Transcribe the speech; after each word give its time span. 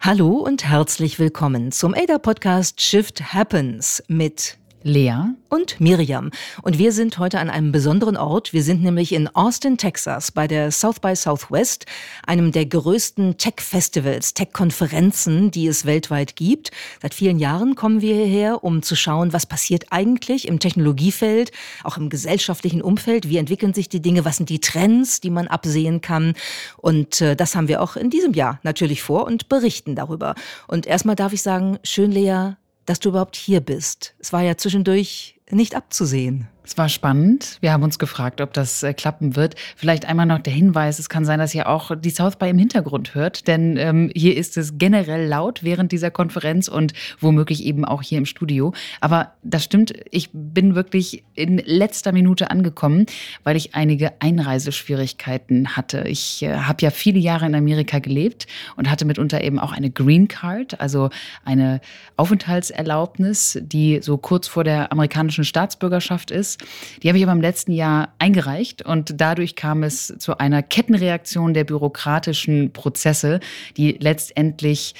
Hallo 0.00 0.38
und 0.38 0.64
herzlich 0.64 1.20
willkommen 1.20 1.70
zum 1.70 1.94
ADA-Podcast 1.94 2.80
Shift 2.80 3.32
Happens 3.32 4.02
mit 4.08 4.58
Lea 4.82 5.14
und 5.48 5.80
Miriam. 5.80 6.30
Und 6.62 6.78
wir 6.78 6.92
sind 6.92 7.18
heute 7.18 7.38
an 7.38 7.50
einem 7.50 7.72
besonderen 7.72 8.16
Ort. 8.16 8.52
Wir 8.52 8.62
sind 8.62 8.82
nämlich 8.82 9.12
in 9.12 9.28
Austin, 9.28 9.76
Texas, 9.76 10.32
bei 10.32 10.48
der 10.48 10.70
South 10.70 11.00
by 11.00 11.14
Southwest, 11.14 11.86
einem 12.26 12.52
der 12.52 12.66
größten 12.66 13.36
Tech-Festivals, 13.36 14.34
Tech-Konferenzen, 14.34 15.50
die 15.50 15.66
es 15.66 15.84
weltweit 15.84 16.36
gibt. 16.36 16.70
Seit 17.00 17.14
vielen 17.14 17.38
Jahren 17.38 17.74
kommen 17.74 18.00
wir 18.00 18.14
hierher, 18.14 18.64
um 18.64 18.82
zu 18.82 18.96
schauen, 18.96 19.32
was 19.32 19.46
passiert 19.46 19.86
eigentlich 19.90 20.48
im 20.48 20.58
Technologiefeld, 20.58 21.52
auch 21.84 21.96
im 21.96 22.08
gesellschaftlichen 22.08 22.82
Umfeld. 22.82 23.28
Wie 23.28 23.36
entwickeln 23.36 23.74
sich 23.74 23.88
die 23.88 24.00
Dinge? 24.00 24.24
Was 24.24 24.38
sind 24.38 24.48
die 24.48 24.60
Trends, 24.60 25.20
die 25.20 25.30
man 25.30 25.48
absehen 25.48 26.00
kann? 26.00 26.34
Und 26.78 27.20
äh, 27.20 27.36
das 27.36 27.54
haben 27.54 27.68
wir 27.68 27.82
auch 27.82 27.96
in 27.96 28.10
diesem 28.10 28.32
Jahr 28.32 28.58
natürlich 28.62 29.02
vor 29.02 29.26
und 29.26 29.48
berichten 29.48 29.94
darüber. 29.94 30.34
Und 30.66 30.86
erstmal 30.86 31.16
darf 31.16 31.32
ich 31.32 31.42
sagen, 31.42 31.78
schön, 31.84 32.10
Lea, 32.10 32.54
dass 32.86 33.00
du 33.00 33.10
überhaupt 33.10 33.36
hier 33.36 33.60
bist. 33.60 34.14
Es 34.18 34.32
war 34.32 34.42
ja 34.42 34.56
zwischendurch 34.56 35.40
nicht 35.50 35.74
abzusehen. 35.74 36.48
Es 36.64 36.78
war 36.78 36.88
spannend. 36.88 37.58
Wir 37.60 37.72
haben 37.72 37.82
uns 37.82 37.98
gefragt, 37.98 38.40
ob 38.40 38.52
das 38.52 38.84
äh, 38.84 38.94
klappen 38.94 39.34
wird. 39.34 39.56
Vielleicht 39.74 40.04
einmal 40.04 40.26
noch 40.26 40.38
der 40.38 40.52
Hinweis, 40.52 41.00
es 41.00 41.08
kann 41.08 41.24
sein, 41.24 41.40
dass 41.40 41.54
ihr 41.54 41.68
auch 41.68 41.90
die 41.96 42.10
South 42.10 42.36
by 42.36 42.50
im 42.50 42.58
Hintergrund 42.58 43.16
hört, 43.16 43.48
denn 43.48 43.76
ähm, 43.76 44.10
hier 44.14 44.36
ist 44.36 44.56
es 44.56 44.78
generell 44.78 45.26
laut 45.26 45.64
während 45.64 45.90
dieser 45.90 46.12
Konferenz 46.12 46.68
und 46.68 46.92
womöglich 47.18 47.64
eben 47.64 47.84
auch 47.84 48.02
hier 48.02 48.18
im 48.18 48.26
Studio. 48.26 48.72
Aber 49.00 49.32
das 49.42 49.64
stimmt, 49.64 49.92
ich 50.12 50.30
bin 50.32 50.76
wirklich 50.76 51.24
in 51.34 51.58
letzter 51.58 52.12
Minute 52.12 52.50
angekommen, 52.52 53.06
weil 53.42 53.56
ich 53.56 53.74
einige 53.74 54.12
Einreiseschwierigkeiten 54.20 55.76
hatte. 55.76 56.04
Ich 56.06 56.44
äh, 56.44 56.58
habe 56.58 56.82
ja 56.82 56.90
viele 56.90 57.18
Jahre 57.18 57.46
in 57.46 57.56
Amerika 57.56 57.98
gelebt 57.98 58.46
und 58.76 58.88
hatte 58.88 59.04
mitunter 59.04 59.42
eben 59.42 59.58
auch 59.58 59.72
eine 59.72 59.90
Green 59.90 60.28
Card, 60.28 60.80
also 60.80 61.10
eine 61.44 61.80
Aufenthaltserlaubnis, 62.16 63.58
die 63.60 64.00
so 64.00 64.16
kurz 64.16 64.46
vor 64.46 64.62
der 64.62 64.92
amerikanischen 64.92 65.44
Staatsbürgerschaft 65.44 66.30
ist 66.30 66.51
ist. 66.52 67.02
Die 67.02 67.08
habe 67.08 67.18
ich 67.18 67.24
aber 67.24 67.32
im 67.32 67.40
letzten 67.40 67.72
Jahr 67.72 68.14
eingereicht 68.18 68.82
und 68.82 69.20
dadurch 69.20 69.56
kam 69.56 69.82
es 69.82 70.14
zu 70.18 70.38
einer 70.38 70.62
Kettenreaktion 70.62 71.54
der 71.54 71.64
bürokratischen 71.64 72.72
Prozesse, 72.72 73.40
die 73.76 73.92
letztendlich 74.00 74.94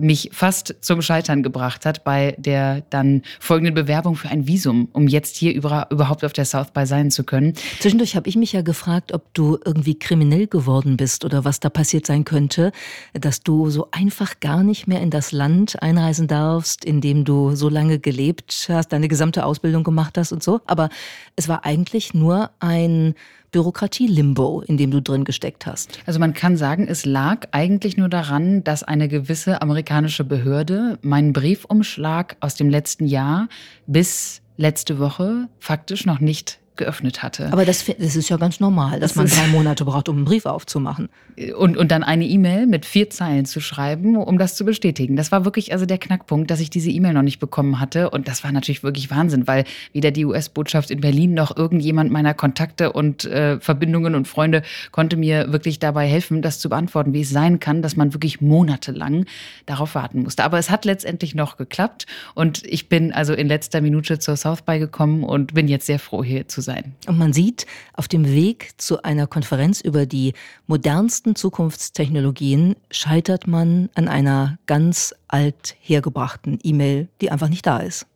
mich 0.00 0.30
fast 0.32 0.74
zum 0.80 1.02
Scheitern 1.02 1.42
gebracht 1.42 1.86
hat 1.86 2.04
bei 2.04 2.34
der 2.38 2.82
dann 2.90 3.22
folgenden 3.40 3.74
Bewerbung 3.74 4.16
für 4.16 4.28
ein 4.28 4.46
Visum, 4.46 4.88
um 4.92 5.08
jetzt 5.08 5.36
hier 5.36 5.54
über, 5.54 5.88
überhaupt 5.90 6.24
auf 6.24 6.32
der 6.32 6.44
South 6.44 6.70
by 6.72 6.86
sein 6.86 7.10
zu 7.10 7.24
können. 7.24 7.54
Zwischendurch 7.80 8.16
habe 8.16 8.28
ich 8.28 8.36
mich 8.36 8.52
ja 8.52 8.62
gefragt, 8.62 9.12
ob 9.12 9.32
du 9.34 9.58
irgendwie 9.64 9.98
kriminell 9.98 10.46
geworden 10.46 10.96
bist 10.96 11.24
oder 11.24 11.44
was 11.44 11.60
da 11.60 11.70
passiert 11.70 12.06
sein 12.06 12.24
könnte, 12.24 12.72
dass 13.14 13.40
du 13.40 13.70
so 13.70 13.88
einfach 13.90 14.40
gar 14.40 14.62
nicht 14.62 14.86
mehr 14.86 15.00
in 15.00 15.10
das 15.10 15.32
Land 15.32 15.82
einreisen 15.82 16.28
darfst, 16.28 16.84
in 16.84 17.00
dem 17.00 17.24
du 17.24 17.54
so 17.54 17.68
lange 17.68 17.98
gelebt 17.98 18.66
hast, 18.68 18.92
deine 18.92 19.08
gesamte 19.08 19.44
Ausbildung 19.44 19.84
gemacht 19.84 20.18
hast 20.18 20.32
und 20.32 20.42
so. 20.42 20.60
Aber 20.66 20.88
es 21.36 21.48
war 21.48 21.64
eigentlich 21.64 22.14
nur 22.14 22.50
ein 22.60 23.14
Bürokratie-Limbo, 23.52 24.62
in 24.62 24.76
dem 24.76 24.90
du 24.90 25.00
drin 25.00 25.24
gesteckt 25.24 25.66
hast. 25.66 25.98
Also 26.04 26.18
man 26.18 26.34
kann 26.34 26.56
sagen, 26.56 26.86
es 26.88 27.06
lag 27.06 27.48
eigentlich 27.52 27.96
nur 27.96 28.08
daran, 28.08 28.62
dass 28.64 28.82
eine 28.82 29.08
gewisse 29.08 29.62
amerikanische 29.62 30.24
Behörde 30.24 30.98
meinen 31.02 31.32
Briefumschlag 31.32 32.36
aus 32.40 32.54
dem 32.54 32.68
letzten 32.68 33.06
Jahr 33.06 33.48
bis 33.86 34.42
letzte 34.56 34.98
Woche 34.98 35.48
faktisch 35.58 36.06
noch 36.06 36.20
nicht 36.20 36.58
geöffnet 36.76 37.22
hatte. 37.22 37.52
Aber 37.52 37.64
das, 37.64 37.84
das 37.84 38.16
ist 38.16 38.28
ja 38.28 38.36
ganz 38.36 38.60
normal, 38.60 39.00
dass 39.00 39.14
das 39.14 39.16
man 39.16 39.26
drei 39.26 39.46
Monate 39.48 39.84
braucht, 39.84 40.08
um 40.08 40.16
einen 40.16 40.24
Brief 40.24 40.46
aufzumachen. 40.46 41.08
Und, 41.58 41.76
und 41.76 41.90
dann 41.90 42.02
eine 42.02 42.24
E-Mail 42.24 42.66
mit 42.66 42.86
vier 42.86 43.10
Zeilen 43.10 43.44
zu 43.44 43.60
schreiben, 43.60 44.16
um 44.16 44.38
das 44.38 44.54
zu 44.54 44.64
bestätigen. 44.64 45.16
Das 45.16 45.32
war 45.32 45.44
wirklich 45.44 45.70
also 45.70 45.84
der 45.84 45.98
Knackpunkt, 45.98 46.50
dass 46.50 46.60
ich 46.60 46.70
diese 46.70 46.90
E-Mail 46.90 47.12
noch 47.12 47.20
nicht 47.20 47.40
bekommen 47.40 47.78
hatte. 47.78 48.08
Und 48.08 48.26
das 48.26 48.42
war 48.42 48.52
natürlich 48.52 48.82
wirklich 48.82 49.10
Wahnsinn, 49.10 49.46
weil 49.46 49.64
weder 49.92 50.12
die 50.12 50.24
US-Botschaft 50.24 50.90
in 50.90 51.02
Berlin 51.02 51.34
noch 51.34 51.54
irgendjemand 51.54 52.10
meiner 52.10 52.32
Kontakte 52.32 52.90
und 52.90 53.26
äh, 53.26 53.60
Verbindungen 53.60 54.14
und 54.14 54.26
Freunde 54.26 54.62
konnte 54.92 55.18
mir 55.18 55.52
wirklich 55.52 55.78
dabei 55.78 56.06
helfen, 56.06 56.40
das 56.40 56.58
zu 56.58 56.70
beantworten, 56.70 57.12
wie 57.12 57.20
es 57.20 57.28
sein 57.28 57.60
kann, 57.60 57.82
dass 57.82 57.96
man 57.96 58.14
wirklich 58.14 58.40
monatelang 58.40 59.26
darauf 59.66 59.94
warten 59.94 60.22
musste. 60.22 60.42
Aber 60.42 60.58
es 60.58 60.70
hat 60.70 60.86
letztendlich 60.86 61.34
noch 61.34 61.58
geklappt. 61.58 62.06
Und 62.34 62.64
ich 62.64 62.88
bin 62.88 63.12
also 63.12 63.34
in 63.34 63.48
letzter 63.48 63.82
Minute 63.82 64.18
zur 64.18 64.36
South 64.36 64.62
by 64.62 64.78
gekommen 64.78 65.22
und 65.22 65.52
bin 65.52 65.68
jetzt 65.68 65.86
sehr 65.86 65.98
froh, 65.98 66.24
hier 66.24 66.48
zu 66.48 66.60
sein. 66.60 66.65
Und 67.06 67.18
man 67.18 67.32
sieht, 67.32 67.66
auf 67.94 68.08
dem 68.08 68.26
Weg 68.26 68.72
zu 68.76 69.02
einer 69.02 69.26
Konferenz 69.26 69.80
über 69.80 70.06
die 70.06 70.34
modernsten 70.66 71.36
Zukunftstechnologien 71.36 72.76
scheitert 72.90 73.46
man 73.46 73.88
an 73.94 74.08
einer 74.08 74.58
ganz 74.66 75.14
alt 75.28 75.76
hergebrachten 75.80 76.58
E-Mail, 76.62 77.08
die 77.20 77.30
einfach 77.30 77.48
nicht 77.48 77.66
da 77.66 77.78
ist. 77.78 78.06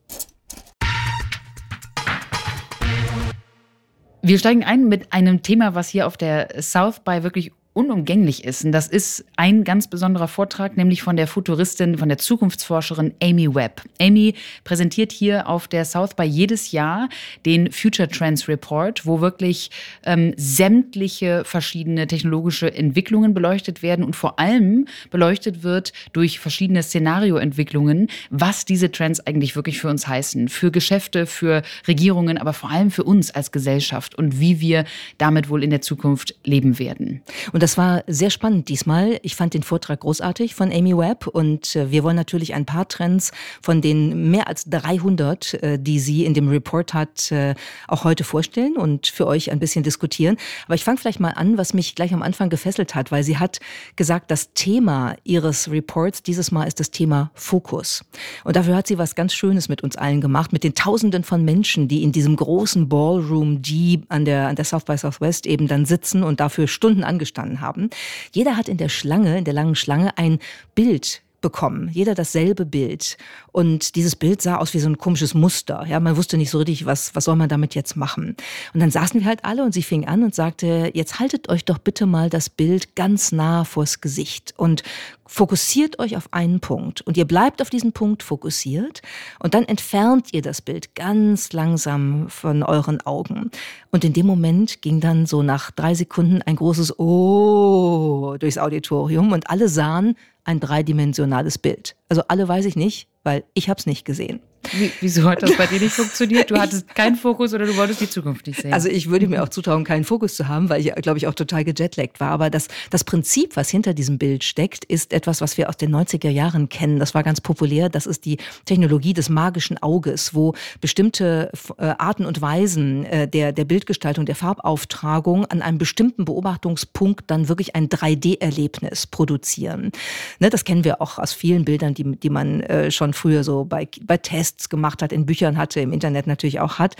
Wir 4.23 4.39
steigen 4.39 4.65
ein 4.65 4.87
mit 4.87 5.15
einem 5.15 5.43
Thema, 5.43 5.75
was 5.75 5.89
hier 5.89 6.07
auf 6.07 6.19
der 6.19 6.61
South 6.61 7.01
by 7.01 7.23
wirklich 7.23 7.53
unumgänglich 7.73 8.45
ist. 8.45 8.65
Und 8.65 8.73
das 8.73 8.89
ist 8.89 9.25
ein 9.37 9.63
ganz 9.63 9.89
besonderer 9.89 10.27
Vortrag, 10.27 10.77
nämlich 10.77 11.03
von 11.03 11.17
der 11.17 11.29
Futuristin, 11.29 11.99
von 11.99 12.09
der 12.09 12.19
Zukunftsforscherin 12.19 13.15
Amy 13.23 13.55
Webb. 13.55 13.83
Amy 14.01 14.35
präsentiert 14.65 15.13
hier 15.13 15.49
auf 15.49 15.69
der 15.69 15.85
South 15.85 16.15
by 16.15 16.25
jedes 16.25 16.73
Jahr 16.73 17.09
den 17.47 17.71
Future 17.71 18.09
Trends 18.09 18.49
Report, 18.49 19.07
wo 19.07 19.21
wirklich 19.21 19.71
ähm, 20.05 20.35
sämtliche 20.37 21.45
verschiedene 21.45 22.09
technologische 22.09 22.75
Entwicklungen 22.75 23.35
beleuchtet 23.35 23.83
werden 23.83 24.05
und 24.05 24.17
vor 24.17 24.41
allem 24.41 24.87
beleuchtet 25.11 25.63
wird 25.63 25.93
durch 26.13 26.41
verschiedene 26.41 26.83
Szenarioentwicklungen, 26.83 28.09
was 28.31 28.65
diese 28.65 28.91
Trends 28.91 29.21
eigentlich 29.21 29.55
wirklich 29.55 29.81
für 29.81 29.89
uns 29.89 30.09
heißen. 30.09 30.49
Für 30.49 30.73
Geschäfte, 30.73 31.25
für 31.27 31.63
Regierungen, 31.87 32.37
aber 32.37 32.53
vor 32.53 32.71
allem 32.71 32.91
für 32.91 33.05
uns 33.05 33.31
als 33.31 33.53
Gesellschaft 33.53 34.17
und 34.17 34.41
wie 34.41 34.61
wir 34.61 34.85
damit 35.19 35.49
wohl 35.49 35.63
in 35.63 35.71
der 35.71 35.83
Zukunft 35.83 36.35
leben 36.45 36.81
werden. 36.81 37.23
Und 37.53 37.60
und 37.61 37.65
das 37.65 37.77
war 37.77 38.05
sehr 38.07 38.31
spannend 38.31 38.71
diesmal. 38.71 39.19
Ich 39.21 39.37
fand 39.37 39.53
den 39.53 39.63
Vortrag 39.63 40.01
großartig 40.01 40.55
von 40.55 40.73
Amy 40.73 40.97
Webb 40.97 41.27
und 41.27 41.77
äh, 41.77 41.91
wir 41.91 42.05
wollen 42.05 42.17
natürlich 42.17 42.55
ein 42.55 42.65
paar 42.65 42.89
Trends 42.89 43.33
von 43.61 43.83
den 43.83 44.31
mehr 44.31 44.49
als 44.49 44.65
300, 44.65 45.63
äh, 45.63 45.79
die 45.79 46.01
sie 46.01 46.25
in 46.25 46.33
dem 46.33 46.49
Report 46.49 46.95
hat, 46.95 47.31
äh, 47.31 47.55
auch 47.87 48.05
heute 48.05 48.25
vorstellen 48.25 48.79
und 48.79 49.09
für 49.09 49.27
euch 49.27 49.53
ein 49.53 49.59
bisschen 49.59 49.83
diskutieren. 49.83 50.39
Aber 50.65 50.75
ich 50.75 50.85
fange 50.85 50.97
vielleicht 50.97 51.21
mal 51.21 51.33
an, 51.33 51.59
was 51.59 51.75
mich 51.75 51.95
gleich 51.95 52.15
am 52.15 52.23
Anfang 52.23 52.49
gefesselt 52.49 52.95
hat, 52.95 53.13
weil 53.13 53.25
sie 53.25 53.37
hat 53.37 53.61
gesagt, 53.95 54.31
das 54.31 54.55
Thema 54.55 55.15
ihres 55.25 55.71
Reports 55.71 56.23
dieses 56.23 56.51
Mal 56.51 56.65
ist 56.65 56.81
das 56.81 56.91
Thema 56.91 57.31
Fokus. 57.35 58.07
Und 58.43 58.57
dafür 58.57 58.75
hat 58.75 58.87
sie 58.87 58.97
was 58.97 59.15
ganz 59.15 59.35
Schönes 59.35 59.69
mit 59.69 59.83
uns 59.83 59.97
allen 59.97 60.23
gemacht, 60.23 60.55
mit 60.55 60.65
den 60.65 60.75
Tausenden 60.75 61.25
von 61.25 61.45
Menschen, 61.45 61.89
die 61.89 62.05
in 62.05 62.13
diesem 62.13 62.37
großen 62.37 62.89
Ballroom 62.89 63.61
G 63.61 64.01
an 64.09 64.25
der, 64.25 64.49
an 64.49 64.57
der 64.57 64.65
South 64.65 64.87
by 64.87 64.97
Southwest 64.97 65.45
eben 65.45 65.69
dann 65.69 65.85
sitzen 65.85 66.23
und 66.23 66.41
dafür 66.41 66.67
Stunden 66.67 67.05
angestanden 67.05 67.50
haben. 67.59 67.91
Jeder 68.31 68.57
hat 68.57 68.69
in 68.69 68.77
der 68.77 68.89
Schlange, 68.89 69.39
in 69.39 69.45
der 69.45 69.55
langen 69.55 69.75
Schlange, 69.75 70.17
ein 70.17 70.39
Bild 70.77 71.23
bekommen. 71.41 71.89
Jeder 71.93 72.15
dasselbe 72.15 72.65
Bild. 72.65 73.17
Und 73.53 73.97
dieses 73.97 74.17
Bild 74.17 74.43
sah 74.43 74.57
aus 74.57 74.75
wie 74.75 74.79
so 74.79 74.89
ein 74.89 74.99
komisches 74.99 75.35
Muster. 75.35 75.85
Ja, 75.87 76.01
man 76.01 76.17
wusste 76.17 76.37
nicht 76.37 76.51
so 76.51 76.59
richtig, 76.59 76.87
was, 76.87 77.15
was 77.15 77.25
soll 77.25 77.37
man 77.37 77.49
damit 77.49 77.75
jetzt 77.75 77.97
machen. 77.97 78.37
Und 78.75 78.81
dann 78.81 78.91
saßen 78.91 79.21
wir 79.21 79.27
halt 79.27 79.45
alle 79.45 79.65
und 79.65 79.73
sie 79.73 79.83
fing 79.83 80.07
an 80.07 80.23
und 80.23 80.35
sagte, 80.35 80.91
jetzt 80.95 81.19
haltet 81.19 81.49
euch 81.49 81.65
doch 81.65 81.79
bitte 81.79 82.07
mal 82.07 82.31
das 82.31 82.49
Bild 82.51 82.95
ganz 82.97 83.33
nah 83.33 83.65
vors 83.65 84.01
Gesicht 84.01 84.55
und 84.57 84.83
fokussiert 85.31 86.01
euch 86.01 86.17
auf 86.17 86.33
einen 86.33 86.59
Punkt 86.59 87.03
und 87.03 87.17
ihr 87.17 87.25
bleibt 87.25 87.63
auf 87.63 87.71
diesen 87.71 87.93
Punkt 87.93 88.25
fokussiert 88.25 89.01
und 89.39 89.55
dann 89.55 89.63
entfernt 89.63 90.31
ihr 90.33 90.43
das 90.43 90.61
Bild 90.61 90.97
ganz 90.97 91.53
langsam 91.53 92.29
von 92.29 92.65
euren 92.65 93.01
Augen. 93.03 93.53
Und 93.93 94.05
in 94.05 94.13
dem 94.13 94.27
Moment 94.27 94.83
ging 94.83 94.99
dann 94.99 95.27
so 95.27 95.45
nach 95.45 95.71
drei 95.71 95.95
Sekunden 95.95 96.43
ein 96.43 96.57
großes 96.57 96.99
Oh 96.99 98.37
durchs 98.41 98.59
Auditorium 98.59 99.31
und 99.31 99.49
alle 99.49 99.69
sahen 99.69 100.17
ein 100.45 100.61
dreidimensionales 100.61 101.59
Bild. 101.59 101.97
Also 102.09 102.23
alle 102.29 102.47
weiß 102.47 102.65
ich 102.65 102.77
nicht, 102.77 103.09
weil 103.23 103.45
ich 103.55 103.69
habe 103.69 103.79
es 103.79 103.87
nicht 103.87 104.05
gesehen. 104.05 104.41
Wie, 104.73 104.93
wieso 105.01 105.25
hat 105.25 105.43
das 105.43 105.57
bei 105.57 105.67
dir 105.67 105.81
nicht 105.81 105.95
funktioniert? 105.95 106.51
Du 106.51 106.57
hattest 106.57 106.95
keinen 106.95 107.17
Fokus 107.17 107.55
oder 107.55 107.67
du 107.67 107.77
wolltest 107.77 108.01
die 108.03 108.11
Zukunft 108.11 108.47
nicht 108.47 108.61
sehen? 108.61 108.73
Also 108.73 108.89
ich 108.89 109.09
würde 109.09 109.27
mir 109.27 109.43
auch 109.43 109.49
zutrauen, 109.49 109.85
keinen 109.85 110.05
Fokus 110.05 110.37
zu 110.37 110.49
haben, 110.49 110.69
weil 110.69 110.81
ich, 110.81 110.95
glaube 110.97 111.19
ich, 111.19 111.27
auch 111.27 111.35
total 111.35 111.65
gejetlaggt 111.65 112.21
war. 112.21 112.31
Aber 112.31 112.51
das, 112.51 112.69
das 112.91 113.03
Prinzip, 113.03 113.57
was 113.57 113.71
hinter 113.71 113.95
diesem 113.95 114.19
Bild 114.19 114.45
steckt, 114.45 114.85
ist 114.85 115.13
etwas, 115.13 115.41
was 115.41 115.57
wir 115.57 115.69
aus 115.69 115.77
den 115.77 115.95
90er 115.95 116.29
Jahren 116.29 116.69
kennen. 116.69 116.99
Das 116.99 117.15
war 117.15 117.23
ganz 117.23 117.41
populär. 117.41 117.89
Das 117.89 118.07
ist 118.07 118.27
die 118.27 118.37
Technologie 118.67 119.15
des 119.15 119.29
magischen 119.29 119.83
Auges, 119.83 120.35
wo 120.35 120.55
bestimmte 120.81 121.51
äh, 121.79 121.95
Arten 121.99 122.27
und 122.27 122.41
Weisen 122.43 123.05
äh, 123.07 123.27
der, 123.27 123.53
der 123.53 123.65
Bildgestaltung, 123.65 124.27
der 124.27 124.37
Farbauftragung 124.37 125.47
an 125.47 125.63
einem 125.63 125.79
bestimmten 125.79 126.27
Beobachtungspunkt 126.27 127.31
dann 127.31 127.49
wirklich 127.49 127.75
ein 127.75 127.89
3D-Erlebnis 127.89 129.07
produzieren. 129.07 129.91
Ne, 130.39 130.51
das 130.51 130.65
kennen 130.65 130.85
wir 130.85 131.01
auch 131.01 131.19
aus 131.19 131.33
vielen 131.33 131.65
Bildern, 131.65 131.95
die, 131.95 132.05
die 132.05 132.31
man 132.31 132.61
äh, 132.61 132.91
schon 132.91 133.15
früher 133.15 133.43
so 133.43 133.65
bei, 133.65 133.89
bei 134.03 134.19
Tests 134.19 134.50
Tests 134.51 134.69
gemacht 134.69 135.03
hat, 135.03 135.13
in 135.13 135.27
Büchern 135.27 135.57
hatte, 135.57 135.81
im 135.81 135.93
Internet 135.93 136.27
natürlich 136.27 136.61
auch 136.61 136.79
hat. 136.79 136.97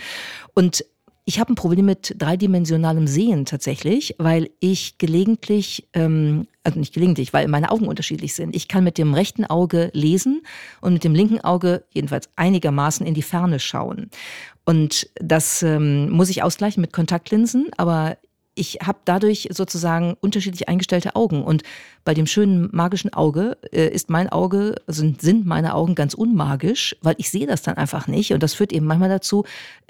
Und 0.53 0.83
Ich 1.23 1.39
habe 1.39 1.53
ein 1.53 1.55
Problem 1.55 1.85
mit 1.85 2.15
dreidimensionalem 2.17 3.05
Sehen 3.05 3.45
tatsächlich, 3.45 4.15
weil 4.17 4.49
ich 4.59 4.97
gelegentlich, 4.97 5.87
ähm, 5.93 6.47
also 6.63 6.79
nicht 6.79 6.93
gelegentlich, 6.95 7.31
weil 7.31 7.47
meine 7.47 7.71
Augen 7.71 7.87
unterschiedlich 7.87 8.33
sind. 8.33 8.55
Ich 8.55 8.67
kann 8.67 8.83
mit 8.83 8.97
dem 8.97 9.13
rechten 9.13 9.45
Auge 9.45 9.91
lesen 9.93 10.41
und 10.81 10.93
mit 10.93 11.03
dem 11.03 11.13
linken 11.13 11.39
Auge 11.39 11.83
jedenfalls 11.91 12.29
einigermaßen 12.37 13.05
in 13.05 13.13
die 13.13 13.21
Ferne 13.21 13.59
schauen. 13.59 14.09
Und 14.65 15.09
das 15.15 15.61
ähm, 15.61 16.09
muss 16.09 16.29
ich 16.29 16.41
ausgleichen 16.41 16.81
mit 16.81 16.91
Kontaktlinsen, 16.91 17.69
aber 17.77 18.17
ich 18.61 18.77
habe 18.85 18.99
dadurch 19.05 19.49
sozusagen 19.51 20.15
unterschiedlich 20.21 20.69
eingestellte 20.69 21.15
Augen. 21.15 21.43
Und 21.43 21.63
bei 22.05 22.13
dem 22.13 22.27
schönen 22.27 22.69
magischen 22.71 23.11
Auge 23.11 23.57
äh, 23.71 23.87
ist 23.87 24.09
mein 24.11 24.29
Auge, 24.29 24.75
sind, 24.85 25.19
sind 25.21 25.47
meine 25.47 25.73
Augen 25.73 25.95
ganz 25.95 26.13
unmagisch, 26.13 26.95
weil 27.01 27.15
ich 27.17 27.31
sehe 27.31 27.47
das 27.47 27.63
dann 27.63 27.77
einfach 27.77 28.07
nicht. 28.07 28.33
Und 28.33 28.43
das 28.43 28.53
führt 28.53 28.71
eben 28.71 28.85
manchmal 28.85 29.09
dazu, 29.09 29.45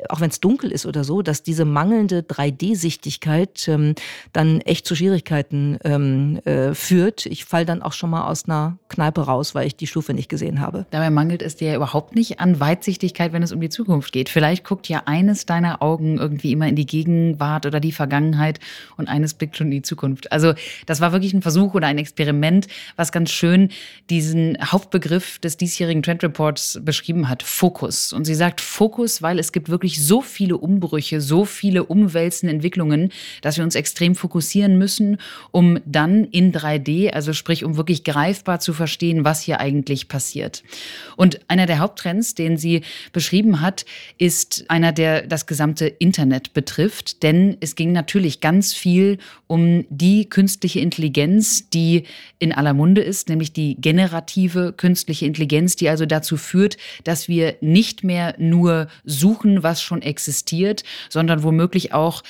auch 0.08 0.22
wenn 0.22 0.30
es 0.30 0.40
dunkel 0.40 0.72
ist 0.72 0.86
oder 0.86 1.04
so, 1.04 1.22
dass 1.22 1.44
diese 1.44 1.66
mangelnde 1.66 2.22
3D-Sichtigkeit 2.22 3.68
ähm, 3.68 3.96
dann 4.32 4.62
echt 4.62 4.86
zu 4.86 4.96
Schwierigkeiten 4.96 5.78
ähm, 5.84 6.38
äh, 6.46 6.74
führt. 6.74 7.26
Ich 7.26 7.44
falle 7.44 7.66
dann 7.66 7.82
auch 7.82 7.94
schon 7.94 8.10
mal 8.10 8.28
aus 8.28 8.46
einer 8.46 8.78
Kneipe 8.88 9.22
raus, 9.22 9.54
weil 9.54 9.68
ich 9.68 9.76
die 9.76 9.88
Stufe 9.88 10.14
nicht 10.14 10.30
gesehen 10.30 10.62
habe. 10.62 10.86
Dabei 10.92 11.10
mangelt 11.10 11.42
es 11.42 11.58
dir 11.58 11.72
ja 11.72 11.76
überhaupt 11.76 12.16
nicht 12.16 12.40
an 12.40 12.62
Weitsichtigkeit, 12.62 13.34
wenn 13.34 13.44
es 13.44 13.52
um 13.52 13.60
die 13.60 13.70
Zukunft 13.70 14.14
geht. 14.14 14.30
Vielleicht 14.30 14.64
guckt 14.64 14.88
ja 14.88 15.04
eines 15.08 15.46
deiner 15.46 15.82
Augen 15.82 16.20
irgendwie 16.20 16.54
immer 16.54 16.70
in 16.70 16.78
die 16.78 16.86
Gegenwart 16.86 17.66
oder 17.66 17.82
die 17.82 17.92
Vergangenheit 17.92 18.61
und 18.98 19.08
eines 19.08 19.34
blickt 19.34 19.58
schon 19.58 19.68
in 19.68 19.72
die 19.72 19.81
Zukunft. 19.81 20.31
Also 20.31 20.54
das 20.86 21.02
war 21.02 21.12
wirklich 21.12 21.34
ein 21.34 21.42
Versuch 21.42 21.74
oder 21.74 21.88
ein 21.88 21.98
Experiment, 21.98 22.68
was 22.96 23.12
ganz 23.12 23.31
schön 23.31 23.69
diesen 24.10 24.58
Hauptbegriff 24.62 25.40
des 25.40 25.58
diesjährigen 25.58 26.04
Trend 26.04 26.24
Reports 26.24 26.80
beschrieben 26.84 27.30
hat, 27.30 27.44
Fokus. 27.44 28.13
Und 28.13 28.25
sie 28.25 28.36
sagt 28.36 28.62
Fokus, 28.62 29.22
weil 29.22 29.40
es 29.40 29.52
gibt 29.52 29.69
wirklich 29.69 30.04
so 30.04 30.22
viele 30.22 30.58
Umbrüche, 30.58 31.22
so 31.22 31.46
viele 31.46 31.84
umwälzende 31.84 32.54
Entwicklungen, 32.54 33.12
dass 33.42 33.58
wir 33.58 33.63
uns 33.63 33.75
extrem 33.75 34.16
fokussieren 34.16 34.78
müssen, 34.78 35.18
um 35.52 35.80
dann 35.86 36.25
in 36.25 36.52
3D, 36.52 37.12
also 37.12 37.34
sprich, 37.34 37.63
um 37.63 37.78
wirklich 37.78 38.04
greifbar 38.04 38.60
zu 38.60 38.74
verstehen, 38.74 39.25
was 39.25 39.42
hier 39.42 39.60
eigentlich 39.60 40.08
passiert. 40.08 40.63
Und 41.16 41.40
einer 41.48 41.66
der 41.66 41.80
Haupttrends, 41.80 42.36
den 42.36 42.58
sie 42.58 42.81
beschrieben 43.13 43.62
hat, 43.62 43.86
ist 44.18 44.66
einer, 44.68 44.92
der 44.92 45.25
das 45.28 45.46
gesamte 45.46 45.88
Internet 45.88 46.54
betrifft, 46.54 47.24
denn 47.24 47.58
es 47.60 47.75
ging 47.75 47.92
natürlich 47.92 48.41
ganz 48.42 48.74
viel 48.74 49.18
um 49.48 49.86
die 49.90 50.28
künstliche 50.28 50.80
Intelligenz, 50.80 51.70
die 51.70 52.04
in 52.40 52.52
aller 52.52 52.74
Munde 52.74 53.02
ist, 53.02 53.30
nämlich 53.30 53.54
die 53.54 53.76
generative 53.76 54.74
künstliche 54.74 55.26
Intelligenz, 55.26 55.76
die 55.76 55.90
also 55.90 56.06
dazu 56.06 56.38
führt, 56.38 56.78
dass 57.04 57.28
wir 57.28 57.56
nicht 57.62 58.04
mehr 58.04 58.36
nur 58.38 58.88
suchen, 59.06 59.64
was 59.64 59.82
schon 59.82 60.02
existiert, 60.02 60.84
sondern 61.10 61.44
womöglich 61.44 61.94
auch 61.94 62.24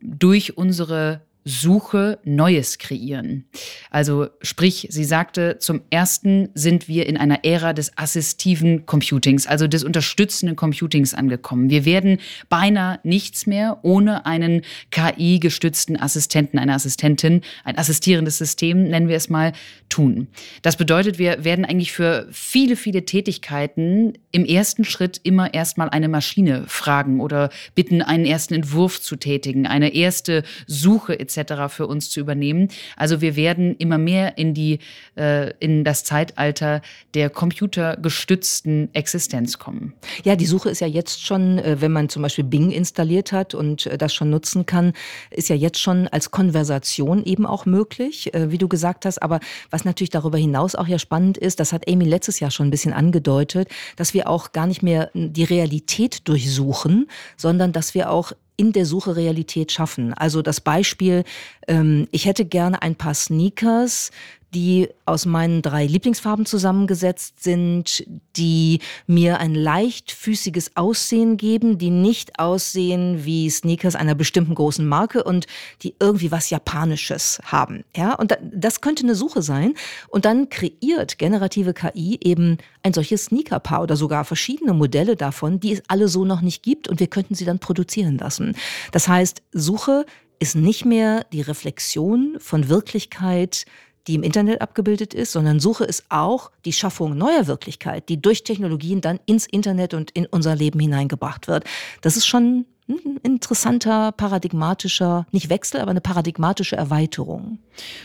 durch 0.00 0.56
unsere 0.56 1.20
Suche 1.44 2.18
Neues 2.24 2.76
kreieren. 2.76 3.46
Also 3.90 4.28
sprich, 4.42 4.88
sie 4.90 5.04
sagte, 5.04 5.56
zum 5.58 5.80
Ersten 5.88 6.50
sind 6.54 6.86
wir 6.86 7.06
in 7.06 7.16
einer 7.16 7.44
Ära 7.46 7.72
des 7.72 7.96
assistiven 7.96 8.84
Computings, 8.84 9.46
also 9.46 9.66
des 9.66 9.82
unterstützenden 9.82 10.54
Computings 10.54 11.14
angekommen. 11.14 11.70
Wir 11.70 11.86
werden 11.86 12.18
beinahe 12.50 13.00
nichts 13.04 13.46
mehr 13.46 13.78
ohne 13.82 14.26
einen 14.26 14.62
KI-gestützten 14.90 15.98
Assistenten, 15.98 16.58
eine 16.58 16.74
Assistentin, 16.74 17.40
ein 17.64 17.78
assistierendes 17.78 18.36
System, 18.36 18.84
nennen 18.84 19.08
wir 19.08 19.16
es 19.16 19.30
mal, 19.30 19.52
tun. 19.88 20.28
Das 20.60 20.76
bedeutet, 20.76 21.18
wir 21.18 21.42
werden 21.42 21.64
eigentlich 21.64 21.92
für 21.92 22.28
viele, 22.30 22.76
viele 22.76 23.06
Tätigkeiten 23.06 24.12
im 24.30 24.44
ersten 24.44 24.84
Schritt 24.84 25.20
immer 25.22 25.54
erstmal 25.54 25.88
eine 25.88 26.08
Maschine 26.08 26.64
fragen 26.66 27.20
oder 27.20 27.48
bitten, 27.74 28.02
einen 28.02 28.26
ersten 28.26 28.54
Entwurf 28.54 29.00
zu 29.00 29.16
tätigen, 29.16 29.66
eine 29.66 29.94
erste 29.94 30.44
Suche 30.66 31.18
etc 31.18 31.29
etc. 31.36 31.68
für 31.68 31.86
uns 31.86 32.10
zu 32.10 32.20
übernehmen. 32.20 32.68
Also 32.96 33.20
wir 33.20 33.36
werden 33.36 33.74
immer 33.76 33.98
mehr 33.98 34.38
in 34.38 34.54
die 34.54 34.78
äh, 35.16 35.52
in 35.58 35.84
das 35.84 36.04
Zeitalter 36.04 36.82
der 37.14 37.30
computergestützten 37.30 38.94
Existenz 38.94 39.58
kommen. 39.58 39.94
Ja, 40.24 40.36
die 40.36 40.46
Suche 40.46 40.70
ist 40.70 40.80
ja 40.80 40.86
jetzt 40.86 41.24
schon, 41.24 41.58
äh, 41.58 41.80
wenn 41.80 41.92
man 41.92 42.08
zum 42.08 42.22
Beispiel 42.22 42.44
Bing 42.44 42.70
installiert 42.70 43.32
hat 43.32 43.54
und 43.54 43.86
äh, 43.86 43.98
das 43.98 44.14
schon 44.14 44.30
nutzen 44.30 44.66
kann, 44.66 44.92
ist 45.30 45.48
ja 45.48 45.56
jetzt 45.56 45.80
schon 45.80 46.08
als 46.08 46.30
Konversation 46.30 47.24
eben 47.24 47.46
auch 47.46 47.66
möglich, 47.66 48.34
äh, 48.34 48.50
wie 48.50 48.58
du 48.58 48.68
gesagt 48.68 49.04
hast. 49.04 49.22
Aber 49.22 49.40
was 49.70 49.84
natürlich 49.84 50.10
darüber 50.10 50.38
hinaus 50.38 50.74
auch 50.74 50.88
ja 50.88 50.98
spannend 50.98 51.38
ist, 51.38 51.60
das 51.60 51.72
hat 51.72 51.88
Amy 51.88 52.04
letztes 52.04 52.40
Jahr 52.40 52.50
schon 52.50 52.68
ein 52.68 52.70
bisschen 52.70 52.92
angedeutet, 52.92 53.68
dass 53.96 54.14
wir 54.14 54.28
auch 54.28 54.52
gar 54.52 54.66
nicht 54.66 54.82
mehr 54.82 55.10
die 55.14 55.44
Realität 55.44 56.28
durchsuchen, 56.28 57.08
sondern 57.36 57.72
dass 57.72 57.94
wir 57.94 58.10
auch 58.10 58.32
in 58.60 58.72
der 58.72 58.84
Suche 58.84 59.16
Realität 59.16 59.72
schaffen. 59.72 60.12
Also 60.12 60.42
das 60.42 60.60
Beispiel, 60.60 61.24
ähm, 61.66 62.06
ich 62.10 62.26
hätte 62.26 62.44
gerne 62.44 62.82
ein 62.82 62.94
paar 62.94 63.14
Sneakers, 63.14 64.10
die 64.54 64.88
aus 65.04 65.26
meinen 65.26 65.62
drei 65.62 65.86
Lieblingsfarben 65.86 66.46
zusammengesetzt 66.46 67.42
sind, 67.42 68.04
die 68.36 68.80
mir 69.06 69.38
ein 69.38 69.54
leichtfüßiges 69.54 70.76
Aussehen 70.76 71.36
geben, 71.36 71.78
die 71.78 71.90
nicht 71.90 72.38
aussehen 72.38 73.24
wie 73.24 73.48
Sneakers 73.50 73.94
einer 73.94 74.14
bestimmten 74.14 74.54
großen 74.54 74.86
Marke 74.86 75.24
und 75.24 75.46
die 75.82 75.94
irgendwie 76.00 76.30
was 76.30 76.50
Japanisches 76.50 77.40
haben. 77.44 77.84
Ja, 77.96 78.14
und 78.14 78.36
das 78.52 78.80
könnte 78.80 79.04
eine 79.04 79.14
Suche 79.14 79.42
sein. 79.42 79.74
Und 80.08 80.24
dann 80.24 80.48
kreiert 80.48 81.18
generative 81.18 81.74
KI 81.74 82.18
eben 82.22 82.58
ein 82.82 82.92
solches 82.92 83.26
Sneakerpaar 83.26 83.82
oder 83.82 83.96
sogar 83.96 84.24
verschiedene 84.24 84.74
Modelle 84.74 85.16
davon, 85.16 85.60
die 85.60 85.72
es 85.72 85.82
alle 85.88 86.08
so 86.08 86.24
noch 86.24 86.40
nicht 86.40 86.62
gibt 86.62 86.88
und 86.88 87.00
wir 87.00 87.06
könnten 87.06 87.34
sie 87.34 87.44
dann 87.44 87.58
produzieren 87.58 88.18
lassen. 88.18 88.56
Das 88.92 89.08
heißt, 89.08 89.42
Suche 89.52 90.06
ist 90.40 90.56
nicht 90.56 90.86
mehr 90.86 91.24
die 91.32 91.42
Reflexion 91.42 92.36
von 92.40 92.68
Wirklichkeit, 92.68 93.66
die 94.06 94.14
im 94.14 94.22
Internet 94.22 94.60
abgebildet 94.60 95.14
ist, 95.14 95.32
sondern 95.32 95.60
Suche 95.60 95.84
ist 95.84 96.04
auch 96.08 96.50
die 96.64 96.72
Schaffung 96.72 97.16
neuer 97.16 97.46
Wirklichkeit, 97.46 98.08
die 98.08 98.20
durch 98.20 98.44
Technologien 98.44 99.00
dann 99.00 99.20
ins 99.26 99.46
Internet 99.46 99.94
und 99.94 100.10
in 100.12 100.26
unser 100.26 100.56
Leben 100.56 100.80
hineingebracht 100.80 101.48
wird. 101.48 101.64
Das 102.00 102.16
ist 102.16 102.26
schon 102.26 102.66
ein 102.88 103.18
interessanter, 103.22 104.12
paradigmatischer, 104.12 105.26
nicht 105.32 105.48
Wechsel, 105.48 105.80
aber 105.80 105.90
eine 105.90 106.00
paradigmatische 106.00 106.76
Erweiterung. 106.76 107.58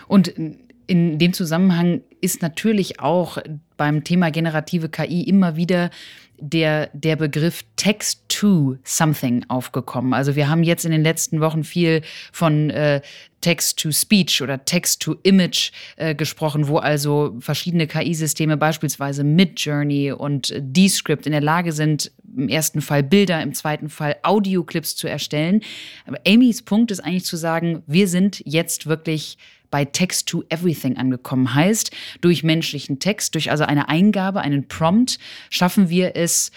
Und 0.07 0.33
in 0.87 1.17
dem 1.17 1.33
Zusammenhang 1.33 2.01
ist 2.21 2.41
natürlich 2.41 2.99
auch 2.99 3.37
beim 3.77 4.03
Thema 4.03 4.29
generative 4.29 4.89
KI 4.89 5.23
immer 5.23 5.55
wieder 5.55 5.89
der, 6.37 6.89
der 6.93 7.15
Begriff 7.15 7.63
Text 7.75 8.23
to 8.27 8.77
Something 8.83 9.45
aufgekommen. 9.47 10.13
Also 10.13 10.35
wir 10.35 10.49
haben 10.49 10.63
jetzt 10.63 10.85
in 10.85 10.91
den 10.91 11.03
letzten 11.03 11.39
Wochen 11.39 11.63
viel 11.63 12.01
von 12.31 12.69
äh, 12.69 13.01
Text 13.45 13.77
to 13.77 13.91
Speech 13.91 14.41
oder 14.41 14.65
Text 14.65 15.03
to 15.03 15.17
Image 15.21 15.71
äh, 15.97 16.15
gesprochen, 16.15 16.67
wo 16.67 16.77
also 16.77 17.35
verschiedene 17.39 17.85
KI-Systeme, 17.85 18.57
beispielsweise 18.57 19.23
Midjourney 19.23 20.11
und 20.13 20.51
Descript, 20.57 21.27
in 21.27 21.31
der 21.31 21.41
Lage 21.41 21.71
sind, 21.71 22.11
im 22.35 22.49
ersten 22.49 22.81
Fall 22.81 23.03
Bilder, 23.03 23.43
im 23.43 23.53
zweiten 23.53 23.89
Fall 23.89 24.15
Audioclips 24.23 24.95
zu 24.95 25.07
erstellen. 25.07 25.61
Aber 26.07 26.17
Amys 26.27 26.63
Punkt 26.63 26.89
ist 26.89 27.01
eigentlich 27.01 27.25
zu 27.25 27.37
sagen, 27.37 27.83
wir 27.85 28.07
sind 28.07 28.41
jetzt 28.45 28.87
wirklich 28.87 29.37
bei 29.69 29.85
Text 29.85 30.27
to 30.27 30.43
Everything 30.49 30.97
angekommen. 30.97 31.53
Heißt, 31.53 31.91
durch 32.21 32.41
menschlichen 32.41 32.97
Text, 32.97 33.35
durch 33.35 33.51
also 33.51 33.63
eine 33.63 33.89
Eingabe, 33.89 34.41
einen 34.41 34.67
Prompt, 34.67 35.19
schaffen 35.51 35.89
wir 35.89 36.15
es, 36.15 36.49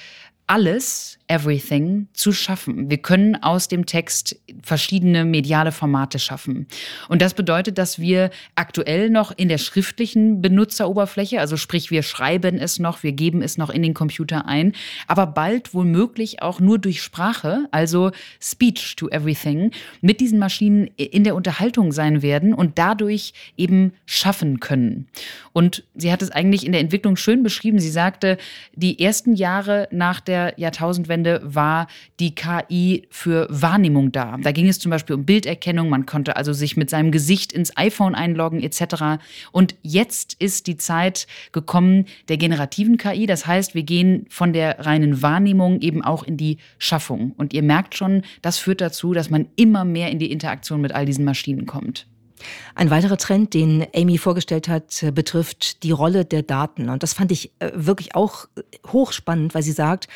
alles 0.47 1.18
Everything 1.29 2.09
zu 2.15 2.33
schaffen. 2.33 2.89
Wir 2.89 2.99
können 2.99 3.37
aus 3.37 3.69
dem 3.69 3.85
Text 3.85 4.41
verschiedene 4.63 5.27
mediale 5.27 5.73
Formate 5.73 6.19
schaffen. 6.19 6.67
Und 7.09 7.21
das 7.21 7.35
bedeutet, 7.35 7.77
dass 7.77 7.99
wir 7.99 8.31
aktuell 8.55 9.11
noch 9.11 9.31
in 9.37 9.49
der 9.49 9.59
schriftlichen 9.59 10.41
Benutzeroberfläche, 10.41 11.39
also 11.39 11.59
sprich, 11.59 11.91
wir 11.91 12.03
schreiben 12.03 12.59
es 12.59 12.79
noch, 12.79 13.03
wir 13.03 13.13
geben 13.13 13.43
es 13.43 13.59
noch 13.59 13.69
in 13.69 13.83
den 13.83 13.93
Computer 13.93 14.47
ein, 14.47 14.73
aber 15.07 15.27
bald 15.27 15.75
womöglich 15.75 16.41
auch 16.41 16.61
nur 16.61 16.79
durch 16.79 17.03
Sprache, 17.03 17.69
also 17.73 18.11
Speech 18.41 18.97
to 18.97 19.09
Everything, 19.11 19.71
mit 20.01 20.21
diesen 20.21 20.39
Maschinen 20.39 20.87
in 20.97 21.25
der 21.25 21.35
Unterhaltung 21.35 21.93
sein 21.93 22.23
werden 22.23 22.55
und 22.55 22.79
dadurch 22.79 23.35
eben 23.57 23.93
schaffen 24.07 24.61
können. 24.61 25.09
Und 25.53 25.85
sie 25.95 26.11
hat 26.11 26.23
es 26.23 26.31
eigentlich 26.31 26.65
in 26.65 26.73
der 26.73 26.81
Entwicklung 26.81 27.17
schön 27.17 27.43
beschrieben. 27.43 27.81
Sie 27.81 27.91
sagte, 27.91 28.39
die 28.75 28.99
ersten 28.99 29.35
Jahre 29.35 29.89
nach 29.91 30.21
der 30.21 30.55
Jahrtausendwende 30.57 31.18
Jahrtausendwende 31.19 31.41
war 31.43 31.87
die 32.21 32.35
KI 32.35 33.07
für 33.11 33.47
Wahrnehmung 33.51 34.13
da. 34.13 34.37
Da 34.39 34.53
ging 34.53 34.69
es 34.69 34.79
zum 34.79 34.91
Beispiel 34.91 35.17
um 35.17 35.25
Bilderkennung, 35.25 35.89
man 35.89 36.07
konnte 36.07 36.37
also 36.37 36.53
sich 36.53 36.77
mit 36.77 36.91
seinem 36.91 37.11
Gesicht 37.11 37.53
ins 37.53 37.77
iPhone 37.77 38.15
einloggen 38.15 38.63
etc. 38.63 39.21
Und 39.53 39.75
jetzt 39.83 40.35
ist 40.39 40.67
die 40.67 40.77
Zeit 40.77 41.27
gekommen 41.53 42.07
der 42.29 42.37
generativen 42.37 42.97
KI. 42.99 43.27
Das 43.27 43.47
heißt, 43.47 43.75
wir 43.75 43.83
gehen 43.83 44.27
von 44.29 44.53
der 44.53 44.87
reinen 44.87 45.23
Wahrnehmung 45.23 45.81
eben 45.81 46.03
auch 46.03 46.23
in 46.23 46.37
die 46.37 46.59
Schaffung. 46.79 47.33
Und 47.37 47.53
ihr 47.53 47.63
merkt 47.63 47.97
schon, 47.97 48.23
das 48.43 48.59
führt 48.59 48.81
dazu, 48.81 49.13
dass 49.13 49.31
man 49.31 49.47
immer 49.57 49.85
mehr 49.85 50.11
in 50.11 50.19
die 50.19 50.33
Interaktion 50.33 50.81
mit 50.81 50.93
all 50.93 51.07
diesen 51.07 51.25
Maschinen 51.25 51.67
kommt. 51.67 52.07
Ein 52.75 52.91
weiterer 52.91 53.17
Trend, 53.17 53.55
den 53.55 53.87
Amy 53.95 54.19
vorgestellt 54.19 54.69
hat, 54.69 55.05
betrifft 55.13 55.83
die 55.83 55.91
Rolle 55.91 56.25
der 56.25 56.43
Daten. 56.43 56.89
Und 56.89 57.03
das 57.03 57.13
fand 57.13 57.33
ich 57.33 57.51
äh, 57.59 57.71
wirklich 57.75 58.15
auch 58.15 58.47
hochspannend, 58.87 59.55
weil 59.55 59.63
sie 59.63 59.73
sagt, 59.73 60.09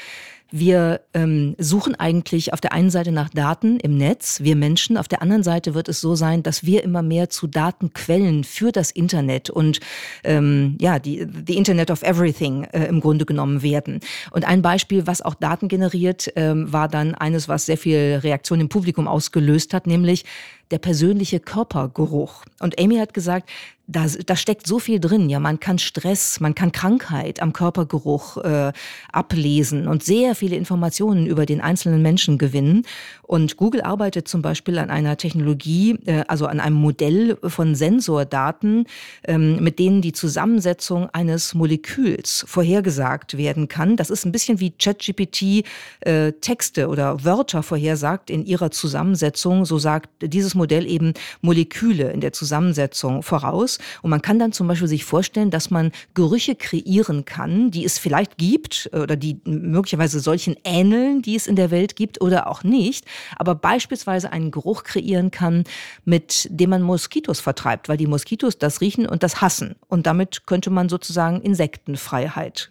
wir 0.53 1.01
ähm, 1.15 1.57
suchen 1.59 1.95
eigentlich 1.95 2.53
auf 2.53 2.61
der 2.61 2.73
einen 2.73 2.91
Seite 2.91 3.11
nach 3.11 3.31
Daten 3.31 3.81
im 3.81 3.97
Netz, 3.97 4.41
wir 4.43 4.55
Menschen. 4.55 4.99
Auf 4.99 5.09
der 5.09 5.23
anderen 5.23 5.43
Seite 5.43 5.75
wird 5.75 5.89
es 5.89 6.01
so 6.01 6.15
sein, 6.15 6.43
dass 6.43 6.65
wir 6.65 6.85
immer 6.85 7.03
mehr 7.03 7.31
zu 7.31 7.47
Datenquellen 7.47 8.45
für 8.45 8.71
das 8.71 8.91
Internet 8.91 9.51
und 9.51 9.81
ähm, 10.25 10.77
ja, 10.81 10.99
die, 10.99 11.27
die 11.27 11.57
Internet 11.57 11.91
of 11.91 12.03
Everything 12.03 12.65
äh, 12.65 12.85
im 12.85 13.01
Grunde 13.01 13.25
genommen 13.25 13.63
werden. 13.63 14.01
Und 14.31 14.47
ein 14.47 14.63
Beispiel, 14.63 15.07
was 15.07 15.23
auch 15.23 15.35
Daten 15.35 15.69
generiert, 15.69 16.31
ähm, 16.37 16.73
war 16.73 16.89
dann 16.89 17.15
eines, 17.15 17.49
was 17.49 17.67
sehr 17.67 17.79
viel 17.79 18.21
Reaktion 18.23 18.61
im 18.61 18.69
Publikum 18.69 19.09
ausgelöst 19.09 19.73
hat, 19.73 19.87
nämlich 19.87 20.25
der 20.73 20.79
persönliche 20.79 21.39
Körpergeruch. 21.39 22.45
Und 22.59 22.81
Amy 22.81 22.97
hat 22.97 23.15
gesagt, 23.15 23.49
da, 23.87 24.07
da 24.27 24.37
steckt 24.37 24.67
so 24.67 24.79
viel 24.79 25.01
drin. 25.01 25.29
Ja, 25.29 25.41
man 25.41 25.61
kann 25.61 25.79
Stress, 25.79 26.41
man 26.41 26.55
kann 26.55 26.73
Krankheit 26.73 27.43
am 27.43 27.53
Körpergeruch 27.53 28.39
äh, 28.39 28.73
ablesen 29.13 29.89
und 29.89 30.03
sehr 30.03 30.35
viele 30.35 30.57
Informationen 30.57 31.27
über 31.27 31.47
den 31.47 31.61
einzelnen 31.61 32.01
Menschen 32.01 32.39
gewinnen. 32.39 32.85
Und 33.23 33.57
Google 33.57 33.83
arbeitet 33.83 34.29
zum 34.29 34.43
Beispiel 34.43 34.79
an 34.79 34.91
einer 34.91 35.17
Technologie, 35.17 35.99
äh, 36.07 36.25
also 36.29 36.47
an 36.47 36.61
einem 36.61 36.77
Modell 36.77 37.37
von 37.43 37.75
Sensordaten, 37.75 38.87
ähm, 39.25 39.63
mit 39.63 39.79
denen 39.79 40.01
die 40.01 40.13
Zusammensetzung 40.13 41.09
eines 41.11 41.55
Moleküls 41.55 42.45
vorhergesagt 42.47 43.37
werden 43.37 43.69
kann. 43.69 43.97
Das 43.97 44.11
ist 44.11 44.25
ein 44.25 44.33
bisschen 44.33 44.61
wie 44.61 44.71
ChatGPT 44.71 45.65
äh, 46.01 46.33
Texte 46.41 46.89
oder 46.89 47.25
Wörter 47.25 47.63
vorhersagt 47.63 48.31
in 48.31 48.45
ihrer 48.47 48.71
Zusammensetzung. 48.71 49.65
So 49.65 49.79
sagt 49.79 50.09
dieses 50.23 50.55
Modell 50.63 50.87
eben 50.87 51.15
Moleküle 51.41 52.13
in 52.13 52.21
der 52.21 52.33
Zusammensetzung 52.33 53.25
voraus. 53.25 53.79
Und 54.01 54.11
man 54.11 54.23
kann 54.23 54.39
dann 54.39 54.53
zum 54.53 54.69
Beispiel 54.69 54.87
sich 54.87 55.05
vorstellen, 55.05 55.51
dass 55.51 55.71
man 55.71 55.91
Gerüche 56.15 56.55
kreieren 56.55 57.25
kann, 57.25 57.73
die 57.73 57.85
es 57.85 57.99
vielleicht 57.99 58.39
gibt 58.39 58.89
oder 58.93 59.17
die 59.17 59.41
möglicherweise 59.45 60.21
solchen 60.21 60.55
ähneln, 60.63 61.21
die 61.21 61.35
es 61.35 61.49
in 61.49 61.57
der 61.57 61.73
Welt 61.73 61.97
gibt 61.97 62.21
oder 62.21 62.47
auch 62.47 62.63
nicht, 62.63 63.05
aber 63.37 63.57
beispielsweise 63.57 64.33
einen 64.33 64.53
Geruch 64.53 64.85
kreieren 64.85 65.33
kann, 65.33 65.65
mit 66.05 66.47
dem 66.51 66.71
man 66.71 66.83
Moskitos 66.83 67.41
vertreibt, 67.41 67.89
weil 67.89 67.97
die 67.97 68.07
Moskitos 68.07 68.59
das 68.59 68.81
riechen 68.81 69.07
und 69.09 69.25
das 69.25 69.41
hassen. 69.41 69.75
Und 69.89 70.07
damit 70.07 70.47
könnte 70.47 70.71
man 70.71 70.89
sozusagen 70.89 71.41
Insektenfreiheit 71.41 72.71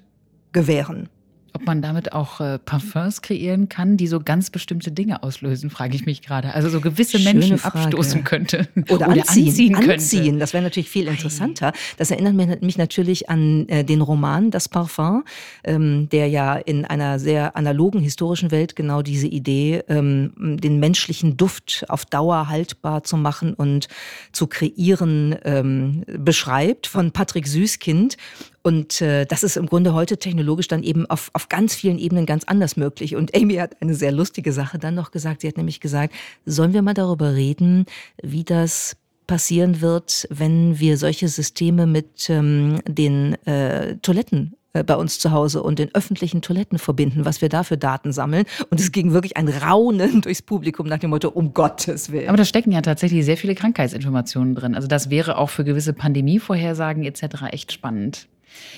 gewähren. 0.54 1.10
Ob 1.54 1.66
man 1.66 1.82
damit 1.82 2.14
auch 2.14 2.40
äh, 2.40 2.60
Parfums 2.60 3.22
kreieren 3.22 3.70
kann, 3.70 3.98
die 3.98 4.08
so 4.08 4.20
ganz 4.20 4.50
bestimmte 4.50 4.92
Dinge 4.92 5.24
auslösen, 5.24 5.70
frage 5.70 5.96
ich 5.96 6.06
mich 6.06 6.22
gerade. 6.22 6.54
Also 6.54 6.70
so 6.70 6.82
gewisse 6.82 7.20
Schöne 7.20 7.34
Menschen 7.34 7.58
Frage. 7.58 7.80
abstoßen 7.80 8.24
könnte. 8.24 8.68
Oder, 8.90 9.10
oder 9.10 9.22
anziehen, 9.22 9.48
anziehen, 9.48 9.74
könnte. 9.74 9.94
Anziehen. 9.94 10.40
Das 10.40 10.54
wäre 10.54 10.64
natürlich 10.64 10.90
viel 10.90 11.08
interessanter. 11.08 11.74
Das 11.98 12.12
erinnert 12.12 12.62
mich 12.62 12.78
natürlich 12.78 13.30
an 13.30 13.68
äh, 13.68 13.84
den 13.84 14.02
Roman 14.02 14.52
Das 14.52 14.70
Parfum, 14.70 15.24
ähm, 15.64 16.08
der 16.10 16.28
ja 16.28 16.56
in 16.56 16.86
einer 16.86 17.20
sehr 17.20 17.56
analogen 17.56 18.00
historischen 18.00 18.52
Welt 18.52 18.76
genau 18.76 19.02
diese 19.02 19.28
Idee, 19.28 19.84
ähm, 19.88 20.34
den 20.38 20.80
menschlichen 20.80 21.38
Duft 21.38 21.86
auf 21.90 22.06
Dauer 22.06 22.48
haltbar 22.48 23.04
zu 23.04 23.18
machen 23.18 23.54
und 23.54 23.88
zu 24.32 24.48
kreieren, 24.48 25.36
ähm, 25.44 26.04
beschreibt 26.06 26.88
von 26.88 27.12
Patrick 27.12 27.48
Süßkind. 27.48 28.18
Und 28.64 29.02
äh, 29.02 29.26
das 29.26 29.44
ist 29.44 29.58
im 29.58 29.66
Grunde 29.66 29.94
heute 29.94 30.18
technologisch 30.18 30.68
dann 30.68 30.84
eben 30.84 31.06
auf, 31.08 31.32
auf 31.34 31.50
ganz 31.50 31.74
vielen 31.74 31.98
Ebenen 31.98 32.26
ganz 32.26 32.44
anders 32.44 32.78
möglich. 32.78 33.16
Und 33.16 33.36
Amy 33.36 33.56
hat 33.56 33.82
eine 33.82 33.96
sehr 33.96 34.12
lustige 34.12 34.54
Sache 34.54 34.78
dann 34.78 34.96
noch 34.96 35.12
gesagt. 35.12 35.42
Sie 35.42 35.48
hat 35.48 35.58
nämlich 35.58 35.80
gesagt, 35.80 36.14
sollen 36.46 36.74
wir 36.74 36.82
mal 36.82 36.94
darüber 36.94 37.34
reden, 37.34 37.86
wie 38.22 38.44
das 38.44 38.96
passieren 39.26 39.82
wird, 39.82 40.28
wenn 40.30 40.80
wir 40.80 40.98
solche 40.98 41.28
Systeme 41.28 41.88
mit 41.88 42.30
ähm, 42.30 42.82
den 42.88 43.36
äh, 43.46 43.96
Toiletten 44.02 44.56
äh, 44.74 44.84
bei 44.84 44.96
uns 44.96 45.20
zu 45.20 45.32
Hause 45.32 45.64
und 45.64 45.80
den 45.80 45.94
öffentlichen 45.96 46.42
Toiletten 46.42 46.80
verbinden, 46.80 47.26
was 47.26 47.42
wir 47.42 47.50
da 47.50 47.64
für 47.64 47.78
Daten 47.78 48.12
sammeln. 48.12 48.46
Und 48.70 48.80
es 48.80 48.92
ging 48.92 49.12
wirklich 49.12 49.38
ein 49.38 49.48
Raunen 49.48 50.22
durchs 50.22 50.42
Publikum 50.42 50.88
nach 50.88 51.00
dem 51.00 51.10
Motto, 51.10 51.30
um 51.30 51.54
Gottes 51.54 52.12
Willen. 52.12 52.28
Aber 52.28 52.38
da 52.38 52.46
stecken 52.46 52.72
ja 52.72 52.82
tatsächlich 52.82 53.26
sehr 53.26 53.38
viele 53.38 53.56
Krankheitsinformationen 53.56 54.56
drin. 54.56 54.76
Also 54.76 54.88
das 54.88 55.10
wäre 55.10 55.38
auch 55.38 55.50
für 55.50 55.64
gewisse 55.64 55.94
Pandemievorhersagen 55.94 57.04
etc. 57.04 57.24
echt 57.52 57.72
spannend. 57.72 58.28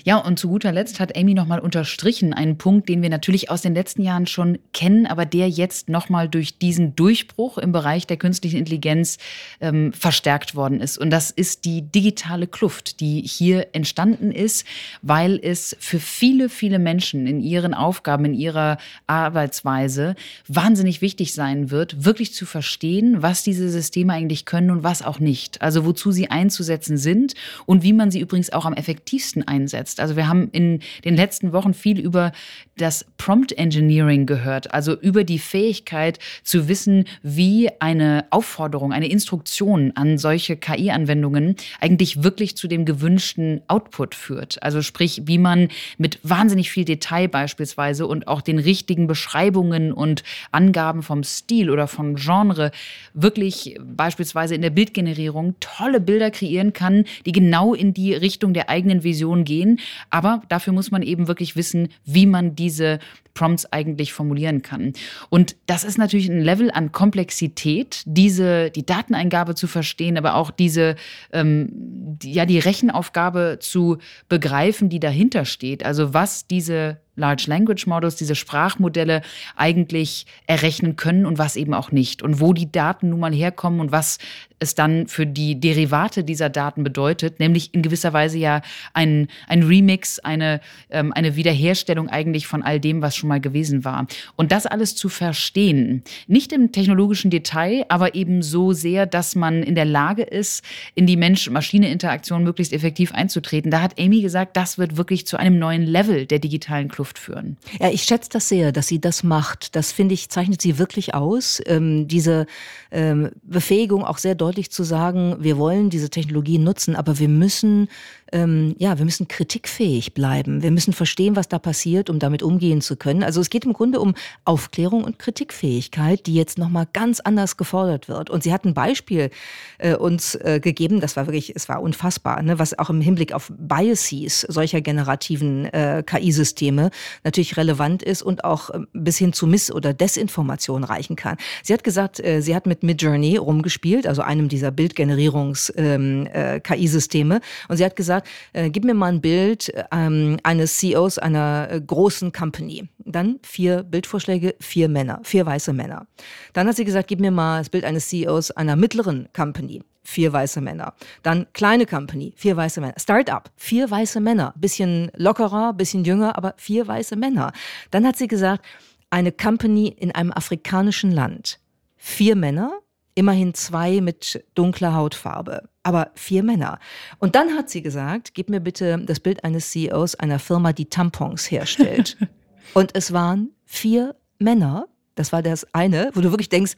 Ja, 0.05 0.17
und 0.17 0.37
zu 0.37 0.49
guter 0.49 0.71
Letzt 0.71 0.99
hat 0.99 1.17
Amy 1.17 1.33
nochmal 1.33 1.59
unterstrichen, 1.59 2.33
einen 2.33 2.57
Punkt, 2.57 2.89
den 2.89 3.01
wir 3.01 3.09
natürlich 3.09 3.49
aus 3.49 3.61
den 3.61 3.73
letzten 3.73 4.03
Jahren 4.03 4.27
schon 4.27 4.59
kennen, 4.73 5.05
aber 5.05 5.25
der 5.25 5.49
jetzt 5.49 5.89
nochmal 5.89 6.27
durch 6.27 6.57
diesen 6.57 6.95
Durchbruch 6.95 7.57
im 7.57 7.71
Bereich 7.71 8.05
der 8.05 8.17
künstlichen 8.17 8.57
Intelligenz 8.57 9.17
ähm, 9.61 9.93
verstärkt 9.93 10.55
worden 10.55 10.81
ist. 10.81 10.97
Und 10.97 11.09
das 11.09 11.31
ist 11.31 11.65
die 11.65 11.81
digitale 11.83 12.47
Kluft, 12.47 12.99
die 12.99 13.21
hier 13.21 13.67
entstanden 13.73 14.31
ist, 14.31 14.65
weil 15.01 15.39
es 15.41 15.75
für 15.79 15.99
viele, 15.99 16.49
viele 16.49 16.79
Menschen 16.79 17.25
in 17.25 17.39
ihren 17.39 17.73
Aufgaben, 17.73 18.25
in 18.25 18.33
ihrer 18.33 18.77
Arbeitsweise 19.07 20.15
wahnsinnig 20.47 21.01
wichtig 21.01 21.33
sein 21.33 21.71
wird, 21.71 22.03
wirklich 22.03 22.33
zu 22.33 22.45
verstehen, 22.45 23.21
was 23.21 23.43
diese 23.43 23.69
Systeme 23.69 24.13
eigentlich 24.13 24.45
können 24.45 24.71
und 24.71 24.83
was 24.83 25.01
auch 25.01 25.19
nicht. 25.19 25.61
Also 25.61 25.85
wozu 25.85 26.11
sie 26.11 26.29
einzusetzen 26.29 26.97
sind 26.97 27.35
und 27.65 27.83
wie 27.83 27.93
man 27.93 28.11
sie 28.11 28.19
übrigens 28.19 28.51
auch 28.51 28.65
am 28.65 28.73
effektivsten 28.73 29.47
einsetzt 29.47 29.62
einsetzt. 29.63 29.99
Also 29.99 30.15
wir 30.15 30.27
haben 30.27 30.49
in 30.51 30.79
den 31.03 31.15
letzten 31.15 31.53
Wochen 31.53 31.73
viel 31.73 31.99
über 31.99 32.31
das 32.77 33.05
Prompt 33.17 33.51
Engineering 33.53 34.25
gehört, 34.25 34.73
also 34.73 34.93
über 34.99 35.23
die 35.23 35.39
Fähigkeit 35.39 36.19
zu 36.43 36.67
wissen, 36.67 37.05
wie 37.21 37.69
eine 37.79 38.25
Aufforderung, 38.31 38.91
eine 38.91 39.07
Instruktion 39.07 39.91
an 39.95 40.17
solche 40.17 40.57
KI-Anwendungen 40.57 41.55
eigentlich 41.79 42.23
wirklich 42.23 42.57
zu 42.57 42.67
dem 42.67 42.85
gewünschten 42.85 43.61
Output 43.67 44.15
führt. 44.15 44.61
Also 44.63 44.81
sprich, 44.81 45.21
wie 45.25 45.37
man 45.37 45.69
mit 45.97 46.19
wahnsinnig 46.23 46.71
viel 46.71 46.85
Detail 46.85 47.27
beispielsweise 47.27 48.07
und 48.07 48.27
auch 48.27 48.41
den 48.41 48.59
richtigen 48.59 49.07
Beschreibungen 49.07 49.93
und 49.93 50.23
Angaben 50.51 51.03
vom 51.03 51.23
Stil 51.23 51.69
oder 51.69 51.87
vom 51.87 52.15
Genre 52.15 52.71
wirklich 53.13 53.77
beispielsweise 53.81 54.55
in 54.55 54.61
der 54.61 54.71
Bildgenerierung 54.71 55.55
tolle 55.59 56.01
Bilder 56.01 56.31
kreieren 56.31 56.73
kann, 56.73 57.05
die 57.25 57.31
genau 57.31 57.73
in 57.73 57.93
die 57.93 58.13
Richtung 58.13 58.53
der 58.53 58.69
eigenen 58.69 59.03
Vision 59.03 59.43
gehen 59.43 59.52
gehen. 59.53 59.79
Aber 60.09 60.41
dafür 60.49 60.73
muss 60.73 60.91
man 60.91 61.03
eben 61.03 61.27
wirklich 61.27 61.55
wissen, 61.55 61.89
wie 62.05 62.25
man 62.25 62.55
diese 62.55 62.99
Prompts 63.33 63.65
eigentlich 63.71 64.13
formulieren 64.13 64.61
kann. 64.61 64.93
Und 65.29 65.55
das 65.65 65.83
ist 65.83 65.97
natürlich 65.97 66.29
ein 66.29 66.41
Level 66.41 66.71
an 66.71 66.91
Komplexität, 66.91 68.03
diese, 68.05 68.69
die 68.69 68.85
Dateneingabe 68.85 69.55
zu 69.55 69.67
verstehen, 69.67 70.17
aber 70.17 70.35
auch 70.35 70.51
diese, 70.51 70.95
ähm, 71.31 71.69
die, 71.71 72.33
ja, 72.33 72.45
die 72.45 72.59
Rechenaufgabe 72.59 73.57
zu 73.59 73.97
begreifen, 74.29 74.89
die 74.89 74.99
dahinter 74.99 75.45
steht. 75.45 75.83
Also 75.83 76.13
was 76.13 76.47
diese 76.47 76.99
Large 77.15 77.45
Language 77.47 77.85
Models, 77.85 78.15
diese 78.15 78.35
Sprachmodelle 78.35 79.21
eigentlich 79.55 80.25
errechnen 80.47 80.95
können 80.95 81.25
und 81.25 81.37
was 81.37 81.55
eben 81.55 81.73
auch 81.73 81.91
nicht. 81.91 82.23
Und 82.23 82.39
wo 82.39 82.53
die 82.53 82.71
Daten 82.71 83.09
nun 83.09 83.19
mal 83.19 83.33
herkommen 83.33 83.79
und 83.79 83.91
was 83.91 84.17
es 84.59 84.75
dann 84.75 85.07
für 85.07 85.27
die 85.27 85.59
Derivate 85.59 86.23
dieser 86.23 86.49
Daten 86.49 86.83
bedeutet, 86.83 87.39
nämlich 87.39 87.73
in 87.73 87.81
gewisser 87.81 88.13
Weise 88.13 88.37
ja 88.37 88.61
ein, 88.93 89.27
ein 89.47 89.63
Remix, 89.63 90.19
eine, 90.19 90.61
ähm, 90.89 91.13
eine 91.13 91.35
Wiederherstellung 91.35 92.09
eigentlich 92.09 92.47
von 92.47 92.63
all 92.63 92.79
dem, 92.79 93.01
was 93.01 93.15
schon 93.15 93.29
mal 93.29 93.41
gewesen 93.41 93.85
war. 93.85 94.07
Und 94.35 94.51
das 94.51 94.65
alles 94.65 94.95
zu 94.95 95.09
verstehen, 95.09 96.03
nicht 96.27 96.51
im 96.53 96.71
technologischen 96.71 97.29
Detail, 97.29 97.85
aber 97.89 98.15
eben 98.15 98.41
so 98.41 98.73
sehr, 98.73 99.05
dass 99.05 99.35
man 99.35 99.61
in 99.61 99.75
der 99.75 99.85
Lage 99.85 100.23
ist, 100.23 100.63
in 100.95 101.05
die 101.05 101.17
Mensch-Maschine-Interaktion 101.17 102.43
möglichst 102.43 102.73
effektiv 102.73 103.13
einzutreten. 103.13 103.69
Da 103.69 103.81
hat 103.81 103.99
Amy 103.99 104.21
gesagt, 104.21 104.57
das 104.57 104.77
wird 104.77 104.97
wirklich 104.97 105.27
zu 105.27 105.37
einem 105.37 105.59
neuen 105.59 105.83
Level 105.83 106.25
der 106.25 106.39
digitalen 106.39 106.87
Kluft 106.87 107.02
Kluft 107.03 107.19
führen. 107.19 107.57
Ja, 107.81 107.89
ich 107.89 108.03
schätze 108.03 108.29
das 108.31 108.47
sehr, 108.47 108.71
dass 108.71 108.87
sie 108.87 109.01
das 109.01 109.23
macht. 109.23 109.75
Das 109.75 109.91
finde 109.91 110.13
ich, 110.13 110.29
zeichnet 110.29 110.61
sie 110.61 110.77
wirklich 110.77 111.13
aus. 111.13 111.61
Ähm, 111.65 112.07
diese 112.07 112.45
ähm, 112.91 113.31
Befähigung 113.43 114.05
auch 114.05 114.17
sehr 114.17 114.35
deutlich 114.35 114.71
zu 114.71 114.83
sagen, 114.83 115.35
wir 115.39 115.57
wollen 115.57 115.89
diese 115.89 116.09
Technologie 116.09 116.59
nutzen, 116.59 116.95
aber 116.95 117.19
wir 117.19 117.27
müssen 117.27 117.89
ähm, 118.33 118.75
ja, 118.79 118.97
wir 118.97 119.05
müssen 119.05 119.27
kritikfähig 119.27 120.13
bleiben. 120.13 120.63
Wir 120.63 120.71
müssen 120.71 120.91
verstehen, 120.91 121.35
was 121.35 121.47
da 121.47 121.59
passiert, 121.59 122.09
um 122.09 122.17
damit 122.19 122.43
umgehen 122.43 122.81
zu 122.81 122.97
können. 122.97 123.23
Also 123.23 123.39
es 123.39 123.49
geht 123.49 123.65
im 123.65 123.73
Grunde 123.73 123.99
um 123.99 124.15
Aufklärung 124.43 125.03
und 125.03 125.19
Kritikfähigkeit, 125.19 126.25
die 126.25 126.33
jetzt 126.33 126.57
nochmal 126.57 126.87
ganz 126.91 127.19
anders 127.19 127.57
gefordert 127.57 128.09
wird. 128.09 128.31
Und 128.31 128.43
sie 128.43 128.51
hat 128.51 128.65
ein 128.65 128.73
Beispiel 128.73 129.29
äh, 129.77 129.95
uns 129.95 130.33
äh, 130.35 130.59
gegeben, 130.59 130.99
das 130.99 131.15
war 131.15 131.27
wirklich, 131.27 131.55
es 131.55 131.69
war 131.69 131.81
unfassbar, 131.81 132.41
ne, 132.41 132.59
was 132.59 132.77
auch 132.77 132.89
im 132.89 132.99
Hinblick 133.01 133.33
auf 133.33 133.51
Biases 133.55 134.41
solcher 134.41 134.81
generativen 134.81 135.65
äh, 135.65 136.03
KI-Systeme 136.05 136.89
natürlich 137.23 137.55
relevant 137.57 138.01
ist 138.01 138.23
und 138.23 138.43
auch 138.43 138.71
äh, 138.71 138.79
bis 138.93 139.17
hin 139.17 139.33
zu 139.33 139.45
Miss- 139.45 139.71
oder 139.71 139.93
Desinformation 139.93 140.83
reichen 140.83 141.15
kann. 141.15 141.37
Sie 141.61 141.73
hat 141.73 141.83
gesagt, 141.83 142.19
äh, 142.19 142.41
sie 142.41 142.55
hat 142.55 142.65
mit 142.65 142.81
Midjourney 142.81 143.37
rumgespielt, 143.37 144.07
also 144.07 144.23
einem 144.23 144.49
dieser 144.49 144.71
Bildgenerierungs-KI-Systeme. 144.71 147.35
Ähm, 147.35 147.41
äh, 147.41 147.69
und 147.69 147.77
sie 147.77 147.85
hat 147.85 147.95
gesagt, 147.95 148.22
äh, 148.53 148.69
gib 148.69 148.83
mir 148.83 148.93
mal 148.93 149.11
ein 149.11 149.21
Bild 149.21 149.71
ähm, 149.91 150.37
eines 150.43 150.77
CEOs 150.77 151.17
einer 151.17 151.67
äh, 151.71 151.81
großen 151.81 152.31
Company. 152.31 152.87
Dann 152.99 153.39
vier 153.43 153.83
Bildvorschläge, 153.83 154.55
vier 154.59 154.89
Männer, 154.89 155.19
vier 155.23 155.45
weiße 155.45 155.73
Männer. 155.73 156.07
Dann 156.53 156.67
hat 156.67 156.75
sie 156.75 156.85
gesagt, 156.85 157.07
gib 157.07 157.19
mir 157.19 157.31
mal 157.31 157.59
das 157.59 157.69
Bild 157.69 157.83
eines 157.83 158.09
CEOs 158.09 158.51
einer 158.51 158.75
mittleren 158.75 159.29
Company 159.33 159.81
vier 160.03 160.33
weiße 160.33 160.61
Männer. 160.61 160.93
Dann 161.23 161.47
kleine 161.53 161.85
Company, 161.85 162.33
vier 162.35 162.57
weiße 162.57 162.81
Männer. 162.81 162.95
Startup, 162.97 163.49
vier 163.55 163.89
weiße 163.89 164.19
Männer. 164.19 164.53
Bisschen 164.57 165.09
lockerer, 165.15 165.73
bisschen 165.73 166.03
jünger, 166.03 166.37
aber 166.37 166.53
vier 166.57 166.87
weiße 166.87 167.15
Männer. 167.15 167.53
Dann 167.91 168.05
hat 168.05 168.17
sie 168.17 168.27
gesagt, 168.27 168.63
eine 169.09 169.31
Company 169.31 169.87
in 169.87 170.11
einem 170.11 170.31
afrikanischen 170.31 171.11
Land. 171.11 171.59
Vier 171.97 172.35
Männer, 172.35 172.73
immerhin 173.15 173.53
zwei 173.53 174.01
mit 174.01 174.43
dunkler 174.55 174.93
Hautfarbe, 174.93 175.69
aber 175.83 176.11
vier 176.15 176.43
Männer. 176.43 176.79
Und 177.19 177.35
dann 177.35 177.55
hat 177.55 177.69
sie 177.69 177.81
gesagt, 177.81 178.33
gib 178.33 178.49
mir 178.49 178.59
bitte 178.59 178.99
das 179.05 179.19
Bild 179.19 179.43
eines 179.43 179.71
CEOs 179.71 180.15
einer 180.15 180.39
Firma, 180.39 180.73
die 180.73 180.85
Tampons 180.85 181.49
herstellt. 181.49 182.17
Und 182.73 182.95
es 182.95 183.13
waren 183.13 183.51
vier 183.65 184.15
Männer, 184.39 184.87
das 185.15 185.31
war 185.31 185.41
das 185.43 185.67
eine, 185.73 186.09
wo 186.13 186.21
du 186.21 186.31
wirklich 186.31 186.49
denkst, 186.49 186.73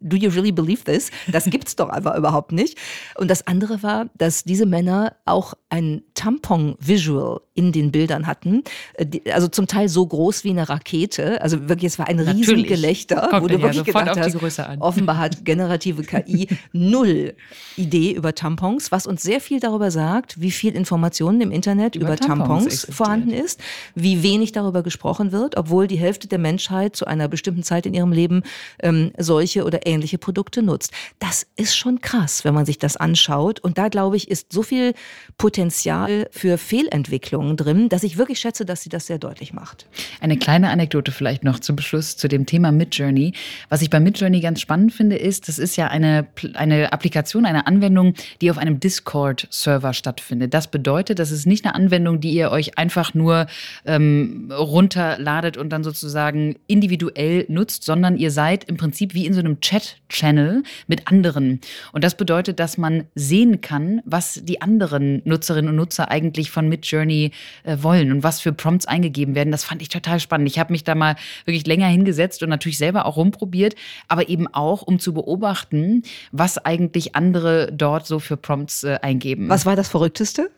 do 0.00 0.16
you 0.16 0.30
really 0.30 0.52
believe 0.52 0.84
this? 0.84 1.10
Das 1.30 1.44
gibt's 1.50 1.76
doch 1.76 1.88
einfach 1.88 2.16
überhaupt 2.16 2.52
nicht. 2.52 2.78
Und 3.16 3.30
das 3.30 3.46
andere 3.46 3.82
war, 3.82 4.06
dass 4.16 4.44
diese 4.44 4.66
Männer 4.66 5.16
auch 5.24 5.54
ein 5.70 6.02
Tampon-Visual 6.14 7.40
in 7.54 7.72
den 7.72 7.90
Bildern 7.90 8.26
hatten. 8.26 8.62
Äh, 8.94 9.30
also 9.30 9.48
zum 9.48 9.66
Teil 9.66 9.88
so 9.88 10.06
groß 10.06 10.44
wie 10.44 10.50
eine 10.50 10.68
Rakete. 10.68 11.40
Also 11.40 11.68
wirklich, 11.68 11.92
es 11.92 11.98
war 11.98 12.08
ein 12.08 12.20
Riesengelächter, 12.20 13.28
wo 13.40 13.46
du 13.46 13.60
wirklich 13.60 13.86
ja 13.86 14.00
gedacht 14.00 14.18
hast, 14.18 14.80
offenbar 14.80 15.18
hat 15.18 15.44
generative 15.44 16.02
KI 16.02 16.48
null 16.72 17.34
Idee 17.76 18.12
über 18.12 18.34
Tampons, 18.34 18.92
was 18.92 19.06
uns 19.06 19.22
sehr 19.22 19.40
viel 19.40 19.60
darüber 19.60 19.90
sagt, 19.90 20.40
wie 20.40 20.50
viel 20.50 20.74
Informationen 20.74 21.40
im 21.40 21.50
Internet 21.50 21.96
über, 21.96 22.06
über 22.06 22.16
Tampons, 22.16 22.64
Tampons 22.64 22.86
vorhanden 22.90 23.30
ist, 23.30 23.60
wie 23.94 24.22
wenig 24.22 24.52
darüber 24.52 24.82
gesprochen 24.82 25.32
wird, 25.32 25.56
obwohl 25.56 25.86
die 25.86 25.96
Hälfte 25.96 26.28
der 26.28 26.38
Menschheit 26.38 26.96
zu 26.96 27.06
einer 27.06 27.28
bestimmten 27.28 27.62
Zeit 27.62 27.86
in 27.86 27.94
ihrem 27.94 28.12
Leben 28.12 28.42
ähm, 28.80 29.12
solche 29.18 29.64
oder 29.64 29.86
ähnliche 29.86 29.93
Produkte 30.18 30.62
nutzt. 30.62 30.92
Das 31.18 31.46
ist 31.56 31.76
schon 31.76 32.00
krass, 32.00 32.44
wenn 32.44 32.54
man 32.54 32.66
sich 32.66 32.78
das 32.78 32.96
anschaut. 32.96 33.60
Und 33.60 33.78
da, 33.78 33.88
glaube 33.88 34.16
ich, 34.16 34.30
ist 34.30 34.52
so 34.52 34.62
viel 34.62 34.94
Potenzial 35.38 36.28
für 36.30 36.58
Fehlentwicklungen 36.58 37.56
drin, 37.56 37.88
dass 37.88 38.02
ich 38.02 38.16
wirklich 38.16 38.38
schätze, 38.38 38.64
dass 38.64 38.82
sie 38.82 38.88
das 38.88 39.06
sehr 39.06 39.18
deutlich 39.18 39.52
macht. 39.52 39.86
Eine 40.20 40.36
kleine 40.38 40.70
Anekdote 40.70 41.12
vielleicht 41.12 41.44
noch 41.44 41.58
zum 41.58 41.76
Beschluss 41.76 42.16
zu 42.16 42.28
dem 42.28 42.46
Thema 42.46 42.72
Midjourney. 42.72 43.32
Was 43.68 43.82
ich 43.82 43.90
bei 43.90 44.00
Midjourney 44.00 44.40
ganz 44.40 44.60
spannend 44.60 44.92
finde, 44.92 45.16
ist, 45.16 45.48
das 45.48 45.58
ist 45.58 45.76
ja 45.76 45.88
eine, 45.88 46.26
eine 46.54 46.92
Applikation, 46.92 47.46
eine 47.46 47.66
Anwendung, 47.66 48.14
die 48.40 48.50
auf 48.50 48.58
einem 48.58 48.80
Discord-Server 48.80 49.92
stattfindet. 49.92 50.54
Das 50.54 50.70
bedeutet, 50.70 51.18
das 51.18 51.30
ist 51.30 51.46
nicht 51.46 51.64
eine 51.64 51.74
Anwendung, 51.74 52.20
die 52.20 52.32
ihr 52.32 52.50
euch 52.50 52.78
einfach 52.78 53.14
nur 53.14 53.46
ähm, 53.84 54.52
runterladet 54.52 55.56
und 55.56 55.70
dann 55.70 55.84
sozusagen 55.84 56.56
individuell 56.66 57.46
nutzt, 57.48 57.84
sondern 57.84 58.16
ihr 58.16 58.30
seid 58.30 58.64
im 58.64 58.76
Prinzip 58.76 59.14
wie 59.14 59.26
in 59.26 59.32
so 59.32 59.40
einem 59.40 59.60
Chat 59.60 59.73
Chat-Channel 59.74 60.62
mit 60.86 61.08
anderen. 61.08 61.60
Und 61.92 62.04
das 62.04 62.16
bedeutet, 62.16 62.60
dass 62.60 62.78
man 62.78 63.04
sehen 63.14 63.60
kann, 63.60 64.00
was 64.04 64.40
die 64.42 64.60
anderen 64.60 65.22
Nutzerinnen 65.24 65.70
und 65.70 65.76
Nutzer 65.76 66.10
eigentlich 66.10 66.50
von 66.50 66.68
Midjourney 66.68 67.32
äh, 67.64 67.76
wollen 67.80 68.12
und 68.12 68.22
was 68.22 68.40
für 68.40 68.52
Prompts 68.52 68.86
eingegeben 68.86 69.34
werden. 69.34 69.50
Das 69.50 69.64
fand 69.64 69.82
ich 69.82 69.88
total 69.88 70.20
spannend. 70.20 70.48
Ich 70.48 70.58
habe 70.58 70.72
mich 70.72 70.84
da 70.84 70.94
mal 70.94 71.16
wirklich 71.44 71.66
länger 71.66 71.86
hingesetzt 71.86 72.42
und 72.42 72.48
natürlich 72.48 72.78
selber 72.78 73.06
auch 73.06 73.16
rumprobiert, 73.16 73.74
aber 74.08 74.28
eben 74.28 74.46
auch, 74.48 74.82
um 74.82 74.98
zu 74.98 75.12
beobachten, 75.12 76.02
was 76.30 76.58
eigentlich 76.58 77.16
andere 77.16 77.72
dort 77.72 78.06
so 78.06 78.18
für 78.18 78.36
Prompts 78.36 78.84
äh, 78.84 78.98
eingeben. 79.02 79.48
Was 79.48 79.66
war 79.66 79.76
das 79.76 79.88
Verrückteste? 79.88 80.50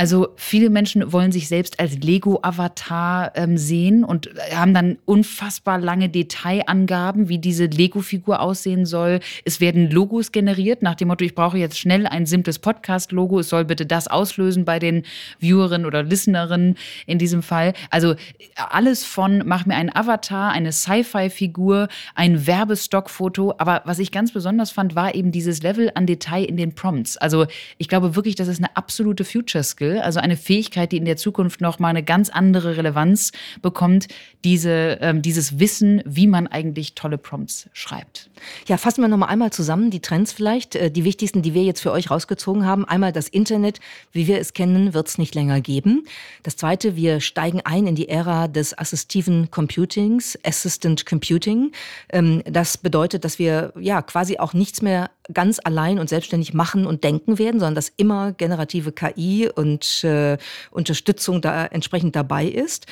Also 0.00 0.28
viele 0.36 0.70
Menschen 0.70 1.12
wollen 1.12 1.30
sich 1.30 1.46
selbst 1.46 1.78
als 1.78 1.98
Lego-Avatar 1.98 3.32
ähm, 3.34 3.58
sehen 3.58 4.02
und 4.02 4.30
haben 4.50 4.72
dann 4.72 4.96
unfassbar 5.04 5.78
lange 5.78 6.08
Detailangaben, 6.08 7.28
wie 7.28 7.36
diese 7.36 7.66
Lego-Figur 7.66 8.40
aussehen 8.40 8.86
soll. 8.86 9.20
Es 9.44 9.60
werden 9.60 9.90
Logos 9.90 10.32
generiert 10.32 10.80
nach 10.80 10.94
dem 10.94 11.08
Motto, 11.08 11.22
ich 11.26 11.34
brauche 11.34 11.58
jetzt 11.58 11.78
schnell 11.78 12.06
ein 12.06 12.24
simples 12.24 12.58
Podcast-Logo. 12.60 13.40
Es 13.40 13.50
soll 13.50 13.66
bitte 13.66 13.84
das 13.84 14.08
auslösen 14.08 14.64
bei 14.64 14.78
den 14.78 15.02
Viewerinnen 15.38 15.86
oder 15.86 16.02
Listenerinnen 16.02 16.78
in 17.04 17.18
diesem 17.18 17.42
Fall. 17.42 17.74
Also 17.90 18.14
alles 18.56 19.04
von, 19.04 19.42
mach 19.44 19.66
mir 19.66 19.74
einen 19.74 19.94
Avatar, 19.94 20.50
eine 20.52 20.72
Sci-Fi-Figur, 20.72 21.88
ein 22.14 22.46
Werbestock-Foto. 22.46 23.52
Aber 23.58 23.82
was 23.84 23.98
ich 23.98 24.12
ganz 24.12 24.32
besonders 24.32 24.70
fand, 24.70 24.94
war 24.94 25.14
eben 25.14 25.30
dieses 25.30 25.62
Level 25.62 25.92
an 25.94 26.06
Detail 26.06 26.44
in 26.44 26.56
den 26.56 26.74
Prompts. 26.74 27.18
Also 27.18 27.44
ich 27.76 27.88
glaube 27.88 28.16
wirklich, 28.16 28.34
das 28.34 28.48
ist 28.48 28.60
eine 28.60 28.74
absolute 28.78 29.26
Future-Skill 29.26 29.89
also 29.98 30.20
eine 30.20 30.36
Fähigkeit, 30.36 30.92
die 30.92 30.96
in 30.96 31.04
der 31.04 31.16
Zukunft 31.16 31.60
noch 31.60 31.78
mal 31.78 31.88
eine 31.88 32.02
ganz 32.02 32.30
andere 32.30 32.76
Relevanz 32.76 33.32
bekommt, 33.62 34.08
diese, 34.44 34.98
ähm, 35.00 35.22
dieses 35.22 35.58
Wissen, 35.58 36.02
wie 36.04 36.26
man 36.26 36.46
eigentlich 36.46 36.94
tolle 36.94 37.18
Prompts 37.18 37.68
schreibt. 37.72 38.30
Ja, 38.66 38.76
fassen 38.76 39.02
wir 39.02 39.08
noch 39.08 39.18
mal 39.18 39.26
einmal 39.26 39.52
zusammen 39.52 39.90
die 39.90 40.00
Trends 40.00 40.32
vielleicht, 40.32 40.74
äh, 40.74 40.90
die 40.90 41.04
wichtigsten, 41.04 41.42
die 41.42 41.54
wir 41.54 41.62
jetzt 41.62 41.80
für 41.80 41.92
euch 41.92 42.10
rausgezogen 42.10 42.64
haben. 42.64 42.84
Einmal 42.84 43.12
das 43.12 43.28
Internet, 43.28 43.80
wie 44.12 44.26
wir 44.26 44.38
es 44.38 44.52
kennen, 44.54 44.94
wird 44.94 45.08
es 45.08 45.18
nicht 45.18 45.34
länger 45.34 45.60
geben. 45.60 46.04
Das 46.42 46.56
zweite, 46.56 46.96
wir 46.96 47.20
steigen 47.20 47.60
ein 47.64 47.86
in 47.86 47.94
die 47.94 48.08
Ära 48.08 48.48
des 48.48 48.76
assistiven 48.76 49.50
Computings, 49.50 50.38
Assistant 50.44 51.06
Computing. 51.06 51.72
Ähm, 52.10 52.42
das 52.44 52.78
bedeutet, 52.78 53.24
dass 53.24 53.38
wir 53.38 53.72
ja 53.78 54.02
quasi 54.02 54.38
auch 54.38 54.54
nichts 54.54 54.82
mehr 54.82 55.10
ganz 55.32 55.60
allein 55.62 55.98
und 55.98 56.08
selbstständig 56.08 56.54
machen 56.54 56.86
und 56.86 57.04
denken 57.04 57.38
werden, 57.38 57.60
sondern 57.60 57.74
dass 57.74 57.92
immer 57.96 58.32
generative 58.32 58.92
KI 58.92 59.48
und 59.54 60.04
äh, 60.04 60.38
Unterstützung 60.70 61.40
da 61.40 61.66
entsprechend 61.66 62.16
dabei 62.16 62.46
ist. 62.46 62.86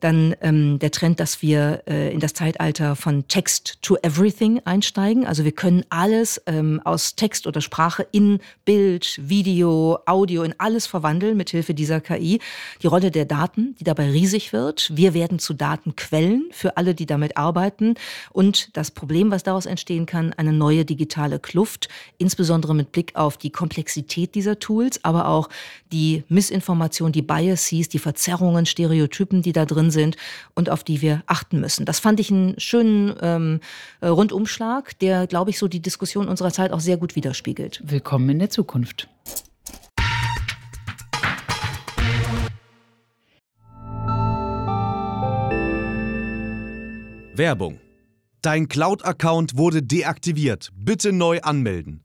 Dann 0.00 0.34
ähm, 0.40 0.78
der 0.78 0.90
Trend, 0.90 1.20
dass 1.20 1.42
wir 1.42 1.82
äh, 1.86 2.12
in 2.12 2.20
das 2.20 2.34
Zeitalter 2.34 2.96
von 2.96 3.28
Text 3.28 3.78
to 3.82 3.96
Everything 4.02 4.60
einsteigen. 4.64 5.26
Also 5.26 5.44
wir 5.44 5.52
können 5.52 5.84
alles 5.90 6.40
ähm, 6.46 6.80
aus 6.84 7.16
Text 7.16 7.46
oder 7.46 7.60
Sprache 7.60 8.06
in 8.12 8.40
Bild, 8.64 9.20
Video, 9.22 9.98
Audio, 10.06 10.42
in 10.42 10.54
alles 10.58 10.86
verwandeln 10.86 11.36
mit 11.36 11.50
Hilfe 11.50 11.74
dieser 11.74 12.00
KI. 12.00 12.40
Die 12.82 12.86
Rolle 12.86 13.10
der 13.10 13.24
Daten, 13.24 13.76
die 13.78 13.84
dabei 13.84 14.10
riesig 14.10 14.52
wird. 14.52 14.90
Wir 14.94 15.14
werden 15.14 15.38
zu 15.38 15.54
Datenquellen 15.54 16.48
für 16.50 16.76
alle, 16.76 16.94
die 16.94 17.06
damit 17.06 17.36
arbeiten. 17.36 17.94
Und 18.32 18.76
das 18.76 18.90
Problem, 18.90 19.30
was 19.30 19.42
daraus 19.42 19.66
entstehen 19.66 20.06
kann, 20.06 20.32
eine 20.32 20.52
neue 20.52 20.84
digitale 20.84 21.38
Kluft, 21.38 21.88
insbesondere 22.18 22.74
mit 22.74 22.92
Blick 22.92 23.16
auf 23.16 23.36
die 23.36 23.50
Komplexität 23.50 24.34
dieser 24.34 24.58
Tools, 24.58 25.04
aber 25.04 25.28
auch 25.28 25.48
die 25.92 26.24
Missinformation, 26.28 27.12
die 27.12 27.22
Biases, 27.22 27.88
die 27.88 27.98
Verzerrungen, 27.98 28.66
Stereotypen, 28.66 29.42
die 29.42 29.52
da 29.52 29.66
drin 29.66 29.89
sind 29.90 30.16
und 30.54 30.70
auf 30.70 30.84
die 30.84 31.00
wir 31.00 31.22
achten 31.26 31.60
müssen. 31.60 31.84
Das 31.84 32.00
fand 32.00 32.20
ich 32.20 32.30
einen 32.30 32.58
schönen 32.58 33.14
ähm, 33.20 33.60
äh, 34.00 34.08
Rundumschlag, 34.08 34.98
der, 34.98 35.26
glaube 35.26 35.50
ich, 35.50 35.58
so 35.58 35.68
die 35.68 35.80
Diskussion 35.80 36.28
unserer 36.28 36.52
Zeit 36.52 36.72
auch 36.72 36.80
sehr 36.80 36.96
gut 36.96 37.16
widerspiegelt. 37.16 37.82
Willkommen 37.84 38.28
in 38.30 38.38
der 38.38 38.50
Zukunft. 38.50 39.08
Werbung. 47.34 47.80
Dein 48.42 48.68
Cloud-Account 48.68 49.56
wurde 49.56 49.82
deaktiviert. 49.82 50.70
Bitte 50.74 51.12
neu 51.12 51.40
anmelden. 51.40 52.04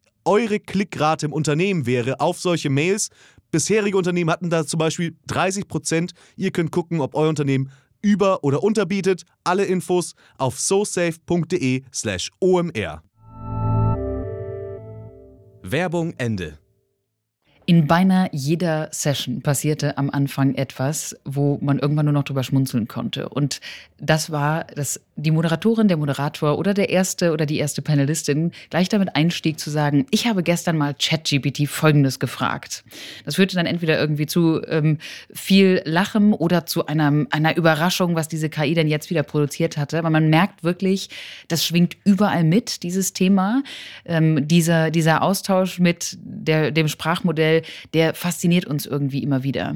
eure 0.25 0.59
Klickrate 0.59 1.25
im 1.25 1.33
Unternehmen 1.33 1.85
wäre 1.85 2.19
auf 2.19 2.39
solche 2.39 2.69
Mails. 2.69 3.09
Bisherige 3.51 3.97
Unternehmen 3.97 4.29
hatten 4.29 4.49
da 4.49 4.65
zum 4.65 4.77
Beispiel 4.77 5.17
30 5.27 5.67
Prozent. 5.67 6.11
Ihr 6.37 6.51
könnt 6.51 6.71
gucken, 6.71 7.01
ob 7.01 7.15
euer 7.15 7.29
Unternehmen 7.29 7.69
über- 8.01 8.43
oder 8.43 8.63
unterbietet. 8.63 9.23
Alle 9.43 9.65
Infos 9.65 10.13
auf 10.37 10.59
sosafe.de/slash 10.59 12.31
omr. 12.39 13.03
Werbung 15.63 16.13
Ende. 16.17 16.60
In 17.65 17.87
beinahe 17.87 18.29
jeder 18.31 18.89
Session 18.91 19.41
passierte 19.41 19.97
am 19.97 20.09
Anfang 20.09 20.55
etwas, 20.55 21.15
wo 21.25 21.59
man 21.61 21.79
irgendwann 21.79 22.05
nur 22.05 22.13
noch 22.13 22.23
drüber 22.23 22.43
schmunzeln 22.43 22.87
konnte. 22.87 23.29
Und 23.29 23.61
das 23.99 24.31
war 24.31 24.65
das 24.75 24.99
die 25.15 25.31
Moderatorin, 25.31 25.87
der 25.87 25.97
Moderator 25.97 26.57
oder 26.57 26.73
der 26.73 26.89
erste 26.89 27.31
oder 27.31 27.45
die 27.45 27.59
erste 27.59 27.81
Panelistin 27.81 28.51
gleich 28.69 28.89
damit 28.89 29.15
einstieg 29.15 29.59
zu 29.59 29.69
sagen, 29.69 30.07
ich 30.09 30.25
habe 30.25 30.41
gestern 30.41 30.77
mal 30.77 30.95
ChatGPT 30.95 31.67
Folgendes 31.67 32.19
gefragt. 32.19 32.83
Das 33.25 33.35
führte 33.35 33.55
dann 33.55 33.65
entweder 33.67 33.99
irgendwie 33.99 34.25
zu 34.25 34.61
ähm, 34.67 34.97
viel 35.31 35.81
Lachen 35.85 36.33
oder 36.33 36.65
zu 36.65 36.87
einer, 36.87 37.25
einer 37.29 37.55
Überraschung, 37.55 38.15
was 38.15 38.27
diese 38.27 38.49
KI 38.49 38.73
denn 38.73 38.87
jetzt 38.87 39.09
wieder 39.09 39.23
produziert 39.23 39.77
hatte. 39.77 39.99
Aber 39.99 40.09
man 40.09 40.29
merkt 40.29 40.63
wirklich, 40.63 41.09
das 41.47 41.65
schwingt 41.65 41.97
überall 42.03 42.43
mit, 42.43 42.83
dieses 42.83 43.13
Thema. 43.13 43.61
Ähm, 44.05 44.47
dieser, 44.47 44.89
dieser 44.89 45.21
Austausch 45.21 45.79
mit 45.79 46.17
der, 46.23 46.71
dem 46.71 46.87
Sprachmodell, 46.87 47.50
der 47.93 48.13
fasziniert 48.13 48.65
uns 48.65 48.85
irgendwie 48.85 49.23
immer 49.23 49.43
wieder. 49.43 49.75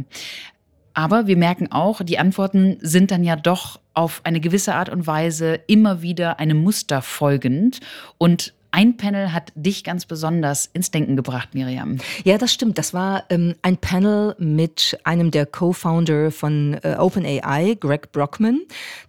Aber 0.95 1.27
wir 1.27 1.35
merken 1.35 1.71
auch, 1.71 2.01
die 2.01 2.17
Antworten 2.17 2.77
sind 2.79 3.11
dann 3.11 3.23
ja 3.23 3.35
doch 3.35 3.81
auf 3.93 4.21
eine 4.23 4.39
gewisse 4.39 4.75
Art 4.75 4.89
und 4.89 5.05
Weise 5.05 5.59
immer 5.67 6.01
wieder 6.01 6.39
einem 6.39 6.57
Muster 6.57 7.01
folgend 7.01 7.81
und 8.17 8.53
ein 8.75 8.97
Panel 8.97 9.31
hat 9.31 9.53
dich 9.55 9.85
ganz 9.85 10.05
besonders 10.05 10.69
ins 10.73 10.91
Denken 10.91 11.15
gebracht, 11.15 11.53
Miriam. 11.53 11.97
Ja, 12.25 12.37
das 12.37 12.51
stimmt. 12.51 12.77
Das 12.77 12.93
war 12.93 13.23
ähm, 13.29 13.55
ein 13.61 13.77
Panel 13.77 14.35
mit 14.37 14.99
einem 15.05 15.31
der 15.31 15.45
Co-Founder 15.45 16.29
von 16.29 16.77
äh, 16.83 16.97
OpenAI, 16.99 17.77
Greg 17.79 18.11
Brockman, 18.11 18.59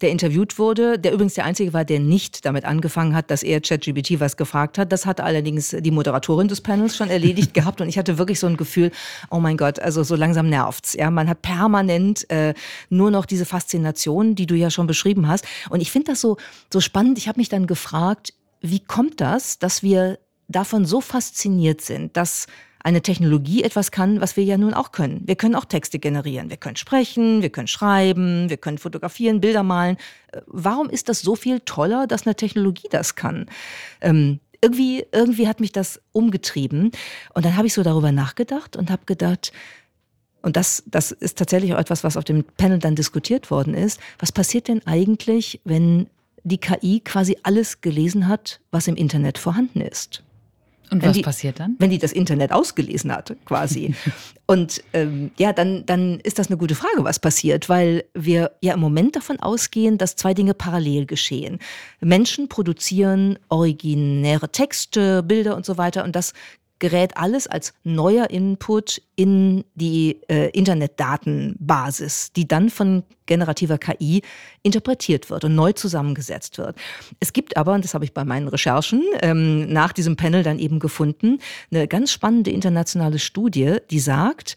der 0.03 0.11
interviewt 0.11 0.61
wurde, 0.61 1.01
der 1.01 1.13
übrigens 1.13 1.35
der 1.35 1.47
einzige 1.47 1.73
war, 1.73 1.85
der 1.85 1.99
nicht 1.99 2.45
damit 2.45 2.65
angefangen 2.65 3.17
hat, 3.17 3.29
dass 3.33 3.43
er 3.43 3.61
ChatGPT 3.61 4.21
was 4.21 4.37
gefragt 4.37 4.79
hat. 4.79 4.93
Das 4.93 5.05
hatte 5.05 5.25
allerdings 5.25 5.71
die 5.77 5.91
Moderatorin 5.91 6.47
des 6.47 6.61
Panels 6.61 6.97
schon 6.97 7.11
erledigt 7.11 7.53
gehabt 7.55 7.81
und 7.81 7.89
ich 7.89 7.99
hatte 7.99 8.19
wirklich 8.19 8.39
so 8.39 8.47
ein 8.47 8.57
Gefühl, 8.57 8.93
oh 9.33 9.41
mein 9.41 9.57
Gott, 9.57 9.81
also 9.81 10.05
so 10.05 10.15
langsam 10.15 10.49
nervt's. 10.49 10.93
Ja, 10.93 11.11
man 11.11 11.29
hat 11.29 11.43
permanent 11.43 12.31
äh, 12.31 12.55
nur 12.89 13.11
noch 13.11 13.27
diese 13.27 13.45
Faszination, 13.45 14.37
die 14.37 14.47
du 14.47 14.55
ja 14.55 14.71
schon 14.71 14.87
beschrieben 14.87 15.27
hast. 15.27 15.45
Und 15.71 15.81
ich 15.81 15.91
finde 15.91 16.13
das 16.13 16.21
so, 16.21 16.37
so 16.73 16.81
spannend. 16.81 17.19
Ich 17.19 17.27
habe 17.27 17.41
mich 17.41 17.49
dann 17.49 17.67
gefragt, 17.67 18.33
wie 18.61 18.81
kommt 18.81 19.21
das, 19.21 19.59
dass 19.59 19.83
wir 19.83 20.19
davon 20.49 20.85
so 20.85 21.01
fasziniert 21.01 21.81
sind, 21.81 22.17
dass 22.17 22.47
eine 22.87 23.03
Technologie 23.03 23.65
etwas 23.65 23.91
kann, 23.91 24.21
was 24.21 24.37
wir 24.37 24.45
ja 24.45 24.57
nun 24.57 24.73
auch 24.73 24.93
können. 24.93 25.23
Wir 25.25 25.35
können 25.35 25.57
auch 25.57 25.65
Texte 25.65 25.99
generieren, 25.99 26.51
wir 26.51 26.57
können 26.57 26.77
sprechen, 26.77 27.43
wir 27.43 27.51
können 27.51 27.67
schreiben, 27.67 28.49
wir 28.49 28.59
können 28.59 28.79
fotografieren, 28.79 29.41
Bilder 29.41 29.65
malen. 29.65 29.97
Äh, 30.31 30.43
warum 30.47 30.89
ist 30.89 31.09
das 31.09 31.21
so 31.21 31.35
viel 31.35 31.59
toller, 31.61 32.07
dass 32.07 32.27
eine 32.27 32.37
Technologie 32.37 32.87
das 32.89 33.17
kann? 33.17 33.47
Ähm, 34.01 34.39
irgendwie, 34.61 35.05
irgendwie 35.11 35.49
hat 35.49 35.59
mich 35.59 35.73
das 35.73 36.01
umgetrieben. 36.13 36.93
Und 37.35 37.45
dann 37.45 37.57
habe 37.57 37.67
ich 37.67 37.75
so 37.75 37.83
darüber 37.83 38.13
nachgedacht 38.13 38.77
und 38.77 38.89
habe 38.89 39.03
gedacht, 39.05 39.53
und 40.43 40.57
das, 40.57 40.85
das 40.87 41.11
ist 41.11 41.39
tatsächlich 41.39 41.75
auch 41.75 41.79
etwas, 41.81 42.05
was 42.05 42.17
auf 42.17 42.23
dem 42.23 42.45
Panel 42.45 42.79
dann 42.79 42.95
diskutiert 42.95 43.51
worden 43.51 43.75
ist. 43.75 44.01
Was 44.21 44.31
passiert 44.31 44.69
denn 44.69 44.87
eigentlich, 44.87 45.61
wenn 45.65 46.09
die 46.47 46.59
KI 46.59 47.01
quasi 47.01 47.37
alles 47.43 47.81
gelesen 47.81 48.29
hat, 48.29 48.61
was 48.71 48.87
im 48.87 48.95
Internet 48.95 49.37
vorhanden 49.37 49.81
ist. 49.81 50.23
Und 50.91 51.03
wenn 51.03 51.09
was 51.09 51.17
die, 51.17 51.23
passiert 51.23 51.59
dann? 51.59 51.75
Wenn 51.81 51.91
die 51.91 51.99
das 51.99 52.13
Internet 52.13 52.53
ausgelesen 52.53 53.11
hat, 53.11 53.35
quasi. 53.45 53.95
und 54.47 54.85
ähm, 54.93 55.33
ja, 55.37 55.53
dann, 55.53 55.85
dann 55.87 56.21
ist 56.21 56.39
das 56.39 56.47
eine 56.47 56.57
gute 56.57 56.77
Frage, 56.77 57.03
was 57.03 57.19
passiert, 57.19 57.69
weil 57.69 58.05
wir 58.15 58.53
ja 58.63 58.75
im 58.75 58.81
Moment 58.81 59.17
davon 59.17 59.41
ausgehen, 59.41 59.99
dass 59.99 60.15
zwei 60.15 60.35
Dinge 60.35 60.55
parallel 60.55 61.07
geschehen. 61.07 61.59
Menschen 62.01 62.49
produzieren 62.49 63.41
originäre 63.49 64.51
Texte, 64.51 65.25
Bilder 65.25 65.57
und 65.57 65.67
so 65.67 65.77
weiter 65.79 66.05
und 66.05 66.15
das 66.15 66.33
gerät 66.79 67.17
alles 67.17 67.47
als 67.47 67.73
neuer 67.85 68.31
Input 68.31 69.01
in 69.17 69.65
die 69.75 70.21
äh, 70.29 70.51
Internetdatenbasis, 70.51 72.33
die 72.33 72.47
dann 72.47 72.69
von 72.69 73.03
generativer 73.25 73.79
KI 73.79 74.23
interpretiert 74.63 75.31
wird 75.31 75.45
und 75.45 75.55
neu 75.55 75.73
zusammengesetzt 75.73 76.59
wird. 76.59 76.77
Es 77.19 77.33
gibt 77.33 77.57
aber, 77.57 77.75
und 77.75 77.85
das 77.85 77.95
habe 77.95 78.05
ich 78.05 78.13
bei 78.13 78.25
meinen 78.25 78.49
Recherchen 78.49 79.03
ähm, 79.23 79.73
nach 79.73 79.93
diesem 79.93 80.17
Panel 80.17 80.43
dann 80.43 80.59
eben 80.59 80.79
gefunden, 80.79 81.39
eine 81.71 81.89
ganz 81.89 82.13
spannende 82.13 82.51
internationale 82.51 83.19
Studie, 83.19 83.79
die 83.91 84.01
sagt, 84.01 84.57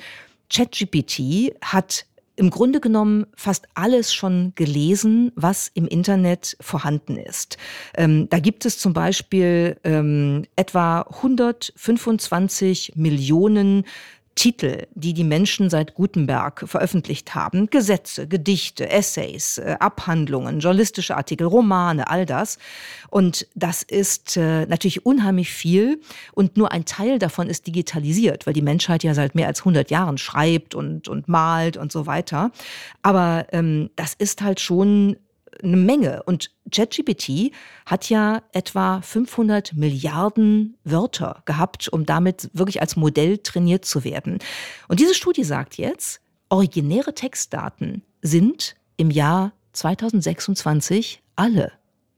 ChatGPT 0.51 1.53
hat 1.61 2.05
im 2.39 2.49
Grunde 2.49 2.79
genommen 2.79 3.25
fast 3.35 3.67
alles 3.73 4.13
schon 4.13 4.53
gelesen, 4.55 5.33
was 5.35 5.69
im 5.73 5.87
Internet 5.87 6.55
vorhanden 6.61 7.17
ist. 7.17 7.57
Ähm, 7.95 8.29
da 8.29 8.39
gibt 8.39 8.65
es 8.65 8.79
zum 8.79 8.93
Beispiel 8.93 9.75
ähm, 9.83 10.45
etwa 10.55 11.01
125 11.01 12.93
Millionen 12.95 13.83
Titel, 14.39 14.87
die 14.95 15.13
die 15.13 15.25
Menschen 15.25 15.69
seit 15.69 15.95
Gutenberg 15.95 16.63
veröffentlicht 16.65 17.35
haben, 17.35 17.69
Gesetze, 17.69 18.25
Gedichte, 18.25 18.89
Essays, 18.89 19.57
äh, 19.57 19.75
Abhandlungen, 19.81 20.61
journalistische 20.61 21.17
Artikel, 21.17 21.45
Romane, 21.45 22.09
all 22.09 22.25
das. 22.25 22.57
Und 23.09 23.47
das 23.53 23.83
ist 23.83 24.37
äh, 24.37 24.65
natürlich 24.65 25.05
unheimlich 25.05 25.51
viel 25.51 25.99
und 26.31 26.55
nur 26.55 26.71
ein 26.71 26.85
Teil 26.85 27.19
davon 27.19 27.49
ist 27.49 27.67
digitalisiert, 27.67 28.47
weil 28.47 28.53
die 28.53 28.61
Menschheit 28.61 29.03
ja 29.03 29.13
seit 29.13 29.35
mehr 29.35 29.47
als 29.47 29.59
100 29.59 29.91
Jahren 29.91 30.17
schreibt 30.17 30.73
und, 30.73 31.09
und 31.09 31.27
malt 31.27 31.75
und 31.75 31.91
so 31.91 32.05
weiter. 32.05 32.51
Aber 33.01 33.45
ähm, 33.51 33.89
das 33.97 34.13
ist 34.13 34.41
halt 34.41 34.61
schon 34.61 35.17
eine 35.63 35.77
Menge. 35.77 36.23
Und 36.23 36.51
ChatGPT 36.71 37.51
hat 37.85 38.09
ja 38.09 38.41
etwa 38.51 39.01
500 39.01 39.73
Milliarden 39.73 40.77
Wörter 40.83 41.41
gehabt, 41.45 41.89
um 41.89 42.05
damit 42.05 42.49
wirklich 42.53 42.81
als 42.81 42.95
Modell 42.95 43.37
trainiert 43.39 43.85
zu 43.85 44.03
werden. 44.03 44.39
Und 44.87 44.99
diese 44.99 45.13
Studie 45.13 45.43
sagt 45.43 45.77
jetzt, 45.77 46.21
originäre 46.49 47.13
Textdaten 47.13 48.03
sind 48.21 48.75
im 48.97 49.11
Jahr 49.11 49.53
2026 49.73 51.21
alle, 51.35 51.71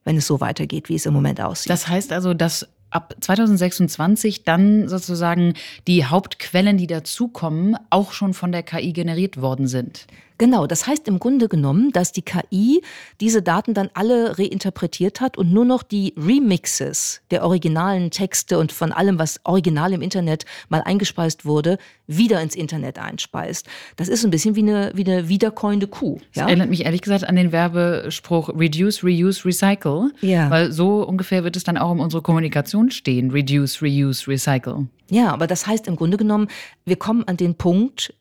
wenn 0.04 0.17
es 0.17 0.27
so 0.27 0.41
weitergeht, 0.41 0.89
wie 0.89 0.95
es 0.95 1.06
im 1.06 1.13
Moment 1.13 1.41
aussieht. 1.41 1.69
Das 1.69 1.88
heißt 1.88 2.12
also, 2.12 2.34
dass 2.34 2.67
ab 2.89 3.15
2026 3.19 4.43
dann 4.43 4.88
sozusagen 4.88 5.54
die 5.88 6.06
Hauptquellen, 6.06 6.77
die 6.77 6.88
dazukommen, 6.88 7.77
auch 7.89 8.12
schon 8.12 8.34
von 8.34 8.51
der 8.51 8.63
KI 8.63 8.93
generiert 8.93 9.41
worden 9.41 9.67
sind. 9.67 10.08
Genau, 10.41 10.65
das 10.65 10.88
heißt 10.88 11.08
im 11.08 11.19
Grunde 11.19 11.47
genommen, 11.47 11.91
dass 11.91 12.13
die 12.13 12.23
KI 12.23 12.82
diese 13.19 13.43
Daten 13.43 13.75
dann 13.75 13.91
alle 13.93 14.39
reinterpretiert 14.39 15.21
hat 15.21 15.38
und 15.38 15.54
nur 15.54 15.65
noch 15.65 15.84
die 15.84 16.15
Remixes 16.17 17.21
der 17.30 17.43
originalen 17.43 18.10
Texte 18.10 18.58
und 18.58 18.71
von 18.71 18.91
allem, 18.91 19.19
was 19.19 19.39
original 19.43 19.93
im 19.93 20.01
Internet 20.01 20.45
mal 20.67 20.82
eingespeist 20.82 21.45
wurde, 21.45 21.77
wieder 22.08 22.41
ins 22.41 22.56
Internet 22.56 22.97
einspeist. 22.97 23.67
Das 23.97 24.08
ist 24.08 24.25
ein 24.25 24.32
bisschen 24.32 24.56
wie 24.56 24.63
eine, 24.63 24.91
wie 24.95 25.06
eine 25.06 25.30
wiederkäuende 25.30 25.86
Kuh. 25.86 26.17
Ja? 26.34 26.41
Das 26.41 26.47
erinnert 26.47 26.71
mich 26.71 26.86
ehrlich 26.86 27.01
gesagt 27.01 27.23
an 27.23 27.36
den 27.36 27.51
Werbespruch 27.51 28.49
Reduce, 28.49 29.04
Reuse, 29.04 29.45
Recycle. 29.45 30.12
Ja. 30.21 30.49
Weil 30.49 30.71
so 30.71 31.06
ungefähr 31.08 31.43
wird 31.43 31.56
es 31.56 31.65
dann 31.65 31.77
auch 31.77 31.91
in 31.91 31.99
unserer 31.99 32.23
Kommunikation 32.23 32.89
stehen. 32.89 33.30
Reduce, 33.30 33.84
Reuse, 33.84 34.27
Recycle. 34.27 34.88
Ja, 35.12 35.34
aber 35.34 35.45
das 35.45 35.67
heißt 35.67 35.88
im 35.88 35.97
Grunde 35.97 36.17
genommen, 36.17 36.47
wir 36.86 36.95
kommen 36.95 37.25
an 37.27 37.38
den 37.38 37.54
Punkt, 37.54 38.13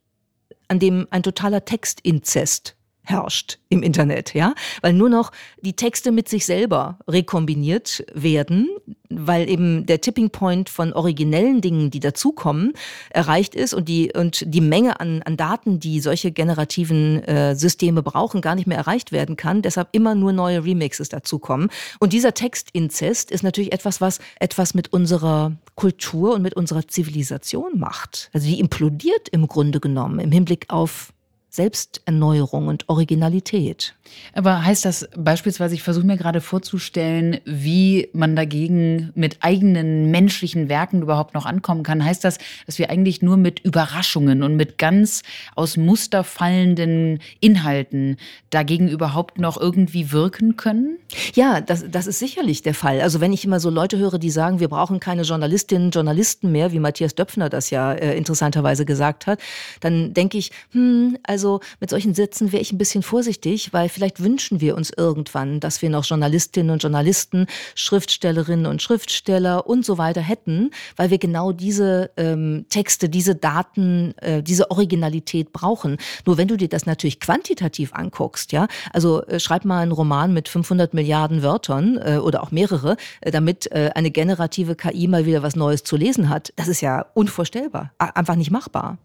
an 0.70 0.78
dem 0.78 1.08
ein 1.10 1.22
totaler 1.22 1.64
Textinzest 1.64 2.76
herrscht 3.10 3.58
im 3.68 3.82
Internet, 3.82 4.34
ja, 4.34 4.54
weil 4.82 4.92
nur 4.92 5.08
noch 5.08 5.32
die 5.60 5.74
Texte 5.74 6.12
mit 6.12 6.28
sich 6.28 6.46
selber 6.46 6.98
rekombiniert 7.08 8.04
werden, 8.14 8.68
weil 9.08 9.48
eben 9.48 9.86
der 9.86 10.00
Tipping 10.00 10.30
Point 10.30 10.68
von 10.68 10.92
originellen 10.92 11.60
Dingen, 11.60 11.90
die 11.90 12.00
dazukommen, 12.00 12.72
erreicht 13.10 13.54
ist 13.54 13.74
und 13.74 13.88
die 13.88 14.12
und 14.14 14.44
die 14.46 14.60
Menge 14.60 15.00
an, 15.00 15.22
an 15.22 15.36
Daten, 15.36 15.80
die 15.80 16.00
solche 16.00 16.30
generativen 16.30 17.22
äh, 17.24 17.54
Systeme 17.56 18.02
brauchen, 18.02 18.40
gar 18.40 18.54
nicht 18.54 18.66
mehr 18.66 18.78
erreicht 18.78 19.12
werden 19.12 19.36
kann. 19.36 19.62
Deshalb 19.62 19.88
immer 19.92 20.14
nur 20.14 20.32
neue 20.32 20.64
Remixes 20.64 21.08
dazukommen. 21.08 21.68
Und 21.98 22.12
dieser 22.12 22.34
Textinzest 22.34 23.30
ist 23.30 23.42
natürlich 23.42 23.72
etwas, 23.72 24.00
was 24.00 24.20
etwas 24.38 24.74
mit 24.74 24.92
unserer 24.92 25.52
Kultur 25.74 26.34
und 26.34 26.42
mit 26.42 26.54
unserer 26.54 26.86
Zivilisation 26.86 27.78
macht. 27.78 28.30
Also 28.32 28.46
die 28.46 28.60
implodiert 28.60 29.28
im 29.30 29.48
Grunde 29.48 29.80
genommen 29.80 30.20
im 30.20 30.30
Hinblick 30.30 30.66
auf 30.68 31.12
Selbsterneuerung 31.50 32.68
und 32.68 32.88
Originalität. 32.88 33.94
Aber 34.34 34.64
heißt 34.64 34.84
das 34.84 35.08
beispielsweise, 35.16 35.74
ich 35.74 35.82
versuche 35.82 36.06
mir 36.06 36.16
gerade 36.16 36.40
vorzustellen, 36.40 37.40
wie 37.44 38.08
man 38.12 38.36
dagegen 38.36 39.10
mit 39.14 39.38
eigenen 39.40 40.10
menschlichen 40.10 40.68
Werken 40.68 41.02
überhaupt 41.02 41.34
noch 41.34 41.46
ankommen 41.46 41.82
kann, 41.82 42.04
heißt 42.04 42.24
das, 42.24 42.38
dass 42.66 42.78
wir 42.78 42.90
eigentlich 42.90 43.22
nur 43.22 43.36
mit 43.36 43.60
Überraschungen 43.60 44.42
und 44.42 44.56
mit 44.56 44.78
ganz 44.78 45.22
aus 45.54 45.76
Muster 45.76 46.24
fallenden 46.24 47.18
Inhalten 47.40 48.16
dagegen 48.50 48.88
überhaupt 48.88 49.38
noch 49.38 49.60
irgendwie 49.60 50.12
wirken 50.12 50.56
können? 50.56 50.98
Ja, 51.34 51.60
das, 51.60 51.84
das 51.90 52.06
ist 52.06 52.18
sicherlich 52.18 52.62
der 52.62 52.74
Fall. 52.74 53.00
Also 53.00 53.20
wenn 53.20 53.32
ich 53.32 53.44
immer 53.44 53.60
so 53.60 53.70
Leute 53.70 53.98
höre, 53.98 54.18
die 54.18 54.30
sagen, 54.30 54.60
wir 54.60 54.68
brauchen 54.68 55.00
keine 55.00 55.22
Journalistinnen, 55.22 55.90
Journalisten 55.90 56.52
mehr, 56.52 56.72
wie 56.72 56.78
Matthias 56.78 57.14
Döpfner 57.14 57.48
das 57.48 57.70
ja 57.70 57.92
äh, 57.92 58.16
interessanterweise 58.16 58.84
gesagt 58.84 59.26
hat, 59.26 59.40
dann 59.80 60.14
denke 60.14 60.38
ich, 60.38 60.52
hm, 60.72 61.18
also 61.24 61.39
also 61.40 61.60
mit 61.80 61.88
solchen 61.88 62.12
Sätzen 62.12 62.52
wäre 62.52 62.60
ich 62.60 62.70
ein 62.70 62.76
bisschen 62.76 63.02
vorsichtig, 63.02 63.72
weil 63.72 63.88
vielleicht 63.88 64.22
wünschen 64.22 64.60
wir 64.60 64.76
uns 64.76 64.90
irgendwann, 64.94 65.58
dass 65.58 65.80
wir 65.80 65.88
noch 65.88 66.04
Journalistinnen 66.04 66.70
und 66.70 66.82
Journalisten, 66.82 67.46
Schriftstellerinnen 67.74 68.66
und 68.66 68.82
Schriftsteller 68.82 69.66
und 69.66 69.86
so 69.86 69.96
weiter 69.96 70.20
hätten, 70.20 70.70
weil 70.96 71.08
wir 71.08 71.16
genau 71.16 71.52
diese 71.52 72.10
ähm, 72.18 72.66
Texte, 72.68 73.08
diese 73.08 73.36
Daten, 73.36 74.12
äh, 74.18 74.42
diese 74.42 74.70
Originalität 74.70 75.54
brauchen. 75.54 75.96
Nur 76.26 76.36
wenn 76.36 76.46
du 76.46 76.58
dir 76.58 76.68
das 76.68 76.84
natürlich 76.84 77.20
quantitativ 77.20 77.94
anguckst, 77.94 78.52
ja, 78.52 78.68
also 78.92 79.22
äh, 79.22 79.40
schreib 79.40 79.64
mal 79.64 79.80
einen 79.80 79.92
Roman 79.92 80.34
mit 80.34 80.46
500 80.46 80.92
Milliarden 80.92 81.42
Wörtern 81.42 81.96
äh, 81.96 82.18
oder 82.18 82.42
auch 82.42 82.50
mehrere, 82.50 82.98
äh, 83.22 83.30
damit 83.30 83.72
äh, 83.72 83.92
eine 83.94 84.10
generative 84.10 84.76
KI 84.76 85.08
mal 85.08 85.24
wieder 85.24 85.42
was 85.42 85.56
Neues 85.56 85.84
zu 85.84 85.96
lesen 85.96 86.28
hat. 86.28 86.52
Das 86.56 86.68
ist 86.68 86.82
ja 86.82 87.06
unvorstellbar, 87.14 87.92
einfach 87.96 88.36
nicht 88.36 88.50
machbar. 88.50 88.98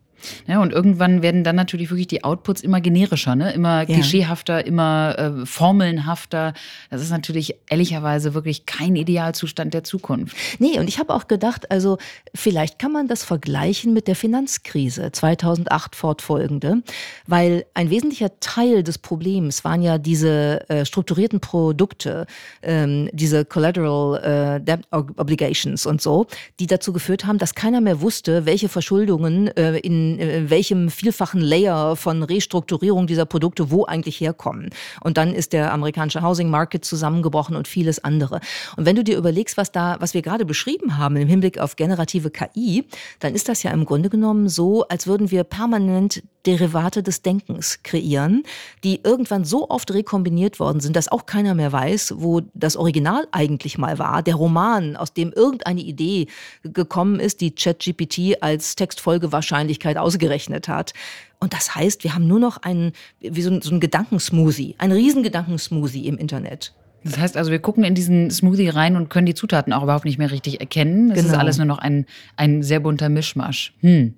Ja, 0.48 0.62
und 0.62 0.72
irgendwann 0.72 1.22
werden 1.22 1.44
dann 1.44 1.56
natürlich 1.56 1.90
wirklich 1.90 2.08
die 2.08 2.24
Outputs 2.24 2.62
immer 2.62 2.82
generischer, 2.82 3.36
ne? 3.36 3.52
immer 3.54 3.80
ja. 3.80 3.86
klischeehafter, 3.86 4.66
immer 4.66 5.16
äh, 5.18 5.46
formelnhafter. 5.46 6.54
Das 6.90 7.02
ist 7.02 7.10
natürlich 7.10 7.56
ehrlicherweise 7.70 8.34
wirklich 8.34 8.66
kein 8.66 8.96
Idealzustand 8.96 9.74
der 9.74 9.84
Zukunft. 9.84 10.36
Nee, 10.60 10.80
und 10.80 10.88
ich 10.88 11.00
habe 11.00 11.14
auch 11.14 11.28
gedacht, 11.28 11.72
also 11.72 11.98
vielleicht 12.34 12.80
kann 12.80 12.92
man 12.92 13.08
das 13.08 13.24
vergleichen 13.24 13.94
mit 13.94 14.08
der 14.08 14.16
Finanzkrise 14.16 15.12
2008 15.12 15.96
fortfolgende, 15.96 16.82
weil 17.28 17.66
ein 17.74 17.90
wesentlicher 17.90 18.40
Teil 18.40 18.84
des 18.84 18.98
Problems 18.98 19.64
waren 19.64 19.82
ja 19.82 19.98
diese 19.98 20.70
äh, 20.70 20.86
strukturierten 20.86 21.40
Produkte, 21.40 22.26
ähm, 22.62 23.10
diese 23.14 23.46
Collateral 23.46 24.60
äh, 24.60 24.62
Debt 24.62 24.82
Obligations 24.92 25.86
und 25.86 26.02
so, 26.02 26.28
die 26.60 26.68
dazu 26.68 26.94
geführt 26.94 27.26
haben, 27.26 27.38
dass 27.38 27.56
keiner 27.56 27.82
mehr 27.82 28.02
wusste, 28.02 28.46
welche 28.46 28.70
Verschuldungen 28.70 29.48
äh, 29.56 29.78
in 30.14 30.46
in 30.46 30.50
welchem 30.52 30.90
vielfachen 30.90 31.42
Layer 31.42 31.96
von 31.96 32.22
Restrukturierung 32.22 33.08
dieser 33.08 33.26
Produkte 33.26 33.72
wo 33.72 33.86
eigentlich 33.86 34.20
herkommen. 34.20 34.70
Und 35.02 35.18
dann 35.18 35.34
ist 35.34 35.54
der 35.54 35.74
amerikanische 35.74 36.22
Housing 36.22 36.50
Market 36.50 36.86
zusammengebrochen 36.86 37.56
und 37.56 37.68
vieles 37.68 38.04
andere. 38.04 38.42
Und 38.78 38.86
wenn 38.86 38.96
du 38.96 39.04
dir 39.04 39.18
überlegst, 39.18 39.58
was 39.58 39.72
da, 39.72 39.98
was 40.00 40.14
wir 40.14 40.22
gerade 40.22 40.46
beschrieben 40.46 40.98
haben 40.98 41.16
im 41.16 41.28
Hinblick 41.28 41.58
auf 41.60 41.76
generative 41.76 42.30
KI, 42.30 42.86
dann 43.20 43.34
ist 43.34 43.50
das 43.50 43.64
ja 43.64 43.72
im 43.72 43.86
Grunde 43.86 44.10
genommen 44.10 44.50
so, 44.50 44.88
als 44.88 45.08
würden 45.08 45.32
wir 45.32 45.44
permanent 45.44 46.22
Derivate 46.46 47.04
des 47.04 47.22
Denkens 47.22 47.80
kreieren, 47.84 48.44
die 48.84 49.02
irgendwann 49.04 49.46
so 49.46 49.70
oft 49.70 49.92
rekombiniert 49.92 50.60
worden 50.60 50.80
sind, 50.80 50.96
dass 50.96 51.08
auch 51.08 51.26
keiner 51.26 51.56
mehr 51.56 51.72
weiß, 51.72 52.16
wo 52.18 52.42
das 52.54 52.78
Original 52.78 53.28
eigentlich 53.32 53.78
mal 53.78 54.00
war. 54.00 54.22
Der 54.22 54.36
Roman, 54.36 54.96
aus 54.96 55.14
dem 55.14 55.34
irgendeine 55.34 55.82
Idee 55.82 56.28
gekommen 56.64 57.20
ist, 57.20 57.42
die 57.42 57.52
ChatGPT 57.52 58.42
als 58.42 58.76
Textfolgewahrscheinlichkeit 58.76 59.95
ausgerechnet 59.98 60.68
hat. 60.68 60.94
Und 61.40 61.54
das 61.54 61.76
heißt, 61.76 62.04
wir 62.04 62.16
haben 62.16 62.28
nur 62.28 62.40
noch 62.40 62.58
einen, 62.64 62.94
wie 63.20 63.42
so 63.42 63.52
ein, 63.52 63.62
so 63.62 63.74
ein 63.74 63.80
Gedankensmoothie, 63.80 64.76
einen 64.78 64.94
riesen 64.94 65.24
Gedankensmoothie 65.24 66.08
im 66.08 66.18
Internet. 66.18 66.74
Das 67.04 67.20
heißt 67.20 67.38
also, 67.38 67.52
wir 67.52 67.60
gucken 67.60 67.84
in 67.84 67.94
diesen 67.94 68.32
Smoothie 68.32 68.70
rein 68.70 68.96
und 68.96 69.10
können 69.10 69.28
die 69.28 69.36
Zutaten 69.36 69.74
auch 69.74 69.84
überhaupt 69.84 70.06
nicht 70.06 70.18
mehr 70.18 70.32
richtig 70.32 70.60
erkennen. 70.60 71.12
Es 71.12 71.18
genau. 71.18 71.34
ist 71.34 71.40
alles 71.40 71.58
nur 71.58 71.68
noch 71.68 71.78
ein, 71.78 72.08
ein 72.36 72.64
sehr 72.64 72.80
bunter 72.80 73.10
Mischmasch. 73.10 73.74
Hm. 73.82 74.16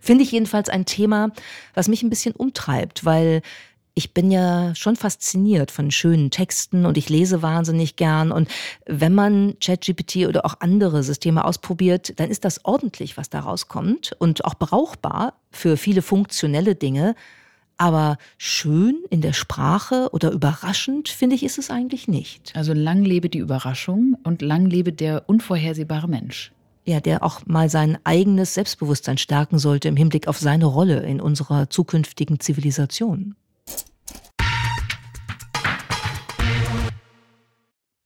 Finde 0.00 0.22
ich 0.22 0.30
jedenfalls 0.30 0.68
ein 0.68 0.86
Thema, 0.86 1.32
was 1.74 1.88
mich 1.88 2.04
ein 2.04 2.10
bisschen 2.10 2.32
umtreibt, 2.32 3.04
weil 3.04 3.42
ich 3.98 4.14
bin 4.14 4.30
ja 4.30 4.76
schon 4.76 4.94
fasziniert 4.94 5.72
von 5.72 5.90
schönen 5.90 6.30
Texten 6.30 6.86
und 6.86 6.96
ich 6.96 7.08
lese 7.08 7.42
wahnsinnig 7.42 7.96
gern. 7.96 8.30
Und 8.30 8.48
wenn 8.86 9.12
man 9.12 9.56
ChatGPT 9.60 10.28
oder 10.28 10.46
auch 10.46 10.54
andere 10.60 11.02
Systeme 11.02 11.44
ausprobiert, 11.44 12.12
dann 12.20 12.30
ist 12.30 12.44
das 12.44 12.64
ordentlich, 12.64 13.16
was 13.16 13.28
da 13.28 13.40
rauskommt 13.40 14.14
und 14.20 14.44
auch 14.44 14.54
brauchbar 14.54 15.34
für 15.50 15.76
viele 15.76 16.00
funktionelle 16.00 16.76
Dinge. 16.76 17.16
Aber 17.76 18.18
schön 18.36 19.02
in 19.10 19.20
der 19.20 19.32
Sprache 19.32 20.10
oder 20.12 20.30
überraschend, 20.30 21.08
finde 21.08 21.34
ich, 21.34 21.42
ist 21.42 21.58
es 21.58 21.68
eigentlich 21.68 22.06
nicht. 22.06 22.52
Also 22.54 22.74
lang 22.74 23.02
lebe 23.02 23.28
die 23.28 23.38
Überraschung 23.38 24.16
und 24.22 24.42
lang 24.42 24.66
lebe 24.66 24.92
der 24.92 25.28
unvorhersehbare 25.28 26.08
Mensch 26.08 26.52
ja, 26.84 27.00
der 27.00 27.22
auch 27.22 27.44
mal 27.44 27.68
sein 27.68 27.98
eigenes 28.04 28.54
Selbstbewusstsein 28.54 29.18
stärken 29.18 29.58
sollte 29.58 29.88
im 29.88 29.96
Hinblick 29.96 30.26
auf 30.26 30.38
seine 30.38 30.64
Rolle 30.64 31.00
in 31.00 31.20
unserer 31.20 31.68
zukünftigen 31.68 32.40
Zivilisation. 32.40 33.34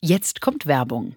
Jetzt 0.05 0.41
kommt 0.41 0.67
Werbung. 0.67 1.15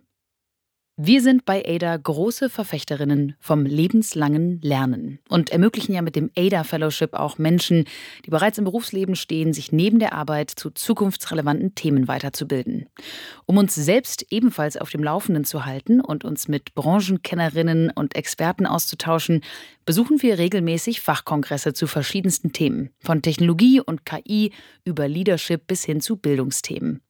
Wir 0.95 1.23
sind 1.23 1.43
bei 1.43 1.65
ADA 1.65 1.97
große 1.97 2.51
Verfechterinnen 2.51 3.35
vom 3.39 3.65
lebenslangen 3.65 4.61
Lernen 4.61 5.17
und 5.27 5.49
ermöglichen 5.49 5.93
ja 5.93 6.03
mit 6.03 6.15
dem 6.15 6.29
ADA 6.37 6.63
Fellowship 6.63 7.15
auch 7.15 7.39
Menschen, 7.39 7.85
die 8.25 8.29
bereits 8.29 8.59
im 8.59 8.63
Berufsleben 8.63 9.15
stehen, 9.15 9.53
sich 9.53 9.71
neben 9.71 9.97
der 9.97 10.13
Arbeit 10.13 10.51
zu 10.51 10.69
zukunftsrelevanten 10.69 11.73
Themen 11.73 12.07
weiterzubilden. 12.07 12.87
Um 13.47 13.57
uns 13.57 13.73
selbst 13.73 14.27
ebenfalls 14.29 14.77
auf 14.77 14.91
dem 14.91 15.03
Laufenden 15.03 15.45
zu 15.45 15.65
halten 15.65 15.99
und 15.99 16.23
uns 16.23 16.47
mit 16.47 16.75
Branchenkennerinnen 16.75 17.89
und 17.89 18.15
Experten 18.15 18.67
auszutauschen, 18.67 19.41
besuchen 19.87 20.21
wir 20.21 20.37
regelmäßig 20.37 21.01
Fachkongresse 21.01 21.73
zu 21.73 21.87
verschiedensten 21.87 22.53
Themen, 22.53 22.91
von 22.99 23.23
Technologie 23.23 23.81
und 23.81 24.05
KI 24.05 24.53
über 24.83 25.07
Leadership 25.07 25.65
bis 25.65 25.83
hin 25.83 26.01
zu 26.01 26.17
Bildungsthemen. 26.17 27.01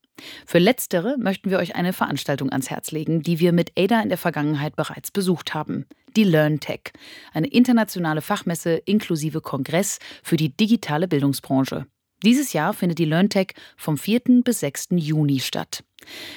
Für 0.45 0.59
letztere 0.59 1.17
möchten 1.17 1.49
wir 1.49 1.59
euch 1.59 1.75
eine 1.75 1.93
Veranstaltung 1.93 2.51
ans 2.51 2.69
Herz 2.69 2.91
legen, 2.91 3.21
die 3.21 3.39
wir 3.39 3.51
mit 3.51 3.71
ADA 3.77 4.01
in 4.01 4.09
der 4.09 4.17
Vergangenheit 4.17 4.75
bereits 4.75 5.11
besucht 5.11 5.53
haben. 5.53 5.85
Die 6.15 6.23
LearnTech, 6.23 6.93
eine 7.33 7.47
internationale 7.47 8.21
Fachmesse 8.21 8.75
inklusive 8.85 9.41
Kongress 9.41 9.99
für 10.23 10.37
die 10.37 10.55
digitale 10.55 11.07
Bildungsbranche. 11.07 11.85
Dieses 12.23 12.53
Jahr 12.53 12.73
findet 12.73 12.99
die 12.99 13.05
LearnTech 13.05 13.53
vom 13.75 13.97
4. 13.97 14.41
bis 14.43 14.61
6. 14.61 14.87
Juni 14.91 15.39
statt. 15.39 15.83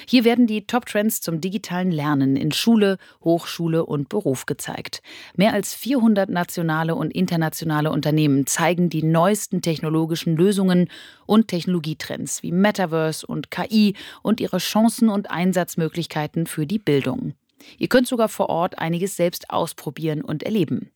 Hier 0.07 0.23
werden 0.23 0.47
die 0.47 0.65
Top-Trends 0.65 1.21
zum 1.21 1.41
digitalen 1.41 1.91
Lernen 1.91 2.35
in 2.35 2.51
Schule, 2.51 2.97
Hochschule 3.23 3.85
und 3.85 4.09
Beruf 4.09 4.45
gezeigt. 4.45 5.01
Mehr 5.35 5.53
als 5.53 5.75
400 5.75 6.29
nationale 6.29 6.95
und 6.95 7.11
internationale 7.11 7.91
Unternehmen 7.91 8.45
zeigen 8.47 8.89
die 8.89 9.03
neuesten 9.03 9.61
technologischen 9.61 10.35
Lösungen 10.35 10.89
und 11.25 11.47
Technologietrends 11.47 12.43
wie 12.43 12.51
Metaverse 12.51 13.25
und 13.25 13.51
KI 13.51 13.95
und 14.21 14.39
ihre 14.39 14.57
Chancen 14.57 15.09
und 15.09 15.31
Einsatzmöglichkeiten 15.31 16.47
für 16.47 16.65
die 16.65 16.79
Bildung. 16.79 17.33
Ihr 17.77 17.87
könnt 17.87 18.07
sogar 18.07 18.29
vor 18.29 18.49
Ort 18.49 18.79
einiges 18.79 19.15
selbst 19.15 19.49
ausprobieren 19.49 20.21
und 20.21 20.43
erleben. 20.43 20.91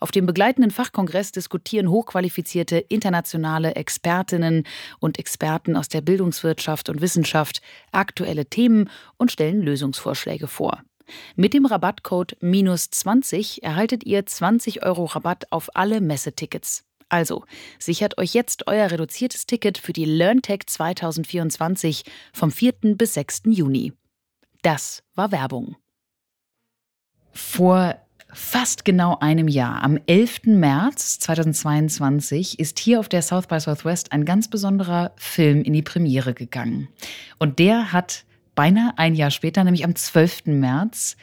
Auf 0.00 0.10
dem 0.10 0.26
begleitenden 0.26 0.70
Fachkongress 0.70 1.32
diskutieren 1.32 1.90
hochqualifizierte 1.90 2.78
internationale 2.78 3.74
Expertinnen 3.74 4.64
und 4.98 5.18
Experten 5.18 5.76
aus 5.76 5.88
der 5.88 6.00
Bildungswirtschaft 6.00 6.88
und 6.88 7.00
Wissenschaft 7.00 7.62
aktuelle 7.92 8.46
Themen 8.46 8.90
und 9.16 9.32
stellen 9.32 9.62
Lösungsvorschläge 9.62 10.46
vor. 10.46 10.82
Mit 11.36 11.54
dem 11.54 11.66
Rabattcode 11.66 12.36
minus 12.40 12.90
20 12.90 13.62
erhaltet 13.62 14.04
ihr 14.04 14.26
20 14.26 14.84
Euro 14.84 15.04
Rabatt 15.04 15.50
auf 15.50 15.70
alle 15.74 16.00
Messetickets. 16.00 16.84
Also, 17.08 17.44
sichert 17.78 18.18
euch 18.18 18.34
jetzt 18.34 18.66
euer 18.66 18.90
reduziertes 18.90 19.46
Ticket 19.46 19.78
für 19.78 19.92
die 19.92 20.04
LearnTech 20.04 20.66
2024 20.66 22.02
vom 22.32 22.50
4. 22.50 22.72
bis 22.96 23.14
6. 23.14 23.42
Juni. 23.46 23.92
Das 24.62 25.04
war 25.14 25.30
Werbung. 25.30 25.76
Vor 27.30 27.94
fast 28.36 28.84
genau 28.84 29.18
einem 29.18 29.48
Jahr, 29.48 29.82
am 29.82 29.98
11. 30.06 30.44
März 30.44 31.18
2022, 31.20 32.58
ist 32.58 32.78
hier 32.78 33.00
auf 33.00 33.08
der 33.08 33.22
South 33.22 33.46
by 33.46 33.58
Southwest 33.58 34.12
ein 34.12 34.24
ganz 34.24 34.48
besonderer 34.48 35.12
Film 35.16 35.62
in 35.62 35.72
die 35.72 35.82
Premiere 35.82 36.34
gegangen. 36.34 36.88
Und 37.38 37.58
der 37.58 37.92
hat 37.92 38.24
beinahe 38.54 38.92
ein 38.96 39.14
Jahr 39.14 39.30
später, 39.30 39.64
nämlich 39.64 39.84
am 39.84 39.94
12. 39.94 40.46
März, 40.46 41.16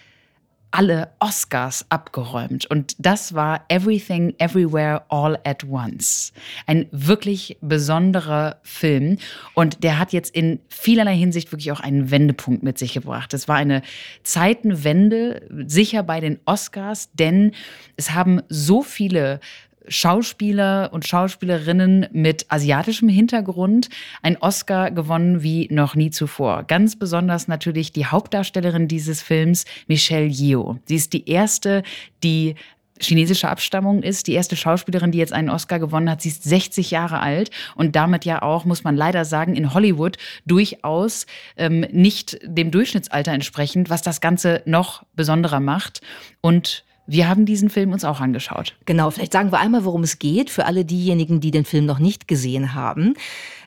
alle 0.74 1.10
Oscars 1.20 1.86
abgeräumt. 1.90 2.66
Und 2.66 2.96
das 2.98 3.36
war 3.36 3.64
Everything, 3.70 4.34
Everywhere, 4.40 5.04
All 5.08 5.40
at 5.44 5.64
Once. 5.66 6.34
Ein 6.66 6.88
wirklich 6.92 7.58
besonderer 7.62 8.58
Film. 8.64 9.20
Und 9.54 9.84
der 9.84 10.00
hat 10.00 10.14
jetzt 10.14 10.36
in 10.36 10.60
vielerlei 10.70 11.16
Hinsicht 11.16 11.52
wirklich 11.52 11.72
auch 11.72 11.80
einen 11.80 12.10
Wendepunkt 12.10 12.64
mit 12.64 12.80
sich 12.80 12.94
gebracht. 12.94 13.36
Es 13.36 13.48
war 13.48 13.56
eine 13.56 13.84
Zeitenwende, 14.24 15.48
sicher 15.68 16.02
bei 16.02 16.20
den 16.20 16.40
Oscars, 16.46 17.12
denn 17.14 17.52
es 17.96 18.12
haben 18.12 18.42
so 18.50 18.82
viele 18.82 19.42
Schauspieler 19.88 20.90
und 20.94 21.06
Schauspielerinnen 21.06 22.08
mit 22.12 22.46
asiatischem 22.50 23.10
Hintergrund 23.10 23.90
einen 24.22 24.38
Oscar 24.38 24.92
gewonnen 24.92 25.44
wie 25.44 25.68
noch 25.72 25.96
nie 25.96 26.10
zuvor. 26.10 26.64
Ganz 26.64 26.96
besonders 26.98 27.48
natürlich 27.48 27.92
die 27.92 28.06
Hauptdarstellerin 28.06 28.88
dieses 28.88 29.22
Films, 29.22 29.66
Michelle 29.88 30.28
Yeoh. 30.28 30.78
Sie 30.86 30.96
ist 30.96 31.14
die 31.14 31.30
erste, 31.30 31.84
die 32.24 32.56
chinesische 33.02 33.50
Abstammung 33.50 34.04
ist, 34.04 34.28
die 34.28 34.34
erste 34.34 34.56
Schauspielerin, 34.56 35.12
die 35.12 35.18
jetzt 35.18 35.34
einen 35.34 35.50
Oscar 35.50 35.80
gewonnen 35.80 36.10
hat. 36.10 36.22
Sie 36.22 36.30
ist 36.30 36.44
60 36.44 36.92
Jahre 36.92 37.20
alt 37.20 37.50
und 37.76 37.96
damit 37.96 38.26
ja 38.26 38.42
auch, 38.42 38.66
muss 38.66 38.84
man 38.84 38.96
leider 38.96 39.26
sagen, 39.26 39.56
in 39.56 39.74
Hollywood 39.74 40.18
durchaus 40.46 41.26
ähm, 41.58 41.82
nicht 41.92 42.40
dem 42.44 42.72
Durchschnittsalter 42.72 43.32
entsprechend, 43.32 43.90
was 43.90 44.02
das 44.02 44.22
Ganze 44.22 44.62
noch 44.66 45.04
besonderer 45.16 45.60
macht. 45.60 46.02
Und 46.42 46.86
Wir 47.06 47.28
haben 47.28 47.46
diesen 47.46 47.70
Film 47.70 47.92
uns 47.92 48.06
auch 48.06 48.22
angeschaut. 48.22 48.76
Genau, 48.86 49.10
vielleicht 49.12 49.34
sagen 49.34 49.52
wir 49.52 49.60
einmal, 49.60 49.84
worum 49.84 50.04
es 50.04 50.20
geht, 50.20 50.50
für 50.50 50.66
alle 50.66 50.86
diejenigen, 50.86 51.42
die 51.42 51.52
den 51.52 51.66
Film 51.66 51.86
noch 51.86 52.00
nicht 52.00 52.28
gesehen 52.28 52.74
haben. 52.74 53.16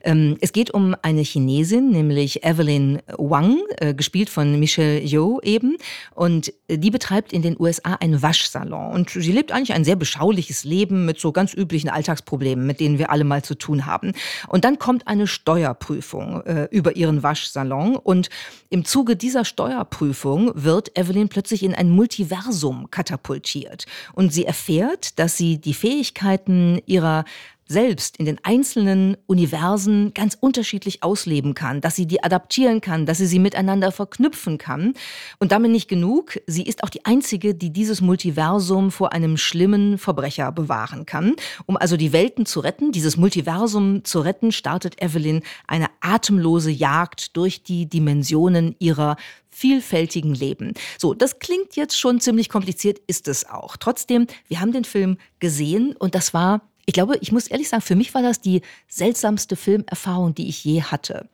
Ähm, 0.07 0.39
es 0.41 0.53
geht 0.53 0.71
um 0.71 0.95
eine 1.03 1.23
Chinesin, 1.23 1.91
nämlich 1.91 2.45
Evelyn 2.45 3.03
Wang, 3.19 3.59
äh, 3.79 3.93
gespielt 3.93 4.31
von 4.31 4.59
Michelle 4.59 5.01
Yeoh 5.01 5.41
eben. 5.43 5.77
Und 6.15 6.53
äh, 6.69 6.79
die 6.79 6.93
betreibt 6.93 7.33
in 7.33 7.43
den 7.43 7.57
USA 7.59 7.95
einen 7.95 8.23
Waschsalon. 8.23 8.95
Und 8.95 9.11
sie 9.11 9.33
lebt 9.33 9.51
eigentlich 9.51 9.75
ein 9.75 9.85
sehr 9.85 9.97
beschauliches 9.97 10.63
Leben 10.63 11.05
mit 11.05 11.19
so 11.19 11.33
ganz 11.33 11.53
üblichen 11.53 11.91
Alltagsproblemen, 11.91 12.65
mit 12.65 12.79
denen 12.79 12.99
wir 12.99 13.11
alle 13.11 13.25
mal 13.25 13.43
zu 13.43 13.57
tun 13.57 13.85
haben. 13.85 14.13
Und 14.47 14.65
dann 14.65 14.79
kommt 14.79 15.09
eine 15.09 15.27
Steuerprüfung 15.27 16.43
äh, 16.43 16.69
über 16.71 16.95
ihren 16.95 17.25
Waschsalon. 17.25 17.97
Und 17.97 18.31
im 18.71 18.85
Zuge 18.85 19.17
dieser 19.17 19.45
Steuerprüfung 19.45 20.53
wird 20.55 20.97
Evelyn 20.97 21.29
plötzlich 21.29 21.65
in 21.65 21.75
ein 21.75 21.91
Multiversum 21.91 22.93
katapultiert. 22.93 23.87
Und 24.13 24.33
sie 24.33 24.45
erfährt, 24.45 25.19
dass 25.19 25.37
sie 25.37 25.59
die 25.59 25.75
Fähigkeiten 25.75 26.81
ihrer 26.87 27.25
selbst 27.69 28.17
in 28.17 28.27
den 28.27 28.39
einzelnen 28.43 29.17
Universen 29.27 30.15
ganz 30.15 30.37
unterschiedlich 30.41 31.03
ausleben 31.03 31.55
kann, 31.55 31.81
dass 31.81 31.97
sie 31.97 32.07
die 32.07 32.23
adaptieren 32.23 32.81
kann, 32.81 33.07
dass 33.07 33.19
sie 33.19 33.27
sie 33.27 33.39
miteinander 33.39 33.91
verknüpfen 33.91 34.59
kann. 34.59 34.95
Und 35.39 35.53
damit 35.53 35.73
nicht 35.73 35.89
genug, 35.89 36.39
sie 36.47 36.63
ist 36.63 36.85
auch 36.85 36.91
die 36.91 37.05
Einzige, 37.05 37.55
die 37.55 37.71
dieses 37.71 38.01
Multiversum 38.01 38.91
vor 38.91 39.13
einem 39.13 39.37
schlimmen 39.37 39.99
Verbrecher 39.99 40.53
bewahren 40.53 41.07
kann. 41.07 41.35
Um 41.67 41.77
also 41.77 41.97
die 41.97 42.13
Welten 42.13 42.47
zu 42.47 42.61
retten, 42.61 42.93
dieses 42.93 43.17
Multiversum 43.17 44.05
zu 44.05 44.21
retten, 44.21 44.53
startet 44.53 45.03
Evelyn 45.03 45.43
eine 45.67 45.87
atemlose 46.01 46.71
Jagd 46.71 47.37
durch 47.37 47.63
die 47.65 47.87
Dimensionen 47.87 48.77
ihrer 48.79 49.17
vielfältigen 49.51 50.35
Leben. 50.35 50.75
So, 50.99 51.15
das 51.15 51.39
klingt 51.39 51.77
jetzt 51.77 51.99
schon 51.99 52.21
ziemlich 52.21 52.49
kompliziert, 52.51 53.01
ist 53.07 53.27
es 53.27 53.49
auch. 53.49 53.77
Trotzdem, 53.79 54.27
wir 54.49 54.61
haben 54.61 54.73
den 54.73 54.85
Film 54.85 55.17
gesehen 55.41 55.97
und 55.97 56.15
das 56.15 56.35
war 56.35 56.61
ich 56.87 56.95
glaube, 56.95 57.19
ich 57.21 57.33
muss 57.33 57.49
ehrlich 57.49 57.69
sagen, 57.69 57.83
für 57.83 57.97
mich 57.97 58.15
war 58.15 58.23
das 58.23 58.41
die 58.41 58.63
seltsamste 58.89 59.57
Filmerfahrung, 59.57 60.35
die 60.35 60.49
ich 60.49 60.65
je 60.65 60.83
hatte. 60.83 61.29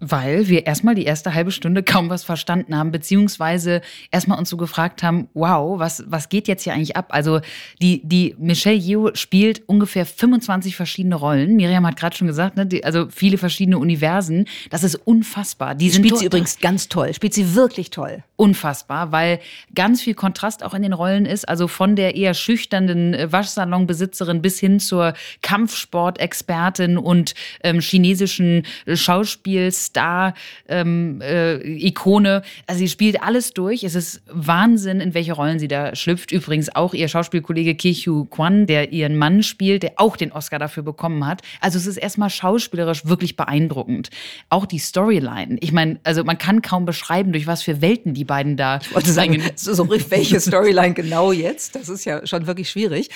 Weil 0.00 0.48
wir 0.48 0.66
erstmal 0.66 0.94
die 0.94 1.04
erste 1.04 1.34
halbe 1.34 1.52
Stunde 1.52 1.82
kaum 1.82 2.08
was 2.08 2.24
verstanden 2.24 2.76
haben, 2.76 2.90
beziehungsweise 2.90 3.82
erstmal 4.10 4.38
uns 4.38 4.48
so 4.48 4.56
gefragt 4.56 5.02
haben, 5.02 5.28
wow, 5.34 5.78
was, 5.78 6.04
was 6.06 6.28
geht 6.28 6.48
jetzt 6.48 6.64
hier 6.64 6.72
eigentlich 6.72 6.96
ab? 6.96 7.08
Also 7.10 7.40
die, 7.82 8.00
die 8.02 8.34
Michelle 8.38 8.76
Yeoh 8.76 9.10
spielt 9.14 9.68
ungefähr 9.68 10.06
25 10.06 10.74
verschiedene 10.74 11.14
Rollen. 11.14 11.56
Miriam 11.56 11.86
hat 11.86 11.96
gerade 11.96 12.16
schon 12.16 12.26
gesagt, 12.26 12.56
ne, 12.56 12.66
die, 12.66 12.82
also 12.84 13.08
viele 13.10 13.38
verschiedene 13.38 13.78
Universen. 13.78 14.46
Das 14.70 14.84
ist 14.84 14.94
unfassbar. 14.94 15.74
Die 15.74 15.92
spielt 15.92 16.18
sie 16.18 16.26
übrigens 16.26 16.58
ganz 16.58 16.88
toll, 16.88 17.12
spielt 17.12 17.34
sie 17.34 17.54
wirklich 17.54 17.90
toll. 17.90 18.24
Unfassbar, 18.36 19.12
weil 19.12 19.38
ganz 19.74 20.00
viel 20.00 20.14
Kontrast 20.14 20.64
auch 20.64 20.72
in 20.72 20.82
den 20.82 20.94
Rollen 20.94 21.26
ist. 21.26 21.46
Also 21.46 21.68
von 21.68 21.94
der 21.94 22.16
eher 22.16 22.32
schüchternen 22.32 23.12
äh, 23.12 23.30
Waschsalonbesitzerin 23.30 24.40
bis 24.40 24.58
hin 24.58 24.80
zur 24.80 25.12
Kampfsportexpertin 25.42 26.96
und 26.96 27.34
ähm, 27.62 27.80
chinesischen 27.80 28.64
Schauspiels 28.92 29.89
Star-Ikone. 29.90 32.28
Ähm, 32.28 32.42
äh, 32.42 32.46
also 32.66 32.78
sie 32.78 32.88
spielt 32.88 33.22
alles 33.22 33.52
durch. 33.52 33.84
Es 33.84 33.94
ist 33.94 34.22
Wahnsinn, 34.26 35.00
in 35.00 35.14
welche 35.14 35.32
Rollen 35.32 35.58
sie 35.58 35.68
da 35.68 35.94
schlüpft. 35.94 36.32
Übrigens 36.32 36.74
auch 36.74 36.94
ihr 36.94 37.08
Schauspielkollege 37.08 37.74
Ki-Hu 37.74 38.26
Kwan, 38.26 38.66
der 38.66 38.92
ihren 38.92 39.16
Mann 39.16 39.42
spielt, 39.42 39.82
der 39.82 39.92
auch 39.96 40.16
den 40.16 40.32
Oscar 40.32 40.58
dafür 40.58 40.82
bekommen 40.82 41.26
hat. 41.26 41.42
Also 41.60 41.78
es 41.78 41.86
ist 41.86 41.96
erstmal 41.96 42.30
schauspielerisch 42.30 43.06
wirklich 43.06 43.36
beeindruckend. 43.36 44.10
Auch 44.48 44.66
die 44.66 44.78
Storyline. 44.78 45.56
Ich 45.60 45.72
meine, 45.72 46.00
also 46.04 46.24
man 46.24 46.38
kann 46.38 46.62
kaum 46.62 46.84
beschreiben, 46.84 47.32
durch 47.32 47.46
was 47.46 47.62
für 47.62 47.80
Welten 47.80 48.14
die 48.14 48.24
beiden 48.24 48.56
da. 48.56 48.78
Ich 48.80 48.94
wollte 48.94 49.12
sagen, 49.12 49.42
so 49.56 49.88
welche 49.88 50.40
Storyline 50.40 50.94
genau 50.94 51.32
jetzt? 51.32 51.74
Das 51.74 51.88
ist 51.88 52.04
ja 52.04 52.26
schon 52.26 52.46
wirklich 52.46 52.70
schwierig. 52.70 53.10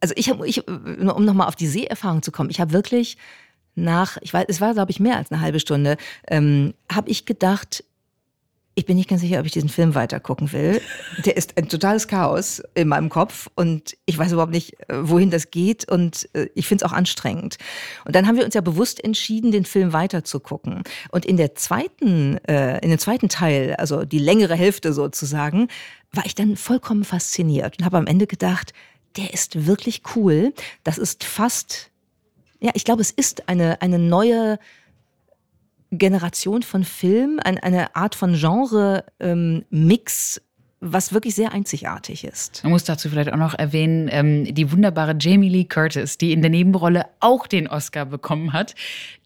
Also 0.00 0.14
ich 0.16 0.30
habe, 0.30 0.46
ich, 0.46 0.66
um 0.66 1.24
nochmal 1.24 1.48
auf 1.48 1.56
die 1.56 1.66
Seherfahrung 1.66 2.22
zu 2.22 2.32
kommen, 2.32 2.50
ich 2.50 2.60
habe 2.60 2.72
wirklich 2.72 3.16
nach, 3.80 4.18
ich 4.20 4.32
weiß, 4.32 4.46
es 4.48 4.60
war, 4.60 4.74
glaube 4.74 4.90
ich, 4.90 5.00
mehr 5.00 5.16
als 5.16 5.30
eine 5.30 5.40
halbe 5.40 5.60
Stunde, 5.60 5.96
ähm, 6.28 6.74
habe 6.90 7.10
ich 7.10 7.26
gedacht, 7.26 7.84
ich 8.80 8.86
bin 8.86 8.96
nicht 8.96 9.10
ganz 9.10 9.20
sicher, 9.20 9.40
ob 9.40 9.46
ich 9.46 9.52
diesen 9.52 9.68
Film 9.68 9.94
weitergucken 9.94 10.52
will. 10.52 10.80
Der 11.24 11.36
ist 11.36 11.58
ein 11.58 11.68
totales 11.68 12.08
Chaos 12.08 12.62
in 12.74 12.88
meinem 12.88 13.08
Kopf 13.08 13.48
und 13.56 13.96
ich 14.06 14.16
weiß 14.16 14.32
überhaupt 14.32 14.52
nicht, 14.52 14.74
äh, 14.88 14.96
wohin 15.02 15.30
das 15.30 15.50
geht 15.50 15.90
und 15.90 16.28
äh, 16.34 16.48
ich 16.54 16.66
finde 16.66 16.84
es 16.84 16.90
auch 16.90 16.94
anstrengend. 16.94 17.58
Und 18.04 18.14
dann 18.14 18.26
haben 18.26 18.36
wir 18.36 18.44
uns 18.44 18.54
ja 18.54 18.60
bewusst 18.60 19.02
entschieden, 19.02 19.50
den 19.50 19.64
Film 19.64 19.92
weiterzugucken. 19.92 20.82
Und 21.10 21.26
in 21.26 21.36
der 21.36 21.54
zweiten, 21.56 22.38
äh, 22.46 22.78
in 22.78 22.90
dem 22.90 22.98
zweiten 22.98 23.28
Teil, 23.28 23.74
also 23.76 24.04
die 24.04 24.18
längere 24.18 24.54
Hälfte 24.54 24.92
sozusagen, 24.92 25.68
war 26.12 26.24
ich 26.24 26.34
dann 26.34 26.56
vollkommen 26.56 27.04
fasziniert 27.04 27.78
und 27.78 27.84
habe 27.84 27.98
am 27.98 28.06
Ende 28.06 28.26
gedacht, 28.26 28.72
der 29.16 29.34
ist 29.34 29.66
wirklich 29.66 30.02
cool. 30.14 30.54
Das 30.84 30.96
ist 30.96 31.24
fast 31.24 31.89
ja, 32.60 32.70
ich 32.74 32.84
glaube, 32.84 33.02
es 33.02 33.10
ist 33.10 33.48
eine, 33.48 33.82
eine 33.82 33.98
neue 33.98 34.60
Generation 35.90 36.62
von 36.62 36.84
Film, 36.84 37.40
ein, 37.42 37.58
eine 37.58 37.96
Art 37.96 38.14
von 38.14 38.34
Genre-Mix, 38.34 40.36
ähm, 40.38 40.44
was 40.82 41.12
wirklich 41.12 41.34
sehr 41.34 41.52
einzigartig 41.52 42.24
ist. 42.24 42.64
Man 42.64 42.72
muss 42.72 42.84
dazu 42.84 43.10
vielleicht 43.10 43.30
auch 43.30 43.36
noch 43.36 43.52
erwähnen, 43.52 44.08
ähm, 44.10 44.54
die 44.54 44.72
wunderbare 44.72 45.14
Jamie 45.18 45.50
Lee 45.50 45.64
Curtis, 45.64 46.16
die 46.16 46.32
in 46.32 46.40
der 46.40 46.50
Nebenrolle 46.50 47.04
auch 47.20 47.46
den 47.46 47.68
Oscar 47.68 48.06
bekommen 48.06 48.54
hat. 48.54 48.74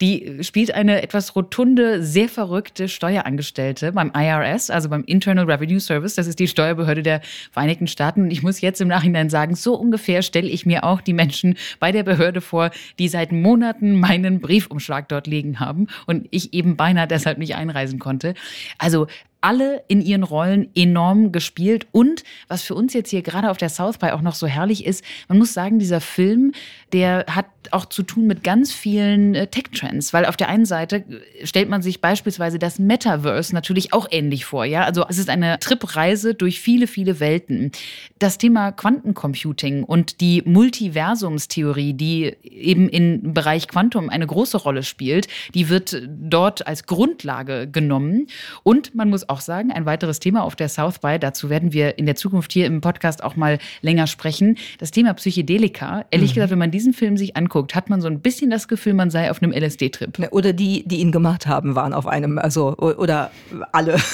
Die 0.01 0.43
spielt 0.43 0.75
eine 0.75 1.03
etwas 1.03 1.37
rotunde, 1.37 2.03
sehr 2.03 2.29
verrückte 2.29 2.89
Steuerangestellte 2.89 3.93
beim 3.93 4.11
IRS, 4.17 4.71
also 4.71 4.89
beim 4.89 5.05
Internal 5.05 5.49
Revenue 5.49 5.79
Service. 5.79 6.17
Das 6.17 6.27
ist 6.27 6.41
die 6.41 6.49
Steuerbehörde 6.49 7.05
der 7.05 7.21
Vereinigten 7.53 7.87
Staaten. 7.87 8.23
Und 8.23 8.31
ich 8.33 8.43
muss 8.43 8.61
jetzt 8.61 8.81
im 8.81 8.89
Nachhinein 8.89 9.31
sagen, 9.31 9.55
so 9.55 9.77
ungefähr 9.77 10.23
stelle 10.23 10.49
ich 10.49 10.67
mir 10.67 10.83
auch 10.83 11.01
die 11.01 11.13
Menschen 11.13 11.57
bei 11.79 11.93
der 11.93 12.03
Behörde 12.03 12.41
vor, 12.41 12.73
die 12.99 13.07
seit 13.07 13.31
Monaten 13.31 13.95
meinen 13.95 14.41
Briefumschlag 14.41 15.09
dort 15.09 15.29
liegen 15.29 15.61
haben 15.61 15.87
und 16.07 16.27
ich 16.33 16.53
eben 16.53 16.77
beinahe 16.77 17.07
deshalb 17.07 17.39
nicht 17.39 17.55
einreisen 17.55 18.01
konnte. 18.01 18.35
Also 18.79 19.07
alle 19.45 19.85
in 19.89 20.01
ihren 20.01 20.23
Rollen 20.23 20.71
enorm 20.75 21.31
gespielt. 21.31 21.87
Und 21.93 22.25
was 22.49 22.63
für 22.63 22.75
uns 22.75 22.95
jetzt 22.95 23.11
hier 23.11 23.23
gerade 23.23 23.51
auf 23.51 23.59
der 23.59 23.69
South 23.69 23.99
by 23.99 24.07
auch 24.11 24.23
noch 24.23 24.35
so 24.35 24.47
herrlich 24.47 24.87
ist, 24.87 25.05
man 25.29 25.39
muss 25.39 25.53
sagen, 25.53 25.79
dieser 25.79 26.01
Film, 26.01 26.53
der 26.93 27.27
hat 27.29 27.47
auch 27.71 27.87
zu 27.87 28.03
tun 28.03 28.27
mit 28.27 28.45
ganz 28.45 28.73
vielen 28.73 29.35
äh, 29.35 29.47
Tech-Trends, 29.47 30.13
weil 30.13 30.27
auf 30.27 30.37
der 30.37 30.49
einen 30.49 30.65
Seite 30.65 30.97
äh, 30.97 31.47
stellt 31.47 31.69
man 31.69 31.83
sich 31.83 32.01
beispielsweise 32.01 32.59
das 32.59 32.79
Metaverse 32.79 33.55
natürlich 33.55 33.93
auch 33.93 34.07
ähnlich 34.11 34.45
vor. 34.45 34.65
Ja, 34.65 34.85
also 34.85 35.05
es 35.09 35.19
ist 35.19 35.29
eine 35.29 35.59
Tripreise 35.61 36.35
durch 36.35 36.61
viele, 36.61 36.87
viele 36.87 37.21
Welten. 37.21 37.73
Das 38.19 38.39
Thema 38.39 38.73
Quantencomputing 38.73 39.85
und 39.85 40.21
die 40.21 40.43
Multiversumstheorie, 40.45 41.95
die 41.95 42.37
eben 42.43 42.89
im 42.89 43.35
Bereich 43.35 43.69
Quantum 43.69 44.09
eine 44.09 44.27
große 44.27 44.57
Rolle 44.57 44.83
spielt, 44.83 45.29
die 45.55 45.69
wird 45.69 46.03
dort 46.09 46.67
als 46.67 46.87
Grundlage 46.87 47.69
genommen. 47.69 48.27
Und 48.63 48.95
man 48.95 49.11
muss 49.11 49.29
auch 49.29 49.34
sagen, 49.41 49.73
ein 49.73 49.87
weiteres 49.87 50.21
Thema 50.21 50.43
auf 50.43 50.57
der 50.57 50.69
South 50.69 50.99
by, 50.99 51.19
dazu 51.19 51.51
werden 51.51 51.73
wir 51.73 51.99
in 51.99 52.07
der 52.07 52.17
Zukunft 52.17 52.53
hier 52.53 52.67
im 52.67 52.81
Podcast 52.81 53.23
auch 53.23 53.37
mal 53.37 53.59
länger 53.83 54.07
sprechen, 54.07 54.59
das 54.79 54.91
Thema 54.91 55.15
Psychedelika. 55.15 56.05
Ehrlich 56.11 56.31
mhm. 56.31 56.35
gesagt, 56.35 56.51
wenn 56.51 56.59
man 56.59 56.71
diesen 56.71 56.93
Film 56.93 57.17
sich 57.17 57.37
anguckt, 57.37 57.55
anguckt, 57.55 57.75
hat 57.75 57.91
man 57.91 58.01
so 58.01 58.09
ein 58.09 58.21
bisschen 58.21 58.51
das 58.51 58.69
Gefühl, 58.69 58.95
man 58.95 59.11
sei 59.11 59.31
auf 59.31 59.43
einem 59.43 59.53
LSD-Trip. 59.53 60.33
Oder 60.33 60.53
die, 60.53 60.85
die 60.87 60.97
ihn 60.97 61.13
gemacht 61.13 61.47
haben, 61.47 61.75
waren 61.75 61.93
auf 61.93 62.07
einem, 62.07 62.39
also 62.39 62.77
oder 62.77 63.31
alle. 63.73 63.97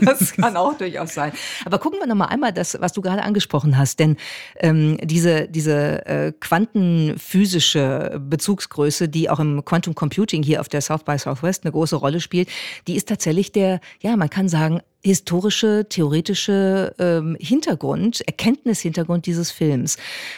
Das 0.00 0.32
kann 0.32 0.56
auch 0.56 0.76
durchaus 0.76 1.14
sein. 1.14 1.32
Aber 1.64 1.78
gucken 1.78 1.98
wir 2.00 2.06
noch 2.06 2.14
mal 2.14 2.26
einmal 2.26 2.52
das, 2.52 2.76
was 2.80 2.92
du 2.92 3.02
gerade 3.02 3.22
angesprochen 3.22 3.76
hast, 3.76 3.98
denn 3.98 4.16
ähm, 4.60 4.96
diese 5.02 5.48
diese 5.48 6.06
äh, 6.06 6.32
quantenphysische 6.38 8.20
Bezugsgröße, 8.28 9.08
die 9.08 9.28
auch 9.28 9.40
im 9.40 9.64
Quantum 9.64 9.94
Computing 9.94 10.42
hier 10.42 10.60
auf 10.60 10.68
der 10.68 10.80
South 10.80 11.04
by 11.04 11.18
Southwest 11.18 11.64
eine 11.64 11.72
große 11.72 11.96
Rolle 11.96 12.20
spielt, 12.20 12.48
die 12.86 12.96
ist 12.96 13.08
tatsächlich 13.08 13.52
der, 13.52 13.80
ja, 14.00 14.16
man 14.16 14.30
kann 14.30 14.48
sagen, 14.48 14.67
historische, 15.04 15.86
theoretische 15.88 16.94
ähm, 16.98 17.36
Hintergrund, 17.38 18.20
Erkenntnishintergrund 18.26 19.26
dieses 19.26 19.50
Films, 19.50 19.96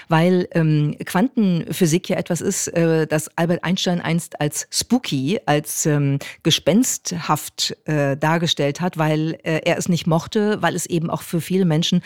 weil 0.09 0.49
ähm, 0.53 0.97
Quantenphysik 1.05 2.11
ja 2.11 2.17
etwas 2.17 2.41
ist, 2.41 2.69
äh, 2.69 3.07
das 3.07 3.37
Albert 3.37 3.65
Einstein 3.65 4.01
einst 4.01 4.41
als 4.41 4.69
spooky, 4.71 5.41
als 5.47 5.87
ähm, 5.87 6.19
gespensthaft 6.43 7.77
äh, 7.87 8.17
dargestellt 8.19 8.81
hat, 8.81 8.99
weil 8.99 9.39
äh, 9.45 9.61
er 9.65 9.79
es 9.79 9.89
nicht 9.89 10.07
mochte, 10.07 10.61
weil 10.61 10.77
es 10.77 10.87
eben 10.87 11.09
auch 11.09 11.23
für 11.23 11.41
viele 11.41 11.65
Menschen, 11.65 12.03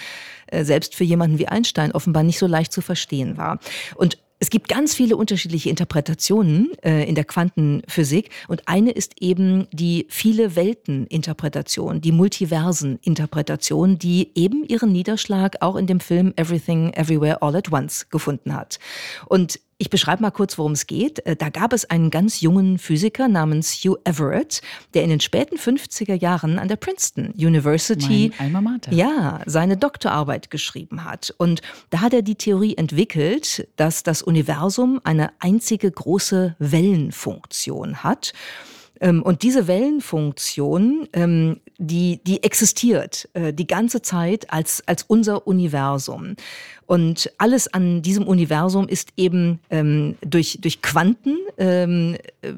äh, 0.47 0.65
selbst 0.65 0.95
für 0.95 1.05
jemanden 1.05 1.39
wie 1.39 1.49
Einstein, 1.49 1.93
offenbar 1.93 2.23
nicht 2.23 2.39
so 2.39 2.47
leicht 2.47 2.73
zu 2.73 2.83
verstehen 2.83 3.37
war. 3.37 3.59
Und 3.97 4.19
es 4.45 4.51
gibt 4.51 4.69
ganz 4.69 4.95
viele 4.95 5.17
unterschiedliche 5.17 5.71
Interpretationen 5.71 6.73
äh, 6.83 7.09
in 7.09 7.15
der 7.15 7.25
Quantenphysik 7.25 8.29
und 8.47 8.69
eine 8.69 8.91
ist 8.91 9.15
eben 9.23 9.67
die 9.73 10.07
viele 10.11 10.55
Welten-Interpretation, 10.55 12.03
die 12.03 12.13
Multiversen-Interpretation, 12.13 13.99
die 13.99 14.33
eben 14.35 14.63
ihren 14.65 14.93
Niederschlag 14.93 15.63
auch 15.63 15.77
in 15.77 15.87
dem 15.87 15.99
Film 15.99 16.35
Everything 16.37 16.93
Everywhere 16.93 17.41
All 17.41 17.57
at 17.57 17.73
Once 17.73 18.11
gefunden 18.11 18.55
hat. 18.55 18.79
Und 19.29 19.61
Ich 19.85 19.91
beschreibe 19.91 20.23
mal 20.23 20.31
kurz, 20.31 20.57
worum 20.57 20.73
es 20.73 20.87
geht. 20.87 21.19
Äh, 21.27 21.37
da 21.37 21.51
gab 21.51 21.75
es 21.75 21.85
einen 21.85 22.09
ganz 22.09 22.41
jungen 22.41 22.79
Physiker 22.79 23.29
namens 23.29 23.85
Hugh 23.85 24.01
Everett, 24.05 24.63
der 24.95 25.03
in 25.03 25.11
den 25.11 25.21
späten 25.21 25.59
50er 25.59 26.15
Jahren 26.15 26.59
an 26.59 26.69
der 26.69 26.77
Princeton 26.77 27.35
University 27.37 28.33
Alma 28.39 28.63
Mater. 28.63 28.95
ja, 28.95 29.43
seine 29.45 29.77
Doktorarbeit 29.77 30.51
geschrieben 30.51 31.05
hat. 31.05 31.35
Und 31.37 31.61
da 31.91 32.01
hat 32.01 32.15
er 32.15 32.23
die 32.23 32.37
Theorie 32.37 32.79
entwickelt, 32.79 33.69
dass 33.77 34.03
das 34.03 34.23
Universum 34.23 35.03
eine 35.05 35.33
einzige 35.39 35.91
große 35.91 36.57
Wellenfunktion 36.59 38.03
hat. 38.03 38.33
Ähm, 39.03 39.23
und 39.23 39.43
diese 39.43 39.67
Wellenfunktion, 39.67 41.09
ähm, 41.13 41.61
die, 41.79 42.21
die 42.25 42.43
existiert 42.43 43.29
äh, 43.35 43.53
die 43.53 43.67
ganze 43.67 44.03
Zeit 44.03 44.53
als, 44.53 44.83
als 44.87 45.03
unser 45.03 45.47
Universum. 45.47 46.37
Und 46.87 47.33
alles 47.39 47.73
an 47.73 48.03
diesem 48.03 48.27
Universum 48.27 48.89
ist 48.89 49.11
eben 49.17 49.61
ähm, 49.71 50.17
durch, 50.21 50.59
durch 50.61 50.83
Quanten 50.83 51.39
ähm, 51.59 52.17
äh, 52.43 52.53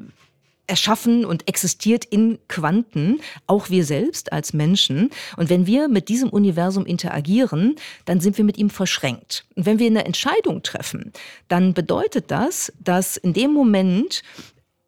erschaffen 0.67 1.25
und 1.25 1.49
existiert 1.49 2.05
in 2.05 2.39
Quanten, 2.49 3.21
auch 3.47 3.71
wir 3.71 3.85
selbst 3.85 4.33
als 4.33 4.53
Menschen. 4.53 5.11
Und 5.37 5.49
wenn 5.49 5.67
wir 5.67 5.89
mit 5.89 6.09
diesem 6.09 6.29
Universum 6.29 6.87
interagieren, 6.87 7.77
dann 8.05 8.21
sind 8.21 8.37
wir 8.37 8.45
mit 8.45 8.59
ihm 8.59 8.71
verschränkt. 8.71 9.45
Und 9.55 9.67
wenn 9.67 9.79
wir 9.79 9.87
eine 9.87 10.05
Entscheidung 10.05 10.63
treffen, 10.63 11.13
dann 11.49 11.75
bedeutet 11.75 12.31
das, 12.31 12.73
dass 12.81 13.17
in 13.17 13.33
dem 13.33 13.53
Moment 13.53 14.23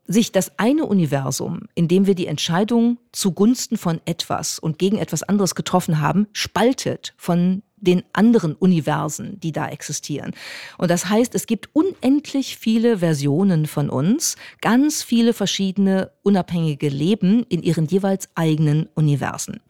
sich 0.09 0.32
das 0.32 0.59
eine 0.59 0.86
Universum, 0.86 1.68
in 1.74 1.86
dem 1.86 2.06
wir 2.06 2.14
die 2.14 2.26
Entscheidung 2.26 2.98
zugunsten 3.12 3.76
von 3.76 4.00
etwas 4.06 4.59
und 4.59 4.78
gegen 4.78 4.96
etwas 4.96 5.22
anderes 5.22 5.54
getroffen 5.54 6.00
haben, 6.00 6.26
spaltet 6.32 7.14
von 7.18 7.62
den 7.76 8.02
anderen 8.12 8.54
Universen, 8.54 9.38
die 9.38 9.52
da 9.52 9.68
existieren. 9.68 10.32
Und 10.78 10.90
das 10.90 11.09
heißt, 11.09 11.34
es 11.34 11.46
gibt 11.46 11.68
unendlich 11.74 12.56
viele 12.56 12.98
Versionen 12.98 13.66
von 13.66 13.90
uns, 13.90 14.36
ganz 14.61 15.02
viele 15.02 15.32
verschiedene 15.32 16.11
unabhängige 16.22 16.88
Leben 16.88 17.44
in 17.48 17.62
ihren 17.62 17.86
jeweils 17.86 18.28
eigenen 18.34 18.88
Universen. 18.94 19.61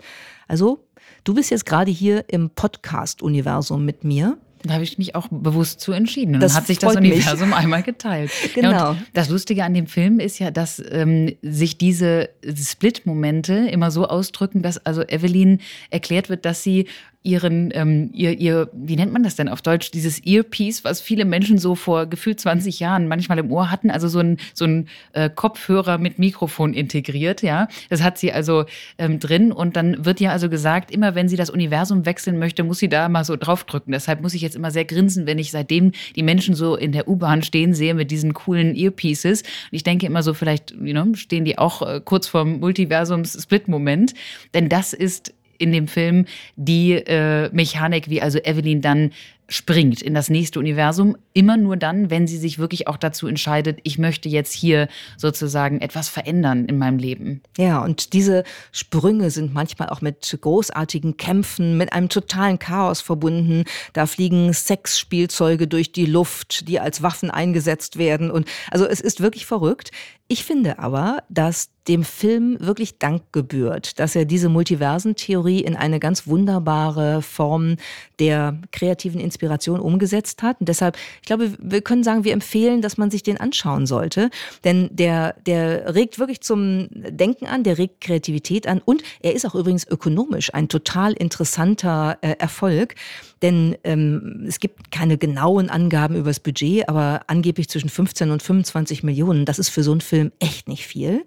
Also, 0.47 0.87
du 1.25 1.35
bist 1.35 1.51
jetzt 1.51 1.67
gerade 1.67 1.91
hier 1.91 2.25
im 2.29 2.51
Podcast-Universum 2.51 3.85
mit 3.85 4.05
mir. 4.05 4.39
Da 4.63 4.75
habe 4.75 4.85
ich 4.85 4.99
mich 4.99 5.15
auch 5.15 5.29
bewusst 5.31 5.81
zu 5.81 5.93
entschieden. 5.93 6.35
Und 6.35 6.41
Das 6.41 6.53
dann 6.53 6.63
hat 6.63 6.67
sich 6.67 6.79
das 6.79 6.93
freut 6.93 7.03
mich. 7.03 7.13
Universum 7.13 7.53
einmal 7.53 7.83
geteilt. 7.83 8.31
Genau. 8.55 8.71
Ja, 8.71 8.97
das 9.13 9.29
Lustige 9.29 9.63
an 9.63 9.75
dem 9.75 9.87
Film 9.87 10.19
ist 10.21 10.39
ja, 10.39 10.51
dass 10.51 10.83
ähm, 10.91 11.37
sich 11.43 11.79
diese 11.79 12.31
Split-Momente 12.45 13.55
immer 13.55 13.91
so 13.91 14.07
ausdrücken, 14.07 14.63
dass 14.63 14.85
also 14.85 15.03
Evelyn 15.03 15.61
erklärt 15.91 16.29
wird, 16.29 16.45
dass 16.45 16.63
sie 16.63 16.87
ihren, 17.23 17.71
ähm, 17.75 18.11
ihr, 18.13 18.39
ihr, 18.39 18.71
wie 18.73 18.97
nennt 18.97 19.13
man 19.13 19.23
das 19.23 19.37
denn 19.37 19.49
auf 19.49 19.61
Deutsch, 19.61 19.91
dieses 19.91 20.25
Earpiece, 20.25 20.85
was 20.85 21.01
viele 21.01 21.25
Menschen 21.25 21.59
so 21.59 21.75
vor 21.75 22.07
gefühlt 22.07 22.41
20 22.41 22.79
Jahren 22.81 23.09
manchmal 23.09 23.39
im 23.39 23.51
Ohr 23.51 23.71
hatten, 23.71 23.91
also 23.91 24.09
so 24.09 24.21
ein, 24.21 24.39
so 24.55 24.65
ein 24.65 24.89
äh, 25.13 25.29
Kopfhörer 25.29 25.99
mit 25.99 26.19
Mikrofon 26.19 26.75
integriert, 26.75 27.43
ja. 27.43 27.69
Das 27.91 28.03
hat 28.03 28.19
sie 28.19 28.33
also 28.33 28.65
ähm, 28.99 29.19
drin 29.19 29.51
und 29.51 29.77
dann 29.77 30.05
wird 30.05 30.21
ja 30.21 30.31
also 30.31 30.49
gesagt, 30.49 30.91
immer 30.91 31.15
wenn 31.15 31.29
sie 31.29 31.37
das 31.37 31.51
Universum 31.51 32.07
wechseln 32.07 32.39
möchte, 32.39 32.63
muss 32.63 32.79
sie 32.79 32.89
da 32.89 33.09
mal 33.09 33.25
so 33.25 33.37
draufdrücken. 33.37 33.93
Deshalb 33.93 34.23
muss 34.23 34.35
ich 34.35 34.43
jetzt 34.43 34.57
immer 34.57 34.71
sehr 34.71 34.85
grinsen, 34.85 35.27
wenn 35.27 35.39
ich 35.39 35.51
seitdem 35.51 35.93
die 36.15 36.23
Menschen 36.23 36.55
so 36.55 36.77
in 36.77 36.93
der 36.93 37.09
U-Bahn 37.09 37.43
stehen 37.43 37.75
sehe 37.75 37.95
mit 37.95 38.11
diesen 38.11 38.33
coolen 38.33 38.77
Earpieces. 38.77 39.43
Und 39.43 39.49
ich 39.73 39.83
denke 39.83 40.07
immer 40.07 40.23
so, 40.23 40.35
vielleicht 40.35 40.71
you 40.71 40.93
know, 40.93 41.15
stehen 41.15 41.45
die 41.45 41.59
auch 41.59 41.83
äh, 41.83 42.01
kurz 42.05 42.29
vorm 42.29 42.61
Multiversums-Split-Moment. 42.61 44.15
Denn 44.55 44.69
das 44.69 44.93
ist 44.93 45.35
in 45.59 45.73
dem 45.73 45.89
Film 45.89 46.27
die 46.57 46.93
äh, 46.93 47.51
Mechanik, 47.53 48.09
wie 48.09 48.23
also 48.23 48.39
Evelyn 48.39 48.81
dann 48.81 49.11
springt 49.49 50.03
in 50.03 50.13
das 50.15 50.29
nächste 50.29 50.59
Universum. 50.59 51.17
Immer 51.33 51.57
nur 51.57 51.77
dann, 51.77 52.11
wenn 52.11 52.27
sie 52.27 52.37
sich 52.37 52.59
wirklich 52.59 52.87
auch 52.87 52.99
dazu 52.99 53.27
entscheidet, 53.27 53.81
ich 53.83 53.99
möchte 53.99 54.29
jetzt 54.29 54.53
hier 54.53 54.89
sozusagen 55.17 55.81
etwas 55.81 56.09
verändern 56.09 56.67
in 56.67 56.77
meinem 56.77 56.99
Leben. 56.99 57.43
Ja, 57.57 57.83
und 57.83 58.13
diese 58.13 58.45
Sprünge 58.73 59.31
sind 59.31 59.55
manchmal 59.55 59.89
auch 59.89 60.03
mit 60.03 60.37
großartigen 60.39 61.17
Kämpfen, 61.17 61.79
mit 61.79 61.95
einem 61.95 62.11
totalen 62.11 62.59
Chaos 62.59 63.01
verbunden. 63.01 63.65
Da 63.95 64.07
fliegen 64.07 64.53
Sexspielzeuge 64.53 65.67
durch 65.67 65.93
die 65.93 66.07
Luft, 66.07 66.69
die 66.69 66.79
als 66.79 67.03
Waffen 67.03 67.31
eingesetzt 67.31 67.97
werden. 67.97 68.31
Und 68.31 68.47
also 68.71 68.87
es 68.87 69.01
ist 69.01 69.21
wirklich 69.21 69.47
verrückt. 69.47 69.91
Ich 70.29 70.45
finde 70.45 70.79
aber, 70.79 71.23
dass 71.31 71.71
dem 71.89 72.05
Film 72.05 72.59
wirklich 72.61 72.99
Dank 72.99 73.23
gebührt, 73.33 73.99
dass 73.99 74.15
er 74.15 74.27
diese 74.27 74.49
Multiversentheorie 74.49 75.61
in 75.61 75.75
eine 75.75 75.99
ganz 75.99 76.27
wunderbare 76.27 77.23
Form 77.23 77.77
der 78.19 78.59
kreativen 78.73 79.21
Inspiration 79.21 79.81
umgesetzt 79.81 80.43
hat. 80.43 80.61
Und 80.61 80.69
deshalb, 80.69 80.97
ich 81.23 81.27
glaube, 81.27 81.53
wir 81.59 81.81
können 81.81 82.05
sagen, 82.05 82.25
wir 82.25 82.35
empfehlen, 82.35 82.83
dass 82.83 82.99
man 82.99 83.11
sich 83.11 83.23
den 83.23 83.39
anschauen 83.39 83.87
sollte. 83.87 84.31
Denn 84.65 84.91
der, 84.93 85.35
der 85.47 85.95
regt 85.95 86.19
wirklich 86.19 86.43
zum 86.43 86.89
Denken 86.91 87.47
an, 87.47 87.65
der 87.65 87.79
regt 87.79 88.03
Kreativität 88.03 88.67
an 88.67 88.83
und 88.85 89.03
er 89.21 89.35
ist 89.35 89.47
auch 89.47 89.55
übrigens 89.55 89.87
ökonomisch 89.87 90.53
ein 90.53 90.69
total 90.69 91.13
interessanter 91.13 92.19
äh, 92.21 92.35
Erfolg. 92.39 92.95
Denn 93.43 93.77
ähm, 93.85 94.45
es 94.49 94.59
gibt 94.59 94.91
keine 94.91 95.17
genauen 95.17 95.71
Angaben 95.71 96.17
über 96.17 96.31
das 96.31 96.41
Budget, 96.41 96.89
aber 96.89 97.23
angeblich 97.29 97.69
zwischen 97.69 97.89
15 97.89 98.31
und 98.31 98.43
25 98.43 99.03
Millionen. 99.05 99.45
Das 99.45 99.59
ist 99.59 99.69
für 99.69 99.83
so 99.83 99.93
einen 99.93 100.01
Film 100.01 100.33
echt 100.41 100.69
nicht 100.69 100.87
viel. 100.87 101.25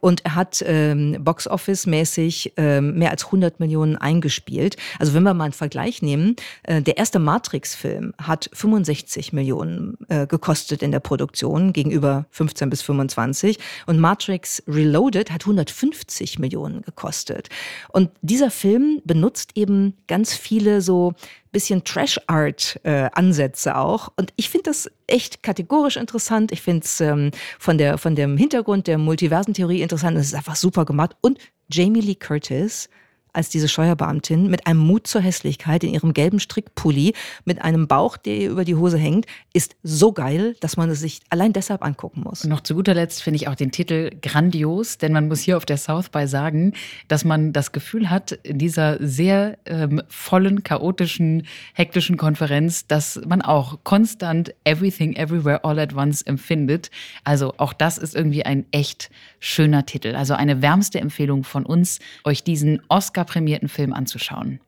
Und 0.00 0.24
er 0.24 0.34
hat 0.34 0.62
ähm, 0.66 1.16
Box-Office-mäßig 1.20 2.54
ähm, 2.56 2.98
mehr 2.98 3.10
als 3.10 3.26
100 3.26 3.60
Millionen 3.60 3.96
eingespielt. 3.96 4.76
Also 4.98 5.14
wenn 5.14 5.22
wir 5.22 5.34
mal 5.34 5.44
einen 5.44 5.52
Vergleich 5.52 6.02
nehmen, 6.02 6.36
äh, 6.64 6.82
der 6.82 6.96
erste 6.98 7.18
Matrix-Film 7.18 8.14
hat 8.20 8.50
65 8.52 9.32
Millionen 9.32 9.96
äh, 10.08 10.26
gekostet 10.26 10.82
in 10.82 10.92
der 10.92 11.00
Produktion 11.00 11.72
gegenüber 11.72 12.26
15 12.30 12.70
bis 12.70 12.82
25 12.82 13.58
und 13.86 13.98
Matrix 13.98 14.62
Reloaded 14.66 15.30
hat 15.30 15.42
150 15.42 16.38
Millionen 16.38 16.82
gekostet. 16.82 17.48
Und 17.88 18.10
dieser 18.22 18.50
Film 18.50 19.00
benutzt 19.04 19.52
eben 19.54 19.94
ganz 20.06 20.34
viele 20.34 20.80
so 20.80 21.14
bisschen 21.56 21.84
Trash-Art-Ansätze 21.84 23.78
auch. 23.78 24.12
Und 24.16 24.30
ich 24.36 24.50
finde 24.50 24.64
das 24.64 24.90
echt 25.06 25.42
kategorisch 25.42 25.96
interessant. 25.96 26.52
Ich 26.52 26.60
finde 26.60 26.84
es 26.84 27.00
ähm, 27.00 27.30
von, 27.58 27.78
der, 27.78 27.96
von 27.96 28.14
dem 28.14 28.36
Hintergrund 28.36 28.86
der 28.86 28.98
Multiversentheorie 28.98 29.80
interessant. 29.86 30.16
Es 30.18 30.26
ist 30.26 30.34
einfach 30.34 30.56
super 30.56 30.84
gemacht. 30.84 31.16
Und 31.20 31.38
Jamie 31.70 32.00
Lee 32.00 32.14
Curtis 32.14 32.88
als 33.36 33.50
diese 33.50 33.68
Steuerbeamtin 33.68 34.48
mit 34.48 34.66
einem 34.66 34.80
Mut 34.80 35.06
zur 35.06 35.20
Hässlichkeit 35.20 35.84
in 35.84 35.92
ihrem 35.92 36.14
gelben 36.14 36.40
Strickpulli 36.40 37.12
mit 37.44 37.62
einem 37.62 37.86
Bauch, 37.86 38.16
der 38.16 38.36
ihr 38.36 38.50
über 38.50 38.64
die 38.64 38.74
Hose 38.74 38.98
hängt, 38.98 39.26
ist 39.52 39.76
so 39.82 40.12
geil, 40.12 40.56
dass 40.60 40.76
man 40.76 40.88
es 40.90 41.00
sich 41.00 41.20
allein 41.28 41.52
deshalb 41.52 41.84
angucken 41.84 42.22
muss. 42.24 42.44
Und 42.44 42.50
noch 42.50 42.62
zu 42.62 42.74
guter 42.74 42.94
Letzt 42.94 43.22
finde 43.22 43.36
ich 43.36 43.48
auch 43.48 43.54
den 43.54 43.70
Titel 43.70 44.10
grandios, 44.22 44.98
denn 44.98 45.12
man 45.12 45.28
muss 45.28 45.40
hier 45.40 45.56
auf 45.56 45.66
der 45.66 45.76
South 45.76 46.08
by 46.08 46.26
sagen, 46.26 46.72
dass 47.08 47.24
man 47.24 47.52
das 47.52 47.72
Gefühl 47.72 48.10
hat, 48.10 48.32
in 48.32 48.58
dieser 48.58 48.96
sehr 49.06 49.58
ähm, 49.66 50.02
vollen, 50.08 50.62
chaotischen, 50.62 51.46
hektischen 51.74 52.16
Konferenz, 52.16 52.86
dass 52.86 53.20
man 53.26 53.42
auch 53.42 53.78
konstant 53.84 54.54
Everything 54.64 55.14
Everywhere 55.14 55.64
All 55.64 55.78
at 55.78 55.94
Once 55.94 56.22
empfindet. 56.22 56.90
Also 57.24 57.54
auch 57.58 57.72
das 57.72 57.98
ist 57.98 58.14
irgendwie 58.14 58.44
ein 58.44 58.64
echt 58.70 59.10
schöner 59.40 59.86
Titel. 59.86 60.14
Also 60.14 60.34
eine 60.34 60.62
wärmste 60.62 61.00
Empfehlung 61.00 61.44
von 61.44 61.66
uns, 61.66 61.98
euch 62.24 62.42
diesen 62.42 62.80
Oscar-prämierten 63.26 63.68
Film 63.68 63.92
anzuschauen. 63.92 64.60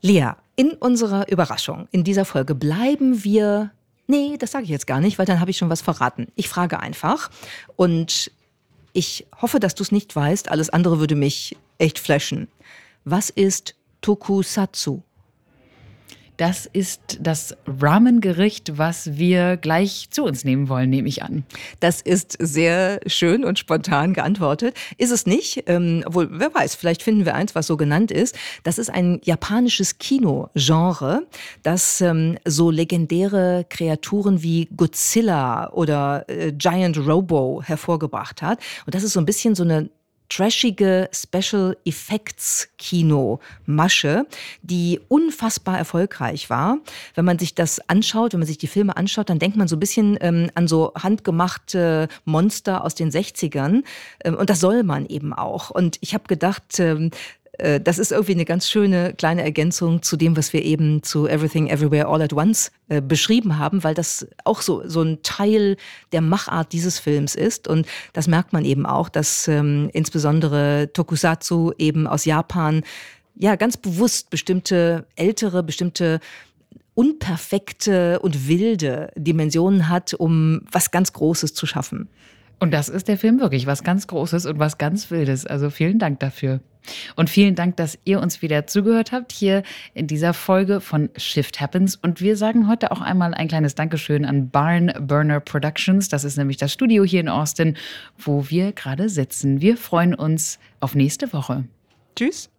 Lea, 0.00 0.30
in 0.56 0.72
unserer 0.72 1.30
Überraschung 1.30 1.88
in 1.90 2.04
dieser 2.04 2.24
Folge 2.24 2.54
bleiben 2.54 3.24
wir. 3.24 3.72
Nee, 4.06 4.36
das 4.38 4.52
sage 4.52 4.64
ich 4.64 4.70
jetzt 4.70 4.86
gar 4.86 5.00
nicht, 5.00 5.18
weil 5.18 5.26
dann 5.26 5.40
habe 5.40 5.50
ich 5.50 5.58
schon 5.58 5.70
was 5.70 5.82
verraten. 5.82 6.28
Ich 6.34 6.48
frage 6.48 6.80
einfach 6.80 7.30
und 7.76 8.30
ich 8.92 9.26
hoffe, 9.40 9.60
dass 9.60 9.74
du 9.74 9.82
es 9.82 9.92
nicht 9.92 10.14
weißt. 10.16 10.50
Alles 10.50 10.70
andere 10.70 10.98
würde 10.98 11.14
mich 11.14 11.56
echt 11.78 11.98
flashen. 11.98 12.48
Was 13.04 13.28
ist 13.28 13.74
Tokusatsu? 14.00 15.02
Das 16.38 16.66
ist 16.66 17.18
das 17.20 17.56
Ramen-Gericht, 17.66 18.78
was 18.78 19.18
wir 19.18 19.56
gleich 19.56 20.06
zu 20.10 20.22
uns 20.24 20.44
nehmen 20.44 20.68
wollen, 20.68 20.88
nehme 20.88 21.08
ich 21.08 21.24
an. 21.24 21.44
Das 21.80 22.00
ist 22.00 22.36
sehr 22.38 23.00
schön 23.06 23.44
und 23.44 23.58
spontan 23.58 24.14
geantwortet. 24.14 24.76
Ist 24.98 25.10
es 25.10 25.26
nicht? 25.26 25.64
Ähm, 25.66 26.04
obwohl, 26.06 26.28
wer 26.30 26.54
weiß, 26.54 26.76
vielleicht 26.76 27.02
finden 27.02 27.26
wir 27.26 27.34
eins, 27.34 27.56
was 27.56 27.66
so 27.66 27.76
genannt 27.76 28.12
ist. 28.12 28.38
Das 28.62 28.78
ist 28.78 28.88
ein 28.88 29.20
japanisches 29.24 29.98
Kinogenre, 29.98 31.26
das 31.64 32.00
ähm, 32.00 32.38
so 32.44 32.70
legendäre 32.70 33.66
Kreaturen 33.68 34.40
wie 34.40 34.68
Godzilla 34.76 35.72
oder 35.72 36.24
äh, 36.28 36.52
Giant 36.52 36.98
Robo 36.98 37.62
hervorgebracht 37.64 38.42
hat. 38.42 38.60
Und 38.86 38.94
das 38.94 39.02
ist 39.02 39.12
so 39.12 39.20
ein 39.20 39.26
bisschen 39.26 39.56
so 39.56 39.64
eine 39.64 39.90
trashige 40.28 41.08
Special 41.12 41.76
Effects 41.84 42.68
Kino 42.78 43.40
Masche, 43.66 44.26
die 44.62 45.00
unfassbar 45.08 45.78
erfolgreich 45.78 46.50
war. 46.50 46.78
Wenn 47.14 47.24
man 47.24 47.38
sich 47.38 47.54
das 47.54 47.80
anschaut, 47.88 48.32
wenn 48.32 48.40
man 48.40 48.46
sich 48.46 48.58
die 48.58 48.66
Filme 48.66 48.96
anschaut, 48.96 49.30
dann 49.30 49.38
denkt 49.38 49.56
man 49.56 49.68
so 49.68 49.76
ein 49.76 49.80
bisschen 49.80 50.18
ähm, 50.20 50.50
an 50.54 50.68
so 50.68 50.92
handgemachte 50.94 52.08
Monster 52.24 52.84
aus 52.84 52.94
den 52.94 53.10
60ern. 53.10 53.82
Ähm, 54.24 54.34
und 54.34 54.50
das 54.50 54.60
soll 54.60 54.82
man 54.82 55.06
eben 55.06 55.32
auch. 55.32 55.70
Und 55.70 55.98
ich 56.00 56.14
habe 56.14 56.24
gedacht, 56.28 56.78
ähm, 56.78 57.10
äh, 57.37 57.37
das 57.58 57.98
ist 57.98 58.12
irgendwie 58.12 58.32
eine 58.32 58.44
ganz 58.44 58.70
schöne 58.70 59.14
kleine 59.14 59.42
Ergänzung 59.42 60.02
zu 60.02 60.16
dem, 60.16 60.36
was 60.36 60.52
wir 60.52 60.62
eben 60.62 61.02
zu 61.02 61.26
Everything 61.26 61.68
Everywhere 61.68 62.06
All 62.06 62.22
at 62.22 62.32
Once 62.32 62.70
äh, 62.88 63.02
beschrieben 63.02 63.58
haben, 63.58 63.82
weil 63.82 63.94
das 63.94 64.26
auch 64.44 64.60
so, 64.62 64.88
so 64.88 65.02
ein 65.02 65.22
Teil 65.22 65.76
der 66.12 66.20
Machart 66.20 66.72
dieses 66.72 66.98
Films 66.98 67.34
ist. 67.34 67.66
Und 67.66 67.86
das 68.12 68.28
merkt 68.28 68.52
man 68.52 68.64
eben 68.64 68.86
auch, 68.86 69.08
dass 69.08 69.48
ähm, 69.48 69.90
insbesondere 69.92 70.90
Tokusatsu 70.92 71.72
eben 71.78 72.06
aus 72.06 72.24
Japan 72.24 72.82
ja 73.34 73.56
ganz 73.56 73.76
bewusst 73.76 74.30
bestimmte 74.30 75.06
ältere, 75.16 75.62
bestimmte 75.62 76.20
unperfekte 76.94 78.18
und 78.20 78.48
wilde 78.48 79.12
Dimensionen 79.16 79.88
hat, 79.88 80.14
um 80.14 80.62
was 80.70 80.90
ganz 80.90 81.12
Großes 81.12 81.54
zu 81.54 81.66
schaffen. 81.66 82.08
Und 82.60 82.72
das 82.72 82.88
ist 82.88 83.08
der 83.08 83.18
Film 83.18 83.40
wirklich 83.40 83.66
was 83.66 83.84
ganz 83.84 84.06
Großes 84.08 84.46
und 84.46 84.58
was 84.58 84.78
ganz 84.78 85.10
Wildes. 85.10 85.46
Also 85.46 85.70
vielen 85.70 85.98
Dank 85.98 86.20
dafür. 86.20 86.60
Und 87.16 87.30
vielen 87.30 87.54
Dank, 87.54 87.76
dass 87.76 87.98
ihr 88.04 88.20
uns 88.20 88.42
wieder 88.42 88.66
zugehört 88.66 89.12
habt 89.12 89.32
hier 89.32 89.62
in 89.94 90.06
dieser 90.06 90.34
Folge 90.34 90.80
von 90.80 91.10
Shift 91.16 91.60
Happens. 91.60 91.96
Und 91.96 92.20
wir 92.20 92.36
sagen 92.36 92.68
heute 92.68 92.92
auch 92.92 93.00
einmal 93.00 93.34
ein 93.34 93.48
kleines 93.48 93.74
Dankeschön 93.74 94.24
an 94.24 94.50
Barn 94.50 94.92
Burner 95.00 95.40
Productions. 95.40 96.08
Das 96.08 96.24
ist 96.24 96.36
nämlich 96.36 96.56
das 96.56 96.72
Studio 96.72 97.04
hier 97.04 97.20
in 97.20 97.28
Austin, 97.28 97.76
wo 98.16 98.48
wir 98.48 98.72
gerade 98.72 99.08
sitzen. 99.08 99.60
Wir 99.60 99.76
freuen 99.76 100.14
uns 100.14 100.58
auf 100.80 100.94
nächste 100.94 101.32
Woche. 101.32 101.64
Tschüss. 102.16 102.50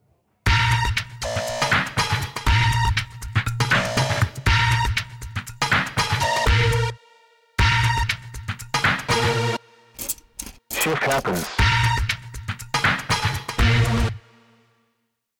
Shift 10.82 11.08
happens. 11.08 11.69